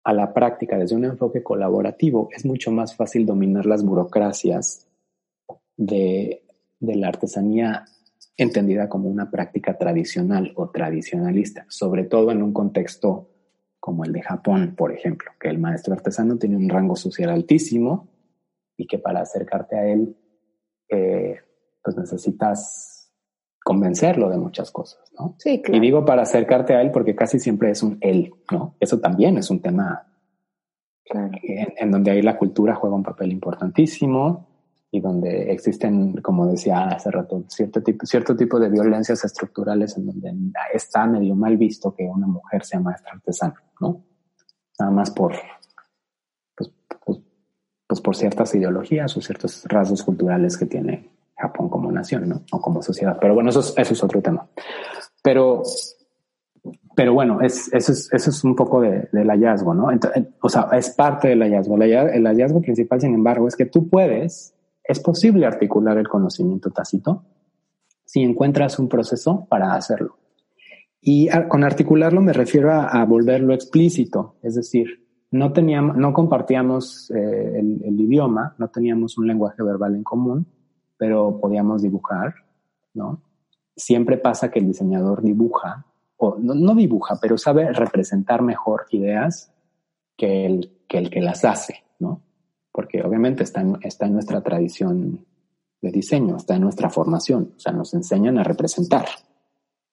a 0.07 0.13
la 0.13 0.33
práctica 0.33 0.77
desde 0.77 0.95
un 0.95 1.03
enfoque 1.03 1.43
colaborativo, 1.43 2.29
es 2.31 2.45
mucho 2.45 2.71
más 2.71 2.95
fácil 2.95 3.25
dominar 3.25 3.65
las 3.65 3.83
burocracias 3.83 4.87
de, 5.75 6.43
la 6.79 7.09
artesanía 7.09 7.83
entendida 8.37 8.87
como 8.87 9.09
una 9.09 9.29
práctica 9.29 9.77
tradicional 9.77 10.53
o 10.55 10.69
tradicionalista, 10.69 11.65
sobre 11.67 12.05
todo 12.05 12.31
en 12.31 12.41
un 12.41 12.53
contexto 12.53 13.29
como 13.81 14.05
el 14.05 14.13
de 14.13 14.21
Japón, 14.21 14.75
por 14.77 14.93
ejemplo, 14.93 15.31
que 15.39 15.49
el 15.49 15.59
maestro 15.59 15.93
artesano 15.93 16.37
tiene 16.37 16.55
un 16.55 16.69
rango 16.69 16.95
social 16.95 17.29
altísimo 17.29 18.07
y 18.77 18.87
que 18.87 18.99
para 18.99 19.19
acercarte 19.19 19.75
a 19.75 19.87
él, 19.87 20.15
eh, 20.87 21.35
pues 21.83 21.97
necesitas 21.97 22.96
convencerlo 23.67 24.29
de 24.29 24.37
muchas 24.37 24.71
cosas. 24.71 25.01
Sí, 25.39 25.61
Y 25.67 25.79
digo 25.81 26.05
para 26.05 26.21
acercarte 26.21 26.73
a 26.73 26.81
él 26.81 26.89
porque 26.89 27.17
casi 27.17 27.37
siempre 27.37 27.69
es 27.69 27.83
un 27.83 27.97
él, 27.99 28.33
¿no? 28.49 28.77
Eso 28.79 29.01
también 29.01 29.37
es 29.37 29.49
un 29.49 29.61
tema 29.61 30.07
en, 31.03 31.91
donde 31.91 32.11
ahí 32.11 32.21
la 32.21 32.37
cultura 32.37 32.75
juega 32.75 32.95
un 32.95 33.03
papel 33.03 33.29
importantísimo 33.33 34.47
y 34.89 35.01
donde 35.01 35.51
existen, 35.51 36.21
como 36.21 36.47
decía 36.47 36.87
hace 36.87 37.11
rato, 37.11 37.43
cierto 37.49 37.83
tipo, 37.83 38.05
cierto 38.05 38.37
tipo 38.37 38.57
de 38.57 38.69
violencias 38.69 39.25
estructurales 39.25 39.97
en 39.97 40.05
donde 40.05 40.33
está 40.73 41.05
medio 41.05 41.35
mal 41.35 41.57
visto 41.57 41.93
que 41.93 42.05
una 42.05 42.27
mujer 42.27 42.63
sea 42.63 42.79
maestra 42.79 43.15
artesana, 43.15 43.61
¿no? 43.81 44.01
Nada 44.79 44.91
más 44.93 45.11
por, 45.11 45.33
pues, 46.55 46.71
pues, 47.05 47.19
pues 47.85 47.99
por 47.99 48.15
ciertas 48.15 48.55
ideologías 48.55 49.17
o 49.17 49.19
ciertos 49.19 49.65
rasgos 49.65 50.03
culturales 50.03 50.57
que 50.57 50.67
tiene 50.67 51.16
Japón 51.37 51.69
como 51.69 51.91
nación, 51.91 52.27
¿no? 52.27 52.41
O 52.51 52.59
como 52.59 52.81
sociedad. 52.81 53.17
Pero 53.21 53.33
bueno, 53.33 53.49
eso 53.49 53.59
es, 53.59 54.03
otro 54.03 54.21
tema. 54.21 54.47
Pero, 55.21 55.61
pero 56.95 57.13
bueno, 57.13 57.41
es, 57.41 57.71
eso, 57.73 57.91
es, 57.91 58.09
eso 58.11 58.29
es 58.29 58.43
un 58.43 58.55
poco 58.55 58.81
de, 58.81 59.07
del 59.11 59.27
hallazgo, 59.27 59.73
¿no? 59.73 59.89
o 60.41 60.49
sea, 60.49 60.69
es 60.73 60.89
parte 60.89 61.29
del 61.29 61.41
hallazgo. 61.41 61.75
El, 61.75 62.25
hallazgo. 62.25 62.61
principal, 62.61 62.99
sin 62.99 63.13
embargo, 63.13 63.47
es 63.47 63.55
que 63.55 63.65
tú 63.65 63.87
puedes, 63.87 64.55
es 64.83 64.99
posible 64.99 65.45
articular 65.45 65.97
el 65.97 66.07
conocimiento 66.07 66.71
tácito 66.71 67.23
si 68.03 68.21
encuentras 68.21 68.79
un 68.79 68.87
proceso 68.87 69.45
para 69.49 69.75
hacerlo. 69.75 70.17
Y 71.01 71.29
con 71.49 71.63
articularlo 71.63 72.21
me 72.21 72.33
refiero 72.33 72.71
a, 72.71 73.05
volverlo 73.05 73.53
explícito, 73.53 74.35
es 74.41 74.55
decir, 74.55 75.05
no 75.29 75.51
teníamos, 75.51 75.97
no 75.97 76.13
compartíamos 76.13 77.11
eh, 77.11 77.59
el, 77.59 77.99
idioma, 77.99 78.55
no 78.57 78.69
teníamos 78.69 79.17
un 79.17 79.27
lenguaje 79.27 79.61
verbal 79.61 79.95
en 79.95 80.03
común, 80.03 80.47
pero 80.97 81.39
podíamos 81.39 81.81
dibujar, 81.81 82.35
¿no? 82.93 83.21
Siempre 83.75 84.17
pasa 84.17 84.49
que 84.49 84.59
el 84.59 84.67
diseñador 84.67 85.21
dibuja, 85.21 85.85
o 86.17 86.35
no, 86.39 86.73
dibuja, 86.73 87.19
pero 87.21 87.37
sabe 87.37 87.71
representar 87.71 88.41
mejor 88.41 88.87
ideas 88.89 89.53
que 90.17 90.45
el, 90.45 90.71
que 90.87 90.97
el 90.97 91.09
que 91.11 91.21
las 91.21 91.45
hace, 91.45 91.83
¿no? 91.99 92.21
Porque 92.71 93.03
obviamente 93.03 93.43
está 93.43 93.61
en, 93.61 93.77
está 93.83 94.07
en 94.07 94.13
nuestra 94.13 94.41
tradición 94.41 95.25
de 95.81 95.91
diseño, 95.91 96.37
está 96.37 96.55
en 96.55 96.61
nuestra 96.61 96.89
formación, 96.89 97.53
o 97.55 97.59
sea, 97.59 97.71
nos 97.71 97.93
enseñan 97.93 98.39
a 98.39 98.43
representar, 98.43 99.05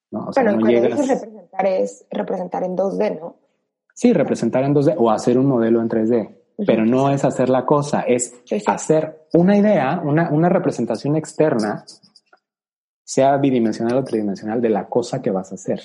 ¿no? 0.09 0.25
O 0.27 0.33
sea, 0.33 0.43
no 0.43 0.67
llegas... 0.67 0.97
representar 1.07 1.65
es 1.67 2.05
representar 2.09 2.63
en 2.63 2.75
2D, 2.75 3.19
¿no? 3.19 3.35
Sí, 3.93 4.11
representar 4.11 4.63
en 4.63 4.73
2D 4.73 4.95
o 4.97 5.11
hacer 5.11 5.37
un 5.37 5.45
modelo 5.45 5.79
en 5.81 5.89
3D 5.89 6.44
pero 6.65 6.85
no 6.85 7.09
es 7.09 7.25
hacer 7.25 7.49
la 7.49 7.65
cosa, 7.65 8.01
es 8.01 8.33
hacer 8.65 9.27
una 9.33 9.57
idea, 9.57 10.01
una, 10.03 10.29
una, 10.29 10.49
representación 10.49 11.15
externa, 11.15 11.83
sea 13.03 13.37
bidimensional 13.37 13.97
o 13.97 14.03
tridimensional, 14.03 14.61
de 14.61 14.69
la 14.69 14.87
cosa 14.87 15.21
que 15.21 15.31
vas 15.31 15.51
a 15.51 15.55
hacer. 15.55 15.81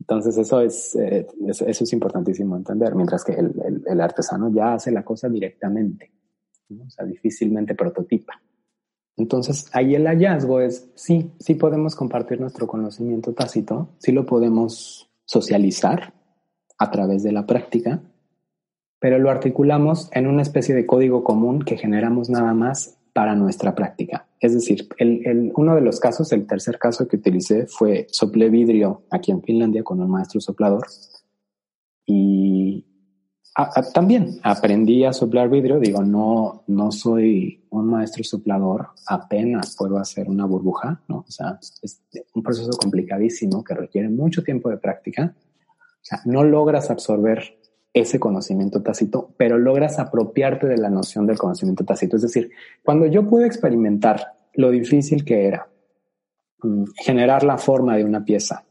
Entonces 0.00 0.36
eso 0.38 0.60
es, 0.60 0.96
eh, 0.96 1.26
eso, 1.46 1.66
es 1.66 1.92
importantísimo 1.92 2.56
entender, 2.56 2.94
mientras 2.94 3.22
que 3.22 3.32
el, 3.32 3.82
el, 3.86 4.00
artesano 4.00 4.50
ya 4.52 4.74
hace 4.74 4.90
la 4.90 5.04
cosa 5.04 5.28
directamente, 5.28 6.10
o 6.70 6.90
sea, 6.90 7.04
difícilmente 7.04 7.74
prototipa. 7.74 8.40
Entonces 9.16 9.68
ahí 9.72 9.94
el 9.94 10.06
hallazgo 10.06 10.60
es, 10.60 10.90
sí, 10.94 11.30
sí 11.38 11.54
podemos 11.54 11.94
compartir 11.94 12.40
nuestro 12.40 12.66
conocimiento 12.66 13.34
tácito, 13.34 13.90
sí 13.98 14.12
lo 14.12 14.24
podemos 14.24 15.10
socializar 15.26 16.14
a 16.78 16.90
través 16.90 17.22
de 17.22 17.32
la 17.32 17.44
práctica, 17.44 18.02
pero 19.00 19.18
lo 19.18 19.30
articulamos 19.30 20.08
en 20.12 20.26
una 20.26 20.42
especie 20.42 20.74
de 20.74 20.86
código 20.86 21.24
común 21.24 21.62
que 21.62 21.76
generamos 21.76 22.30
nada 22.30 22.54
más 22.54 22.98
para 23.12 23.34
nuestra 23.34 23.74
práctica. 23.74 24.28
Es 24.38 24.54
decir, 24.54 24.88
uno 25.56 25.74
de 25.74 25.80
los 25.80 25.98
casos, 25.98 26.30
el 26.32 26.46
tercer 26.46 26.78
caso 26.78 27.08
que 27.08 27.16
utilicé 27.16 27.66
fue 27.66 28.06
soplé 28.10 28.48
vidrio 28.50 29.02
aquí 29.10 29.32
en 29.32 29.42
Finlandia 29.42 29.82
con 29.82 30.00
un 30.00 30.10
maestro 30.10 30.40
soplador 30.40 30.86
y 32.06 32.86
también 33.92 34.38
aprendí 34.42 35.04
a 35.04 35.12
soplar 35.12 35.50
vidrio. 35.50 35.80
Digo, 35.80 36.02
no, 36.02 36.64
no 36.68 36.92
soy 36.92 37.66
un 37.70 37.86
maestro 37.88 38.22
soplador, 38.22 38.88
apenas 39.06 39.76
puedo 39.76 39.98
hacer 39.98 40.28
una 40.28 40.46
burbuja, 40.46 41.02
¿no? 41.08 41.24
O 41.26 41.30
sea, 41.30 41.58
es 41.82 42.02
un 42.34 42.42
proceso 42.42 42.70
complicadísimo 42.78 43.64
que 43.64 43.74
requiere 43.74 44.08
mucho 44.08 44.42
tiempo 44.42 44.70
de 44.70 44.78
práctica. 44.78 45.34
O 45.36 46.02
sea, 46.02 46.20
no 46.24 46.44
logras 46.44 46.90
absorber 46.90 47.59
ese 47.92 48.20
conocimiento 48.20 48.82
tácito, 48.82 49.34
pero 49.36 49.58
logras 49.58 49.98
apropiarte 49.98 50.66
de 50.66 50.78
la 50.78 50.90
noción 50.90 51.26
del 51.26 51.38
conocimiento 51.38 51.84
tácito. 51.84 52.16
Es 52.16 52.22
decir, 52.22 52.50
cuando 52.84 53.06
yo 53.06 53.26
puedo 53.26 53.44
experimentar 53.44 54.34
lo 54.54 54.70
difícil 54.70 55.24
que 55.24 55.46
era 55.46 55.68
mm, 56.62 56.84
generar 56.96 57.42
la 57.42 57.58
forma 57.58 57.96
de 57.96 58.04
una 58.04 58.24
pieza 58.24 58.64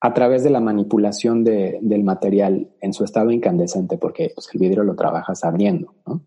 a 0.00 0.14
través 0.14 0.42
de 0.42 0.50
la 0.50 0.60
manipulación 0.60 1.44
de, 1.44 1.78
del 1.82 2.04
material 2.04 2.70
en 2.80 2.92
su 2.92 3.04
estado 3.04 3.30
incandescente, 3.30 3.98
porque 3.98 4.32
pues, 4.34 4.48
el 4.52 4.60
vidrio 4.60 4.82
lo 4.82 4.94
trabajas 4.94 5.44
abriendo, 5.44 5.94
¿no? 6.06 6.22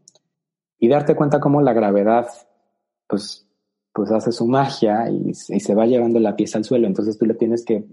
Y 0.79 0.89
darte 0.89 1.15
cuenta 1.15 1.39
cómo 1.39 1.61
la 1.61 1.73
gravedad, 1.73 2.27
pues, 3.07 3.47
pues 3.93 4.11
hace 4.11 4.31
su 4.31 4.47
magia 4.47 5.09
y, 5.09 5.33
se 5.33 5.75
va 5.75 5.85
llevando 5.85 6.19
la 6.19 6.35
pieza 6.35 6.57
al 6.57 6.65
suelo. 6.65 6.87
Entonces 6.87 7.17
tú 7.17 7.25
le 7.25 7.35
tienes 7.35 7.63
que, 7.63 7.85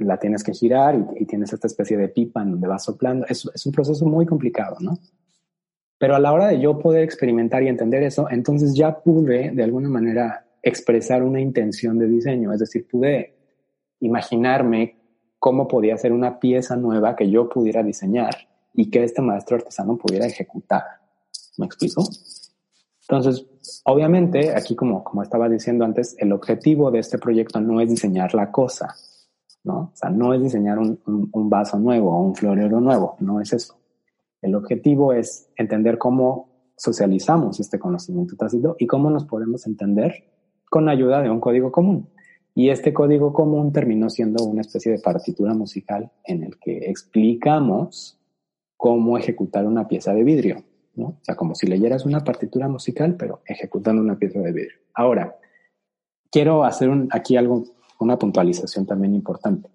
la 0.00 0.18
tienes 0.18 0.42
que 0.44 0.52
girar 0.52 0.96
y, 1.16 1.24
tienes 1.26 1.52
esta 1.52 1.66
especie 1.66 1.96
de 1.96 2.08
pipa 2.08 2.42
en 2.42 2.52
donde 2.52 2.68
va 2.68 2.78
soplando. 2.78 3.26
Es, 3.28 3.48
es 3.54 3.66
un 3.66 3.72
proceso 3.72 4.06
muy 4.06 4.24
complicado, 4.26 4.76
¿no? 4.80 4.98
Pero 5.98 6.14
a 6.14 6.20
la 6.20 6.32
hora 6.32 6.46
de 6.48 6.60
yo 6.60 6.78
poder 6.78 7.02
experimentar 7.02 7.62
y 7.62 7.68
entender 7.68 8.02
eso, 8.04 8.28
entonces 8.30 8.74
ya 8.74 9.00
pude 9.00 9.50
de 9.50 9.62
alguna 9.64 9.88
manera 9.88 10.46
expresar 10.62 11.22
una 11.22 11.40
intención 11.40 11.98
de 11.98 12.06
diseño, 12.06 12.52
es 12.52 12.60
decir, 12.60 12.86
pude 12.86 13.34
imaginarme 14.00 14.96
cómo 15.38 15.66
podía 15.66 15.96
ser 15.98 16.12
una 16.12 16.38
pieza 16.38 16.76
nueva 16.76 17.16
que 17.16 17.30
yo 17.30 17.48
pudiera 17.48 17.82
diseñar 17.82 18.48
y 18.74 18.90
que 18.90 19.02
este 19.02 19.22
maestro 19.22 19.56
artesano 19.56 19.96
pudiera 19.96 20.26
ejecutar. 20.26 20.82
¿Me 21.56 21.66
explico? 21.66 22.04
Entonces, 23.02 23.46
obviamente, 23.84 24.54
aquí 24.54 24.76
como, 24.76 25.02
como 25.02 25.22
estaba 25.22 25.48
diciendo 25.48 25.84
antes, 25.84 26.14
el 26.18 26.32
objetivo 26.32 26.90
de 26.90 27.00
este 27.00 27.18
proyecto 27.18 27.60
no 27.60 27.80
es 27.80 27.88
diseñar 27.88 28.34
la 28.34 28.52
cosa, 28.52 28.94
¿no? 29.68 29.90
O 29.92 29.92
sea, 29.94 30.08
no 30.08 30.32
es 30.32 30.42
diseñar 30.42 30.78
un, 30.78 30.98
un 31.04 31.50
vaso 31.50 31.78
nuevo 31.78 32.10
o 32.10 32.22
un 32.22 32.34
florero 32.34 32.80
nuevo, 32.80 33.16
no 33.20 33.40
es 33.40 33.52
eso. 33.52 33.76
El 34.40 34.54
objetivo 34.54 35.12
es 35.12 35.50
entender 35.56 35.98
cómo 35.98 36.48
socializamos 36.76 37.60
este 37.60 37.78
conocimiento 37.78 38.34
tácito 38.36 38.76
y 38.78 38.86
cómo 38.86 39.10
nos 39.10 39.26
podemos 39.26 39.66
entender 39.66 40.24
con 40.70 40.88
ayuda 40.88 41.22
de 41.22 41.30
un 41.30 41.40
código 41.40 41.70
común. 41.70 42.08
Y 42.54 42.70
este 42.70 42.92
código 42.94 43.32
común 43.32 43.72
terminó 43.72 44.08
siendo 44.08 44.44
una 44.44 44.62
especie 44.62 44.90
de 44.90 44.98
partitura 44.98 45.54
musical 45.54 46.10
en 46.24 46.44
el 46.44 46.58
que 46.58 46.90
explicamos 46.90 48.18
cómo 48.76 49.18
ejecutar 49.18 49.66
una 49.66 49.86
pieza 49.86 50.14
de 50.14 50.24
vidrio, 50.24 50.64
¿no? 50.94 51.06
O 51.06 51.18
sea, 51.22 51.36
como 51.36 51.54
si 51.54 51.66
leyeras 51.66 52.06
una 52.06 52.24
partitura 52.24 52.68
musical, 52.68 53.16
pero 53.16 53.42
ejecutando 53.46 54.00
una 54.00 54.18
pieza 54.18 54.40
de 54.40 54.52
vidrio. 54.52 54.78
Ahora, 54.94 55.36
quiero 56.30 56.64
hacer 56.64 56.90
aquí 57.10 57.36
algo, 57.36 57.64
una 57.98 58.18
puntualización 58.18 58.86
también 58.86 59.14
importante. 59.14 59.70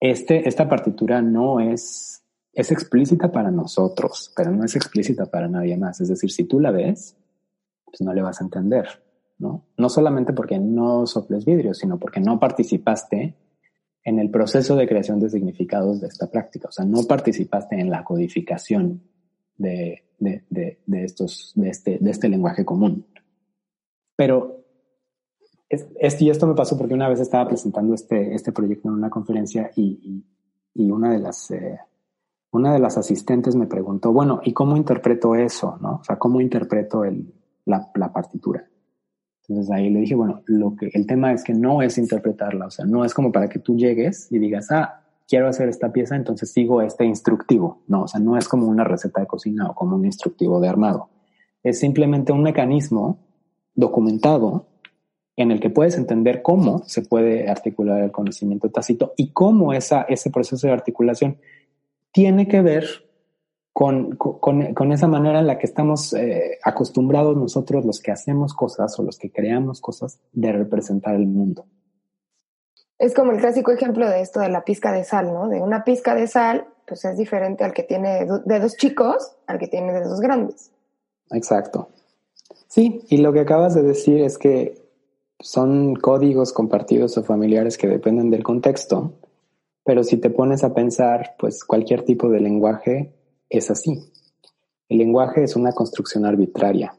Este, 0.00 0.48
esta 0.48 0.68
partitura 0.68 1.22
no 1.22 1.60
es 1.60 2.18
es 2.58 2.72
explícita 2.72 3.30
para 3.30 3.52
nosotros, 3.52 4.32
pero 4.34 4.50
no 4.50 4.64
es 4.64 4.74
explícita 4.74 5.26
para 5.26 5.46
nadie 5.46 5.76
más. 5.76 6.00
Es 6.00 6.08
decir, 6.08 6.32
si 6.32 6.42
tú 6.42 6.58
la 6.58 6.72
ves, 6.72 7.16
pues 7.84 8.00
no 8.00 8.12
le 8.12 8.20
vas 8.20 8.40
a 8.40 8.44
entender, 8.44 9.00
¿no? 9.38 9.66
No 9.76 9.88
solamente 9.88 10.32
porque 10.32 10.58
no 10.58 11.06
soples 11.06 11.44
vidrio, 11.44 11.72
sino 11.72 12.00
porque 12.00 12.18
no 12.18 12.40
participaste 12.40 13.36
en 14.02 14.18
el 14.18 14.30
proceso 14.30 14.74
de 14.74 14.88
creación 14.88 15.20
de 15.20 15.30
significados 15.30 16.00
de 16.00 16.08
esta 16.08 16.32
práctica. 16.32 16.66
O 16.66 16.72
sea, 16.72 16.84
no 16.84 17.04
participaste 17.04 17.78
en 17.78 17.90
la 17.90 18.02
codificación 18.02 19.02
de, 19.56 20.02
estos, 20.90 21.52
de, 21.54 21.68
este, 21.68 21.98
de 22.00 22.10
este 22.10 22.28
lenguaje 22.28 22.64
común. 22.64 23.06
Pero 24.16 24.57
es, 25.68 26.20
y 26.20 26.30
esto 26.30 26.46
me 26.46 26.54
pasó 26.54 26.76
porque 26.78 26.94
una 26.94 27.08
vez 27.08 27.20
estaba 27.20 27.48
presentando 27.48 27.94
este, 27.94 28.34
este 28.34 28.52
proyecto 28.52 28.88
en 28.88 28.94
una 28.94 29.10
conferencia 29.10 29.70
y, 29.76 30.24
una 30.74 31.10
de 31.12 31.18
las 31.18 31.50
eh, 31.50 31.78
una 32.52 32.72
de 32.72 32.78
las 32.78 32.96
asistentes 32.96 33.56
me 33.56 33.66
preguntó, 33.66 34.12
bueno, 34.12 34.40
¿y 34.44 34.52
cómo 34.52 34.76
interpreto 34.76 35.34
eso? 35.34 35.76
¿no? 35.80 35.96
O 35.96 36.04
sea, 36.04 36.16
¿cómo 36.16 36.40
interpreto 36.40 37.04
el, 37.04 37.34
la, 37.64 37.90
la, 37.96 38.12
partitura? 38.12 38.64
Entonces 39.48 39.74
ahí 39.74 39.90
le 39.90 40.00
dije, 40.00 40.14
bueno, 40.14 40.42
lo 40.46 40.76
que, 40.76 40.88
el 40.94 41.06
tema 41.06 41.32
es 41.32 41.42
que 41.42 41.52
no 41.52 41.82
es 41.82 41.98
interpretarla, 41.98 42.66
o 42.66 42.70
sea, 42.70 42.84
no 42.84 43.04
es 43.04 43.12
como 43.12 43.32
para 43.32 43.48
que 43.48 43.58
tú 43.58 43.76
llegues 43.76 44.30
y 44.30 44.38
digas, 44.38 44.70
ah, 44.70 45.02
quiero 45.28 45.48
hacer 45.48 45.68
esta 45.68 45.92
pieza, 45.92 46.16
entonces 46.16 46.50
sigo 46.50 46.80
este 46.80 47.04
instructivo. 47.04 47.82
No, 47.86 48.04
o 48.04 48.08
sea, 48.08 48.18
no 48.18 48.36
es 48.36 48.48
como 48.48 48.66
una 48.66 48.84
receta 48.84 49.20
de 49.20 49.26
cocina 49.26 49.68
o 49.70 49.74
como 49.74 49.96
un 49.96 50.04
instructivo 50.06 50.58
de 50.60 50.68
armado. 50.68 51.10
Es 51.62 51.80
simplemente 51.80 52.32
un 52.32 52.42
mecanismo 52.42 53.18
documentado 53.74 54.66
en 55.38 55.52
el 55.52 55.60
que 55.60 55.70
puedes 55.70 55.96
entender 55.96 56.42
cómo 56.42 56.82
se 56.86 57.02
puede 57.02 57.48
articular 57.48 58.02
el 58.02 58.10
conocimiento 58.10 58.70
tácito 58.70 59.14
y 59.16 59.30
cómo 59.32 59.72
esa, 59.72 60.02
ese 60.02 60.30
proceso 60.30 60.66
de 60.66 60.72
articulación 60.72 61.38
tiene 62.12 62.48
que 62.48 62.60
ver 62.60 62.84
con, 63.72 64.16
con, 64.16 64.92
esa 64.92 65.06
manera 65.06 65.38
en 65.38 65.46
la 65.46 65.56
que 65.56 65.66
estamos 65.66 66.12
eh, 66.12 66.58
acostumbrados 66.64 67.36
nosotros 67.36 67.84
los 67.84 68.00
que 68.00 68.10
hacemos 68.10 68.52
cosas 68.52 68.98
o 68.98 69.04
los 69.04 69.16
que 69.16 69.30
creamos 69.30 69.80
cosas 69.80 70.18
de 70.32 70.50
representar 70.50 71.14
el 71.14 71.28
mundo. 71.28 71.66
Es 72.98 73.14
como 73.14 73.30
el 73.30 73.38
clásico 73.38 73.70
ejemplo 73.70 74.08
de 74.08 74.20
esto 74.20 74.40
de 74.40 74.48
la 74.48 74.64
pizca 74.64 74.90
de 74.90 75.04
sal, 75.04 75.32
¿no? 75.32 75.48
De 75.48 75.60
una 75.60 75.84
pizca 75.84 76.16
de 76.16 76.26
sal, 76.26 76.66
pues 76.84 77.04
es 77.04 77.16
diferente 77.16 77.62
al 77.62 77.72
que 77.72 77.84
tiene 77.84 78.26
dedos 78.44 78.76
chicos 78.76 79.36
al 79.46 79.60
que 79.60 79.68
tiene 79.68 79.92
dedos 79.92 80.20
grandes. 80.20 80.72
Exacto. 81.30 81.90
Sí, 82.66 83.04
y 83.08 83.18
lo 83.18 83.32
que 83.32 83.40
acabas 83.40 83.76
de 83.76 83.82
decir 83.82 84.20
es 84.22 84.38
que 84.38 84.87
son 85.40 85.94
códigos 85.94 86.52
compartidos 86.52 87.16
o 87.18 87.24
familiares 87.24 87.78
que 87.78 87.88
dependen 87.88 88.30
del 88.30 88.42
contexto 88.42 89.14
pero 89.88 90.04
si 90.04 90.18
te 90.18 90.28
pones 90.28 90.64
a 90.64 90.74
pensar, 90.74 91.34
pues 91.38 91.64
cualquier 91.64 92.02
tipo 92.02 92.28
de 92.28 92.40
lenguaje 92.40 93.14
es 93.48 93.70
así. 93.70 94.12
El 94.86 94.98
lenguaje 94.98 95.42
es 95.42 95.56
una 95.56 95.72
construcción 95.72 96.26
arbitraria 96.26 96.94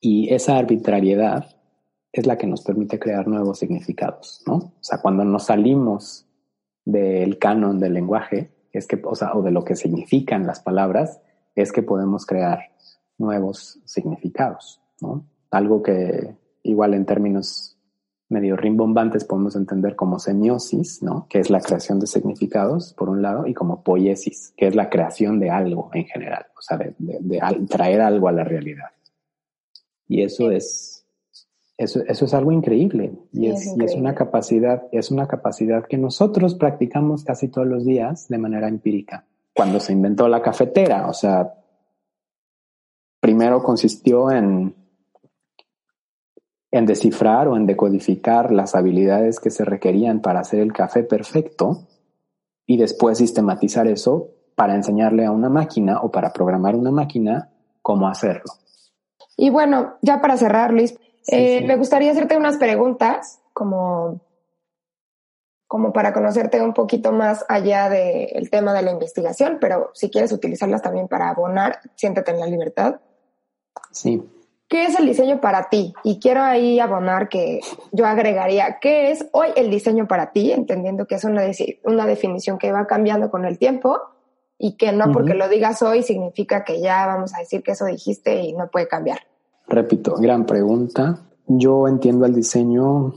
y 0.00 0.32
esa 0.32 0.56
arbitrariedad 0.56 1.44
es 2.10 2.26
la 2.26 2.38
que 2.38 2.46
nos 2.46 2.62
permite 2.62 2.98
crear 2.98 3.28
nuevos 3.28 3.58
significados, 3.58 4.42
¿no? 4.46 4.54
O 4.54 4.78
sea, 4.80 5.02
cuando 5.02 5.26
nos 5.26 5.44
salimos 5.44 6.26
del 6.86 7.36
canon 7.38 7.78
del 7.78 7.92
lenguaje, 7.92 8.50
es 8.72 8.86
que, 8.86 8.98
o 9.04 9.14
sea, 9.14 9.34
o 9.34 9.42
de 9.42 9.50
lo 9.50 9.62
que 9.62 9.76
significan 9.76 10.46
las 10.46 10.60
palabras, 10.60 11.20
es 11.54 11.70
que 11.70 11.82
podemos 11.82 12.24
crear 12.24 12.60
nuevos 13.18 13.78
significados, 13.84 14.80
¿no? 15.02 15.26
Algo 15.50 15.82
que 15.82 16.34
igual 16.64 16.94
en 16.94 17.06
términos 17.06 17.74
medio 18.28 18.56
rimbombantes 18.56 19.24
podemos 19.24 19.54
entender 19.54 19.94
como 19.94 20.18
semiosis, 20.18 21.02
¿no? 21.02 21.26
que 21.28 21.38
es 21.38 21.50
la 21.50 21.60
creación 21.60 22.00
de 22.00 22.06
significados, 22.06 22.94
por 22.94 23.08
un 23.08 23.22
lado, 23.22 23.46
y 23.46 23.54
como 23.54 23.82
poiesis, 23.82 24.52
que 24.56 24.66
es 24.66 24.74
la 24.74 24.90
creación 24.90 25.38
de 25.38 25.50
algo 25.50 25.90
en 25.92 26.04
general, 26.06 26.46
o 26.58 26.62
sea, 26.62 26.78
de, 26.78 26.94
traer 27.68 28.00
algo 28.00 28.28
a 28.28 28.32
la 28.32 28.42
realidad. 28.42 28.90
Y 30.08 30.22
eso 30.22 30.50
es, 30.50 31.06
eso, 31.76 32.00
eso 32.06 32.24
es 32.24 32.34
algo 32.34 32.50
increíble, 32.50 33.12
y 33.32 33.48
es, 33.48 33.74
y 33.76 33.84
es 33.84 33.94
una 33.94 34.14
capacidad, 34.14 34.84
es 34.90 35.10
una 35.10 35.28
capacidad 35.28 35.86
que 35.86 35.98
nosotros 35.98 36.54
practicamos 36.54 37.24
casi 37.24 37.48
todos 37.48 37.66
los 37.66 37.84
días 37.84 38.28
de 38.28 38.38
manera 38.38 38.68
empírica. 38.68 39.26
Cuando 39.54 39.78
se 39.78 39.92
inventó 39.92 40.28
la 40.28 40.42
cafetera, 40.42 41.06
o 41.08 41.12
sea, 41.12 41.54
primero 43.20 43.62
consistió 43.62 44.30
en 44.32 44.74
en 46.74 46.86
descifrar 46.86 47.46
o 47.46 47.56
en 47.56 47.66
decodificar 47.66 48.50
las 48.50 48.74
habilidades 48.74 49.38
que 49.38 49.50
se 49.50 49.64
requerían 49.64 50.20
para 50.20 50.40
hacer 50.40 50.58
el 50.58 50.72
café 50.72 51.04
perfecto 51.04 51.86
y 52.66 52.78
después 52.78 53.18
sistematizar 53.18 53.86
eso 53.86 54.30
para 54.56 54.74
enseñarle 54.74 55.24
a 55.24 55.30
una 55.30 55.48
máquina 55.48 56.00
o 56.00 56.10
para 56.10 56.32
programar 56.32 56.74
una 56.74 56.90
máquina 56.90 57.52
cómo 57.80 58.08
hacerlo. 58.08 58.54
Y 59.36 59.50
bueno, 59.50 59.94
ya 60.02 60.20
para 60.20 60.36
cerrar, 60.36 60.72
Luis, 60.72 60.98
eh, 61.28 61.64
me 61.64 61.76
gustaría 61.76 62.10
hacerte 62.10 62.36
unas 62.36 62.56
preguntas 62.56 63.40
como, 63.52 64.20
como 65.68 65.92
para 65.92 66.12
conocerte 66.12 66.60
un 66.60 66.74
poquito 66.74 67.12
más 67.12 67.44
allá 67.48 67.88
del 67.88 68.50
tema 68.50 68.74
de 68.74 68.82
la 68.82 68.90
investigación, 68.90 69.58
pero 69.60 69.90
si 69.94 70.10
quieres 70.10 70.32
utilizarlas 70.32 70.82
también 70.82 71.06
para 71.06 71.28
abonar, 71.28 71.78
siéntate 71.94 72.32
en 72.32 72.40
la 72.40 72.46
libertad. 72.46 73.00
Sí. 73.92 74.20
¿Qué 74.68 74.84
es 74.84 74.98
el 74.98 75.06
diseño 75.06 75.40
para 75.40 75.68
ti? 75.68 75.94
Y 76.02 76.18
quiero 76.18 76.42
ahí 76.42 76.80
abonar 76.80 77.28
que 77.28 77.60
yo 77.92 78.06
agregaría, 78.06 78.78
¿qué 78.80 79.10
es 79.10 79.26
hoy 79.32 79.48
el 79.56 79.70
diseño 79.70 80.08
para 80.08 80.32
ti? 80.32 80.52
Entendiendo 80.52 81.06
que 81.06 81.16
es 81.16 81.24
una, 81.24 81.42
una 81.84 82.06
definición 82.06 82.58
que 82.58 82.72
va 82.72 82.86
cambiando 82.86 83.30
con 83.30 83.44
el 83.44 83.58
tiempo 83.58 84.00
y 84.58 84.76
que 84.76 84.92
no 84.92 85.12
porque 85.12 85.34
lo 85.34 85.48
digas 85.48 85.82
hoy 85.82 86.02
significa 86.02 86.64
que 86.64 86.80
ya 86.80 87.06
vamos 87.06 87.34
a 87.34 87.40
decir 87.40 87.62
que 87.62 87.72
eso 87.72 87.84
dijiste 87.84 88.40
y 88.42 88.52
no 88.54 88.68
puede 88.68 88.88
cambiar. 88.88 89.18
Repito, 89.66 90.14
gran 90.16 90.46
pregunta. 90.46 91.20
Yo 91.46 91.86
entiendo 91.86 92.24
el 92.24 92.34
diseño 92.34 93.12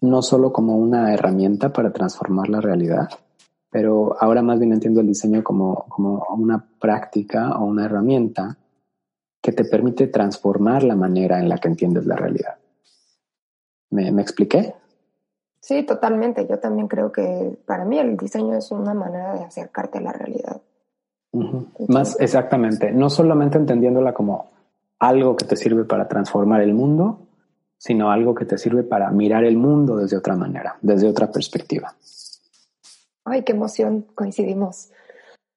no 0.00 0.22
solo 0.22 0.52
como 0.52 0.76
una 0.76 1.14
herramienta 1.14 1.72
para 1.72 1.92
transformar 1.92 2.48
la 2.48 2.60
realidad, 2.60 3.08
pero 3.70 4.16
ahora 4.20 4.42
más 4.42 4.58
bien 4.58 4.72
entiendo 4.72 5.00
el 5.00 5.06
diseño 5.06 5.44
como, 5.44 5.86
como 5.88 6.24
una 6.30 6.66
práctica 6.80 7.56
o 7.58 7.64
una 7.64 7.84
herramienta 7.84 8.58
que 9.44 9.52
te 9.52 9.66
permite 9.66 10.06
transformar 10.06 10.84
la 10.84 10.96
manera 10.96 11.38
en 11.38 11.50
la 11.50 11.58
que 11.58 11.68
entiendes 11.68 12.06
la 12.06 12.16
realidad. 12.16 12.54
¿Me, 13.90 14.08
expliqué? 14.22 14.74
Sí, 15.60 15.82
totalmente. 15.82 16.46
Yo 16.48 16.58
también 16.58 16.88
creo 16.88 17.12
que 17.12 17.58
para 17.66 17.84
mí 17.84 17.98
el 17.98 18.16
diseño 18.16 18.56
es 18.56 18.70
una 18.70 18.94
manera 18.94 19.34
de 19.34 19.44
acercarte 19.44 19.98
a 19.98 20.00
la 20.00 20.12
realidad. 20.12 20.62
Más 21.88 22.18
exactamente, 22.20 22.90
no 22.90 23.10
solamente 23.10 23.58
entendiéndola 23.58 24.14
como 24.14 24.48
algo 24.98 25.36
que 25.36 25.44
te 25.44 25.56
sirve 25.56 25.84
para 25.84 26.08
transformar 26.08 26.62
el 26.62 26.72
mundo, 26.72 27.18
sino 27.76 28.10
algo 28.10 28.34
que 28.34 28.46
te 28.46 28.56
sirve 28.56 28.82
para 28.82 29.10
mirar 29.10 29.44
el 29.44 29.58
mundo 29.58 29.98
desde 29.98 30.16
otra 30.16 30.36
manera, 30.36 30.78
desde 30.80 31.06
otra 31.06 31.30
perspectiva. 31.30 31.94
Ay, 33.26 33.42
qué 33.42 33.52
emoción, 33.52 34.06
coincidimos. 34.14 34.88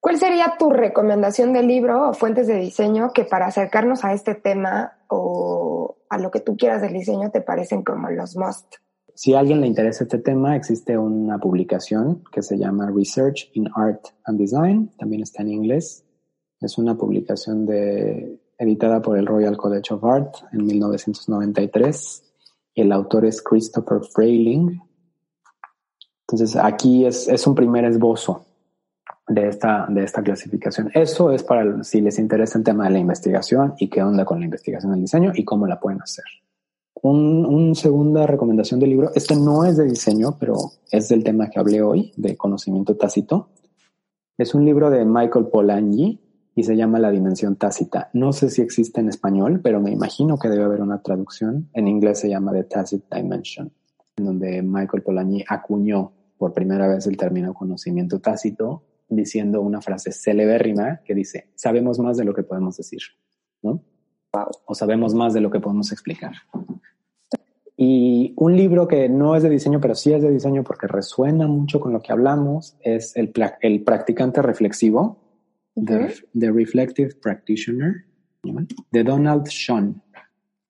¿Cuál 0.00 0.16
sería 0.16 0.54
tu 0.58 0.70
recomendación 0.70 1.52
de 1.52 1.62
libro 1.62 2.10
o 2.10 2.14
fuentes 2.14 2.46
de 2.46 2.56
diseño 2.56 3.10
que 3.12 3.24
para 3.24 3.46
acercarnos 3.46 4.04
a 4.04 4.12
este 4.12 4.34
tema 4.34 4.92
o 5.08 5.96
a 6.08 6.18
lo 6.18 6.30
que 6.30 6.40
tú 6.40 6.56
quieras 6.56 6.82
del 6.82 6.92
diseño 6.92 7.30
te 7.30 7.40
parecen 7.40 7.82
como 7.82 8.08
los 8.10 8.36
must? 8.36 8.76
Si 9.14 9.34
a 9.34 9.40
alguien 9.40 9.60
le 9.60 9.66
interesa 9.66 10.04
este 10.04 10.18
tema, 10.18 10.54
existe 10.54 10.96
una 10.96 11.38
publicación 11.38 12.22
que 12.30 12.42
se 12.42 12.56
llama 12.56 12.92
Research 12.94 13.50
in 13.54 13.68
Art 13.74 14.00
and 14.24 14.38
Design, 14.38 14.90
también 14.96 15.22
está 15.22 15.42
en 15.42 15.50
inglés. 15.50 16.04
Es 16.60 16.78
una 16.78 16.96
publicación 16.96 17.66
de, 17.66 18.40
editada 18.56 19.02
por 19.02 19.18
el 19.18 19.26
Royal 19.26 19.56
College 19.56 19.94
of 19.94 20.04
Art 20.04 20.36
en 20.52 20.64
1993. 20.64 22.22
El 22.76 22.92
autor 22.92 23.24
es 23.24 23.42
Christopher 23.42 24.00
Frayling. 24.12 24.80
Entonces 26.28 26.54
aquí 26.54 27.04
es, 27.04 27.26
es 27.26 27.44
un 27.48 27.56
primer 27.56 27.84
esbozo 27.84 28.47
de 29.28 29.48
esta, 29.48 29.86
de 29.88 30.04
esta 30.04 30.22
clasificación. 30.22 30.90
Eso 30.94 31.30
es 31.30 31.42
para 31.42 31.84
si 31.84 32.00
les 32.00 32.18
interesa 32.18 32.58
el 32.58 32.64
tema 32.64 32.84
de 32.84 32.90
la 32.90 32.98
investigación 32.98 33.74
y 33.78 33.88
qué 33.88 34.02
onda 34.02 34.24
con 34.24 34.38
la 34.38 34.46
investigación 34.46 34.92
del 34.92 35.02
diseño 35.02 35.32
y 35.34 35.44
cómo 35.44 35.66
la 35.66 35.78
pueden 35.78 36.02
hacer. 36.02 36.24
Un, 37.00 37.74
segunda 37.76 38.26
recomendación 38.26 38.80
del 38.80 38.90
libro, 38.90 39.12
este 39.14 39.36
no 39.36 39.64
es 39.64 39.76
de 39.76 39.84
diseño, 39.84 40.36
pero 40.38 40.56
es 40.90 41.08
del 41.08 41.22
tema 41.22 41.48
que 41.48 41.60
hablé 41.60 41.80
hoy, 41.80 42.12
de 42.16 42.36
conocimiento 42.36 42.96
tácito. 42.96 43.50
Es 44.36 44.54
un 44.54 44.64
libro 44.64 44.90
de 44.90 45.04
Michael 45.04 45.46
Polanyi 45.46 46.20
y 46.56 46.64
se 46.64 46.76
llama 46.76 46.98
La 46.98 47.10
Dimensión 47.10 47.54
Tácita. 47.54 48.10
No 48.14 48.32
sé 48.32 48.50
si 48.50 48.62
existe 48.62 49.00
en 49.00 49.08
español, 49.08 49.60
pero 49.62 49.80
me 49.80 49.92
imagino 49.92 50.38
que 50.38 50.48
debe 50.48 50.64
haber 50.64 50.80
una 50.80 51.00
traducción. 51.02 51.68
En 51.72 51.86
inglés 51.86 52.18
se 52.18 52.28
llama 52.28 52.52
The 52.52 52.64
Tacit 52.64 53.04
Dimension, 53.14 53.70
en 54.16 54.24
donde 54.24 54.62
Michael 54.62 55.04
Polanyi 55.04 55.44
acuñó 55.48 56.12
por 56.36 56.52
primera 56.52 56.88
vez 56.88 57.06
el 57.06 57.16
término 57.16 57.54
conocimiento 57.54 58.18
tácito 58.18 58.82
diciendo 59.08 59.60
una 59.60 59.80
frase 59.80 60.12
celebérrima 60.12 61.00
que 61.04 61.14
dice, 61.14 61.48
sabemos 61.54 61.98
más 61.98 62.16
de 62.16 62.24
lo 62.24 62.34
que 62.34 62.42
podemos 62.42 62.76
decir, 62.76 63.00
¿no? 63.62 63.82
O 64.66 64.74
sabemos 64.74 65.14
más 65.14 65.32
de 65.32 65.40
lo 65.40 65.50
que 65.50 65.60
podemos 65.60 65.90
explicar. 65.92 66.32
Y 67.80 68.34
un 68.36 68.56
libro 68.56 68.88
que 68.88 69.08
no 69.08 69.36
es 69.36 69.44
de 69.44 69.48
diseño, 69.48 69.80
pero 69.80 69.94
sí 69.94 70.12
es 70.12 70.20
de 70.20 70.30
diseño 70.30 70.64
porque 70.64 70.88
resuena 70.88 71.46
mucho 71.46 71.78
con 71.78 71.92
lo 71.92 72.00
que 72.00 72.12
hablamos, 72.12 72.76
es 72.82 73.16
El, 73.16 73.32
el 73.60 73.84
Practicante 73.84 74.42
Reflexivo, 74.42 75.16
The, 75.74 76.50
Reflective 76.50 77.14
Practitioner, 77.22 78.04
de 78.90 79.04
Donald 79.04 79.46
Sean. 79.46 80.02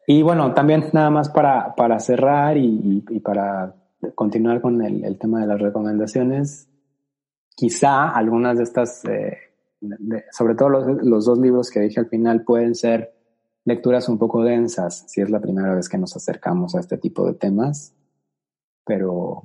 Y 0.06 0.22
bueno, 0.22 0.52
también 0.52 0.84
nada 0.92 1.10
más 1.10 1.30
para, 1.30 1.74
para 1.74 1.98
cerrar 1.98 2.56
y, 2.58 3.00
para 3.24 3.74
continuar 4.14 4.60
con 4.60 4.82
el, 4.82 5.02
el 5.02 5.18
tema 5.18 5.40
de 5.40 5.46
las 5.46 5.60
recomendaciones, 5.60 6.68
quizá 7.58 8.10
algunas 8.10 8.56
de 8.56 8.62
estas, 8.62 9.04
eh, 9.06 9.36
sobre 10.30 10.54
todo 10.54 10.68
los, 10.68 11.24
dos 11.24 11.38
libros 11.40 11.70
que 11.72 11.80
dije 11.80 11.98
al 11.98 12.06
final, 12.06 12.44
pueden 12.44 12.76
ser 12.76 13.12
lecturas 13.64 14.08
un 14.08 14.16
poco 14.16 14.44
densas 14.44 15.06
si 15.08 15.22
es 15.22 15.28
la 15.28 15.40
primera 15.40 15.74
vez 15.74 15.88
que 15.88 15.98
nos 15.98 16.14
acercamos 16.14 16.76
a 16.76 16.80
este 16.80 16.98
tipo 16.98 17.26
de 17.26 17.34
temas, 17.34 17.96
pero, 18.86 19.42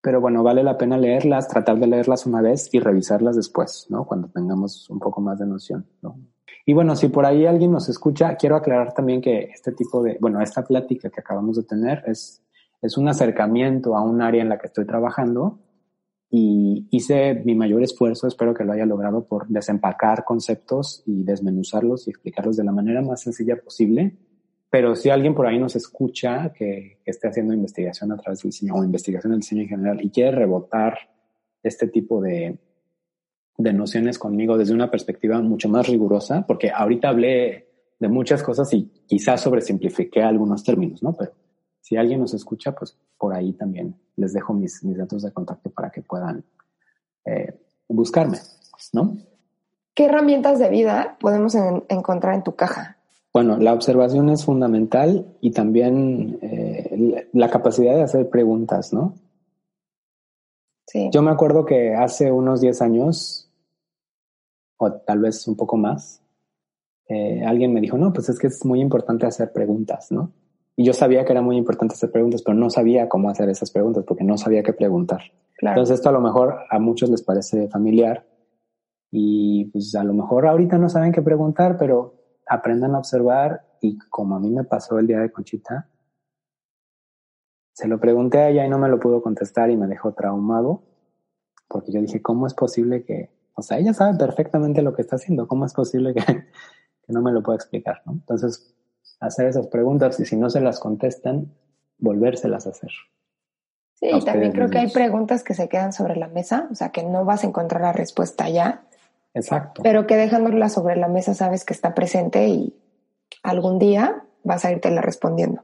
pero 0.00 0.20
bueno, 0.20 0.44
vale 0.44 0.62
la 0.62 0.78
pena 0.78 0.96
leerlas, 0.96 1.48
tratar 1.48 1.80
de 1.80 1.88
leerlas 1.88 2.24
una 2.24 2.40
vez 2.40 2.72
y 2.72 2.78
revisarlas 2.78 3.34
después, 3.34 3.86
¿no? 3.90 4.04
Cuando 4.06 4.28
tengamos 4.28 4.88
un 4.90 5.00
poco 5.00 5.20
más 5.20 5.40
de 5.40 5.46
noción, 5.46 5.88
¿no? 6.02 6.20
Y 6.64 6.72
bueno, 6.72 6.94
si 6.94 7.08
por 7.08 7.26
ahí 7.26 7.46
alguien 7.46 7.72
nos 7.72 7.88
escucha, 7.88 8.36
quiero 8.36 8.54
aclarar 8.54 8.94
también 8.94 9.20
que 9.20 9.50
este 9.52 9.72
tipo 9.72 10.04
de, 10.04 10.18
bueno, 10.20 10.40
esta 10.40 10.62
plática 10.62 11.10
que 11.10 11.20
acabamos 11.20 11.56
de 11.56 11.64
tener 11.64 12.04
es, 12.06 12.44
es 12.80 12.96
un 12.96 13.08
acercamiento 13.08 13.96
a 13.96 14.02
un 14.02 14.22
área 14.22 14.40
en 14.40 14.50
la 14.50 14.58
que 14.58 14.68
estoy 14.68 14.86
trabajando 14.86 15.58
y 16.34 16.86
hice 16.90 17.42
mi 17.44 17.54
mayor 17.54 17.82
esfuerzo, 17.82 18.26
espero 18.26 18.54
que 18.54 18.64
lo 18.64 18.72
haya 18.72 18.86
logrado, 18.86 19.26
por 19.26 19.46
desempacar 19.48 20.24
conceptos 20.24 21.02
y 21.04 21.24
desmenuzarlos 21.24 22.08
y 22.08 22.10
explicarlos 22.10 22.56
de 22.56 22.64
la 22.64 22.72
manera 22.72 23.02
más 23.02 23.20
sencilla 23.20 23.56
posible. 23.56 24.16
Pero 24.70 24.96
si 24.96 25.10
alguien 25.10 25.34
por 25.34 25.46
ahí 25.46 25.58
nos 25.58 25.76
escucha 25.76 26.50
que, 26.54 27.00
esté 27.04 27.28
haciendo 27.28 27.52
investigación 27.52 28.12
a 28.12 28.16
través 28.16 28.40
del 28.40 28.50
diseño 28.50 28.76
o 28.76 28.82
investigación 28.82 29.32
del 29.32 29.40
diseño 29.40 29.60
en 29.60 29.68
general 29.68 30.02
y 30.02 30.08
quiere 30.08 30.30
rebotar 30.30 30.96
este 31.62 31.88
tipo 31.88 32.22
de, 32.22 32.56
de 33.58 33.72
nociones 33.74 34.18
conmigo 34.18 34.56
desde 34.56 34.72
una 34.72 34.90
perspectiva 34.90 35.38
mucho 35.42 35.68
más 35.68 35.86
rigurosa, 35.86 36.46
porque 36.46 36.70
ahorita 36.70 37.10
hablé 37.10 37.68
de 38.00 38.08
muchas 38.08 38.42
cosas 38.42 38.72
y 38.72 38.90
quizás 39.06 39.42
sobresimplifiqué 39.42 40.22
algunos 40.22 40.64
términos, 40.64 41.02
¿no? 41.02 41.12
Pero 41.14 41.32
si 41.82 41.96
alguien 41.96 42.20
nos 42.20 42.32
escucha, 42.32 42.72
pues 42.72 42.96
por 43.18 43.34
ahí 43.34 43.52
también 43.52 43.96
les 44.16 44.32
dejo 44.32 44.54
mis, 44.54 44.82
mis 44.84 44.96
datos 44.96 45.22
de 45.22 45.32
contacto 45.32 45.68
para 45.70 45.90
que 45.90 46.00
puedan 46.00 46.44
eh, 47.24 47.60
buscarme, 47.88 48.38
¿no? 48.92 49.18
¿Qué 49.94 50.06
herramientas 50.06 50.58
de 50.58 50.70
vida 50.70 51.18
podemos 51.20 51.54
encontrar 51.88 52.34
en 52.34 52.44
tu 52.44 52.54
caja? 52.54 52.96
Bueno, 53.32 53.58
la 53.58 53.74
observación 53.74 54.30
es 54.30 54.44
fundamental 54.44 55.26
y 55.40 55.50
también 55.50 56.38
eh, 56.40 57.28
la 57.32 57.50
capacidad 57.50 57.94
de 57.94 58.02
hacer 58.02 58.30
preguntas, 58.30 58.92
¿no? 58.92 59.14
Sí. 60.86 61.10
Yo 61.12 61.22
me 61.22 61.30
acuerdo 61.30 61.64
que 61.64 61.94
hace 61.94 62.30
unos 62.30 62.60
10 62.60 62.80
años, 62.82 63.50
o 64.76 64.92
tal 64.92 65.20
vez 65.20 65.46
un 65.48 65.56
poco 65.56 65.76
más, 65.76 66.22
eh, 67.08 67.42
alguien 67.44 67.72
me 67.72 67.80
dijo, 67.80 67.98
no, 67.98 68.12
pues 68.12 68.28
es 68.28 68.38
que 68.38 68.46
es 68.46 68.64
muy 68.64 68.80
importante 68.80 69.26
hacer 69.26 69.52
preguntas, 69.52 70.12
¿no? 70.12 70.32
Y 70.76 70.84
yo 70.84 70.92
sabía 70.92 71.24
que 71.24 71.32
era 71.32 71.42
muy 71.42 71.56
importante 71.56 71.94
hacer 71.94 72.10
preguntas, 72.10 72.42
pero 72.42 72.56
no 72.56 72.70
sabía 72.70 73.08
cómo 73.08 73.28
hacer 73.28 73.48
esas 73.48 73.70
preguntas 73.70 74.04
porque 74.06 74.24
no 74.24 74.38
sabía 74.38 74.62
qué 74.62 74.72
preguntar. 74.72 75.20
Entonces 75.58 75.96
esto 75.96 76.08
a 76.08 76.12
lo 76.12 76.20
mejor 76.20 76.60
a 76.70 76.78
muchos 76.78 77.10
les 77.10 77.22
parece 77.22 77.68
familiar 77.68 78.26
y 79.10 79.66
pues 79.66 79.94
a 79.94 80.02
lo 80.02 80.14
mejor 80.14 80.46
ahorita 80.46 80.78
no 80.78 80.88
saben 80.88 81.12
qué 81.12 81.22
preguntar, 81.22 81.76
pero 81.78 82.14
aprendan 82.48 82.94
a 82.94 82.98
observar 82.98 83.66
y 83.80 83.98
como 84.10 84.34
a 84.34 84.40
mí 84.40 84.50
me 84.50 84.64
pasó 84.64 84.98
el 84.98 85.06
día 85.06 85.20
de 85.20 85.30
Conchita, 85.30 85.88
se 87.74 87.86
lo 87.86 88.00
pregunté 88.00 88.38
a 88.38 88.48
ella 88.48 88.66
y 88.66 88.68
no 88.68 88.78
me 88.78 88.88
lo 88.88 88.98
pudo 88.98 89.22
contestar 89.22 89.70
y 89.70 89.76
me 89.76 89.86
dejó 89.86 90.14
traumado 90.14 90.82
porque 91.68 91.90
yo 91.90 92.00
dije, 92.00 92.20
¿cómo 92.20 92.46
es 92.46 92.54
posible 92.54 93.02
que, 93.04 93.30
o 93.54 93.62
sea, 93.62 93.78
ella 93.78 93.94
sabe 93.94 94.18
perfectamente 94.18 94.82
lo 94.82 94.94
que 94.94 95.02
está 95.02 95.16
haciendo, 95.16 95.48
¿cómo 95.48 95.64
es 95.64 95.72
posible 95.72 96.12
que, 96.12 96.20
que 96.26 97.12
no 97.12 97.22
me 97.22 97.32
lo 97.32 97.42
pueda 97.42 97.56
explicar? 97.56 98.02
¿no? 98.04 98.12
Entonces, 98.12 98.74
hacer 99.22 99.46
esas 99.46 99.68
preguntas 99.68 100.18
y 100.20 100.26
si 100.26 100.36
no 100.36 100.50
se 100.50 100.60
las 100.60 100.80
contestan, 100.80 101.52
volvérselas 101.98 102.66
a 102.66 102.70
hacer. 102.70 102.90
Sí, 103.94 104.08
y 104.12 104.24
también 104.24 104.52
creo 104.52 104.68
que 104.68 104.78
hay 104.78 104.90
preguntas 104.90 105.44
que 105.44 105.54
se 105.54 105.68
quedan 105.68 105.92
sobre 105.92 106.16
la 106.16 106.26
mesa, 106.26 106.68
o 106.70 106.74
sea, 106.74 106.90
que 106.90 107.04
no 107.04 107.24
vas 107.24 107.44
a 107.44 107.46
encontrar 107.46 107.82
la 107.82 107.92
respuesta 107.92 108.48
ya. 108.48 108.82
Exacto. 109.32 109.82
Pero 109.82 110.06
que 110.06 110.16
dejándola 110.16 110.68
sobre 110.68 110.96
la 110.96 111.08
mesa 111.08 111.34
sabes 111.34 111.64
que 111.64 111.72
está 111.72 111.94
presente 111.94 112.48
y 112.48 112.74
algún 113.44 113.78
día 113.78 114.24
vas 114.42 114.64
a 114.64 114.72
irte 114.72 114.90
la 114.90 115.00
respondiendo. 115.00 115.62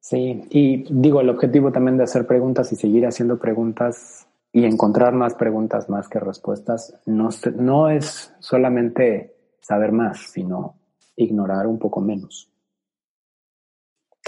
Sí, 0.00 0.42
y 0.50 0.84
digo, 0.90 1.20
el 1.20 1.30
objetivo 1.30 1.72
también 1.72 1.96
de 1.96 2.04
hacer 2.04 2.26
preguntas 2.26 2.70
y 2.72 2.76
seguir 2.76 3.06
haciendo 3.06 3.38
preguntas 3.38 4.26
y 4.52 4.64
encontrar 4.64 5.14
más 5.14 5.34
preguntas 5.34 5.88
más 5.88 6.08
que 6.08 6.20
respuestas 6.20 6.94
no, 7.06 7.30
no 7.56 7.88
es 7.88 8.34
solamente 8.38 9.34
saber 9.60 9.92
más, 9.92 10.30
sino 10.30 10.76
ignorar 11.16 11.66
un 11.66 11.78
poco 11.78 12.00
menos. 12.00 12.50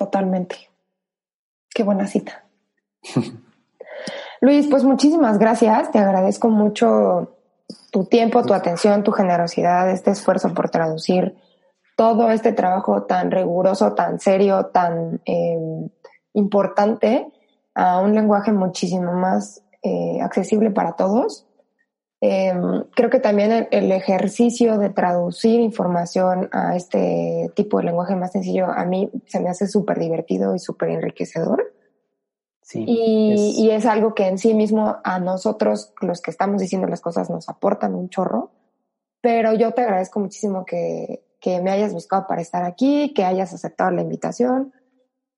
Totalmente. 0.01 0.57
Qué 1.69 1.83
buena 1.83 2.07
cita. 2.07 2.47
Luis, 4.41 4.67
pues 4.71 4.83
muchísimas 4.83 5.39
gracias. 5.39 5.91
Te 5.91 5.99
agradezco 5.99 6.49
mucho 6.49 7.37
tu 7.93 8.07
tiempo, 8.07 8.43
tu 8.43 8.55
atención, 8.55 9.05
tu 9.05 9.13
generosidad, 9.13 9.91
este 9.91 10.13
esfuerzo 10.13 10.55
por 10.55 10.71
traducir 10.71 11.37
todo 11.99 12.31
este 12.31 12.55
trabajo 12.55 13.03
tan 13.03 13.31
riguroso, 13.31 13.93
tan 13.93 14.21
serio, 14.21 14.71
tan 14.73 15.21
em, 15.27 15.91
importante 16.33 17.27
a 17.75 18.01
un 18.01 18.15
lenguaje 18.15 18.53
muchísimo 18.53 19.13
más 19.13 19.63
eh, 19.83 20.19
accesible 20.23 20.71
para 20.71 20.93
todos. 20.93 21.47
Em, 22.23 22.85
creo 22.95 23.09
que 23.09 23.19
también 23.19 23.69
el, 23.71 23.93
ejercicio 23.93 24.77
de 24.77 24.91
traducir 24.91 25.59
información 25.59 26.51
a 26.53 26.77
este 26.77 27.51
tipo 27.55 27.79
de 27.79 27.85
lenguaje 27.85 28.15
más 28.15 28.33
sencillo 28.33 28.67
a 28.67 28.85
mí 28.85 29.11
se 29.27 29.41
me 29.41 29.49
hace 29.49 29.67
súper 29.67 29.99
divertido 29.99 30.55
y 30.55 30.59
súper 30.59 30.91
enriquecedor. 30.91 31.73
Sí, 32.63 32.85
y, 32.87 33.71
es... 33.71 33.87
algo 33.87 34.15
que 34.15 34.29
en 34.29 34.39
sí 34.39 34.55
mismo 34.55 34.99
a 35.03 35.19
nosotros, 35.19 35.95
los 36.03 36.21
que 36.21 36.31
estamos 36.31 36.61
diciendo 36.61 36.87
las 36.87 37.01
cosas, 37.01 37.31
nos 37.31 37.49
aportan 37.49 37.95
un 37.95 38.11
chorro. 38.11 38.51
Pero 39.23 39.55
yo 39.55 39.73
te 39.73 39.83
agradezco 39.83 40.21
muchísimo 40.21 40.65
que, 40.65 41.25
que 41.41 41.61
me 41.61 41.71
hayas 41.71 41.93
buscado 41.93 42.27
para 42.27 42.43
estar 42.43 42.65
aquí, 42.65 43.13
que 43.15 43.25
hayas 43.25 43.53
aceptado 43.53 43.91
la 43.91 44.03
invitación, 44.03 44.73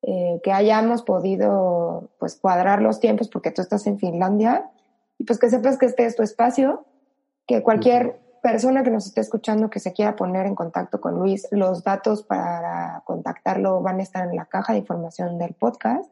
eh, 0.03 0.41
que 0.43 0.53
hayamos 0.53 1.03
podido 1.03 2.11
pues 2.19 2.35
cuadrar 2.37 2.83
los 2.83 2.99
tiempos 3.01 3.29
porque 3.29 3.53
tú 3.53 3.63
estás 3.63 3.87
en 3.87 3.99
Finlandia 3.99 4.69
y 5.23 5.25
pues 5.25 5.39
que 5.39 5.49
sepas 5.51 5.79
que 5.79 5.87
este 5.87 6.05
es 6.05 6.17
tu 6.17 6.25
espacio, 6.25 6.85
que 7.47 7.63
cualquier 7.63 8.19
persona 8.43 8.83
que 8.83 8.91
nos 8.91 9.07
esté 9.07 9.21
escuchando 9.21 9.71
que 9.71 9.79
se 9.79 9.93
quiera 9.93 10.17
poner 10.17 10.47
en 10.47 10.57
contacto 10.57 11.01
con 11.01 11.15
Luis, 11.15 11.47
los 11.53 11.85
datos 11.85 12.25
para 12.25 13.05
contactarlo 13.07 13.81
van 13.83 14.01
a 14.01 14.03
estar 14.03 14.29
en 14.29 14.35
la 14.35 14.47
caja 14.47 14.73
de 14.73 14.81
información 14.81 15.39
del 15.39 15.55
podcast. 15.55 16.11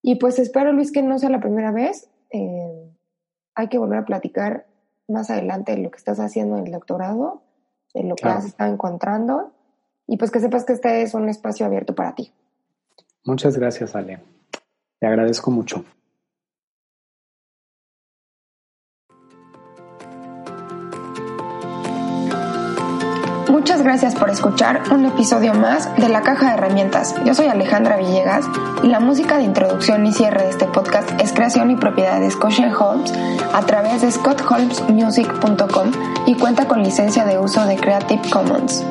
Y 0.00 0.14
pues 0.14 0.38
espero, 0.38 0.72
Luis, 0.72 0.92
que 0.92 1.02
no 1.02 1.18
sea 1.18 1.28
la 1.28 1.40
primera 1.40 1.72
vez. 1.72 2.08
Eh, 2.30 2.90
hay 3.54 3.68
que 3.68 3.76
volver 3.76 3.98
a 3.98 4.06
platicar 4.06 4.64
más 5.08 5.28
adelante 5.28 5.72
de 5.72 5.82
lo 5.82 5.90
que 5.90 5.98
estás 5.98 6.18
haciendo 6.18 6.56
en 6.56 6.68
el 6.68 6.72
doctorado, 6.72 7.42
de 7.92 8.02
lo 8.02 8.14
que 8.14 8.28
has 8.28 8.46
estado 8.46 8.72
encontrando. 8.72 9.52
Y 10.06 10.16
pues 10.16 10.30
que 10.30 10.40
sepas 10.40 10.64
que 10.64 10.72
este 10.72 11.02
es 11.02 11.12
un 11.12 11.28
espacio 11.28 11.66
abierto 11.66 11.94
para 11.94 12.14
ti. 12.14 12.32
Muchas 13.26 13.58
gracias, 13.58 13.94
Ale. 13.94 14.20
Te 15.00 15.06
agradezco 15.06 15.50
mucho. 15.50 15.84
Muchas 23.52 23.82
gracias 23.82 24.14
por 24.14 24.30
escuchar 24.30 24.82
un 24.92 25.04
episodio 25.04 25.52
más 25.52 25.94
de 25.96 26.08
La 26.08 26.22
Caja 26.22 26.46
de 26.46 26.54
Herramientas. 26.54 27.14
Yo 27.26 27.34
soy 27.34 27.48
Alejandra 27.48 27.98
Villegas 27.98 28.46
y 28.82 28.86
la 28.86 28.98
música 28.98 29.36
de 29.36 29.44
introducción 29.44 30.06
y 30.06 30.12
cierre 30.14 30.44
de 30.44 30.48
este 30.48 30.64
podcast 30.64 31.10
es 31.20 31.34
creación 31.34 31.70
y 31.70 31.76
propiedad 31.76 32.18
de 32.18 32.30
Scotia 32.30 32.74
Holmes 32.74 33.12
a 33.52 33.60
través 33.66 34.00
de 34.00 34.10
scottholmesmusic.com 34.10 35.92
y 36.24 36.34
cuenta 36.36 36.66
con 36.66 36.82
licencia 36.82 37.26
de 37.26 37.38
uso 37.38 37.66
de 37.66 37.76
Creative 37.76 38.22
Commons. 38.30 38.86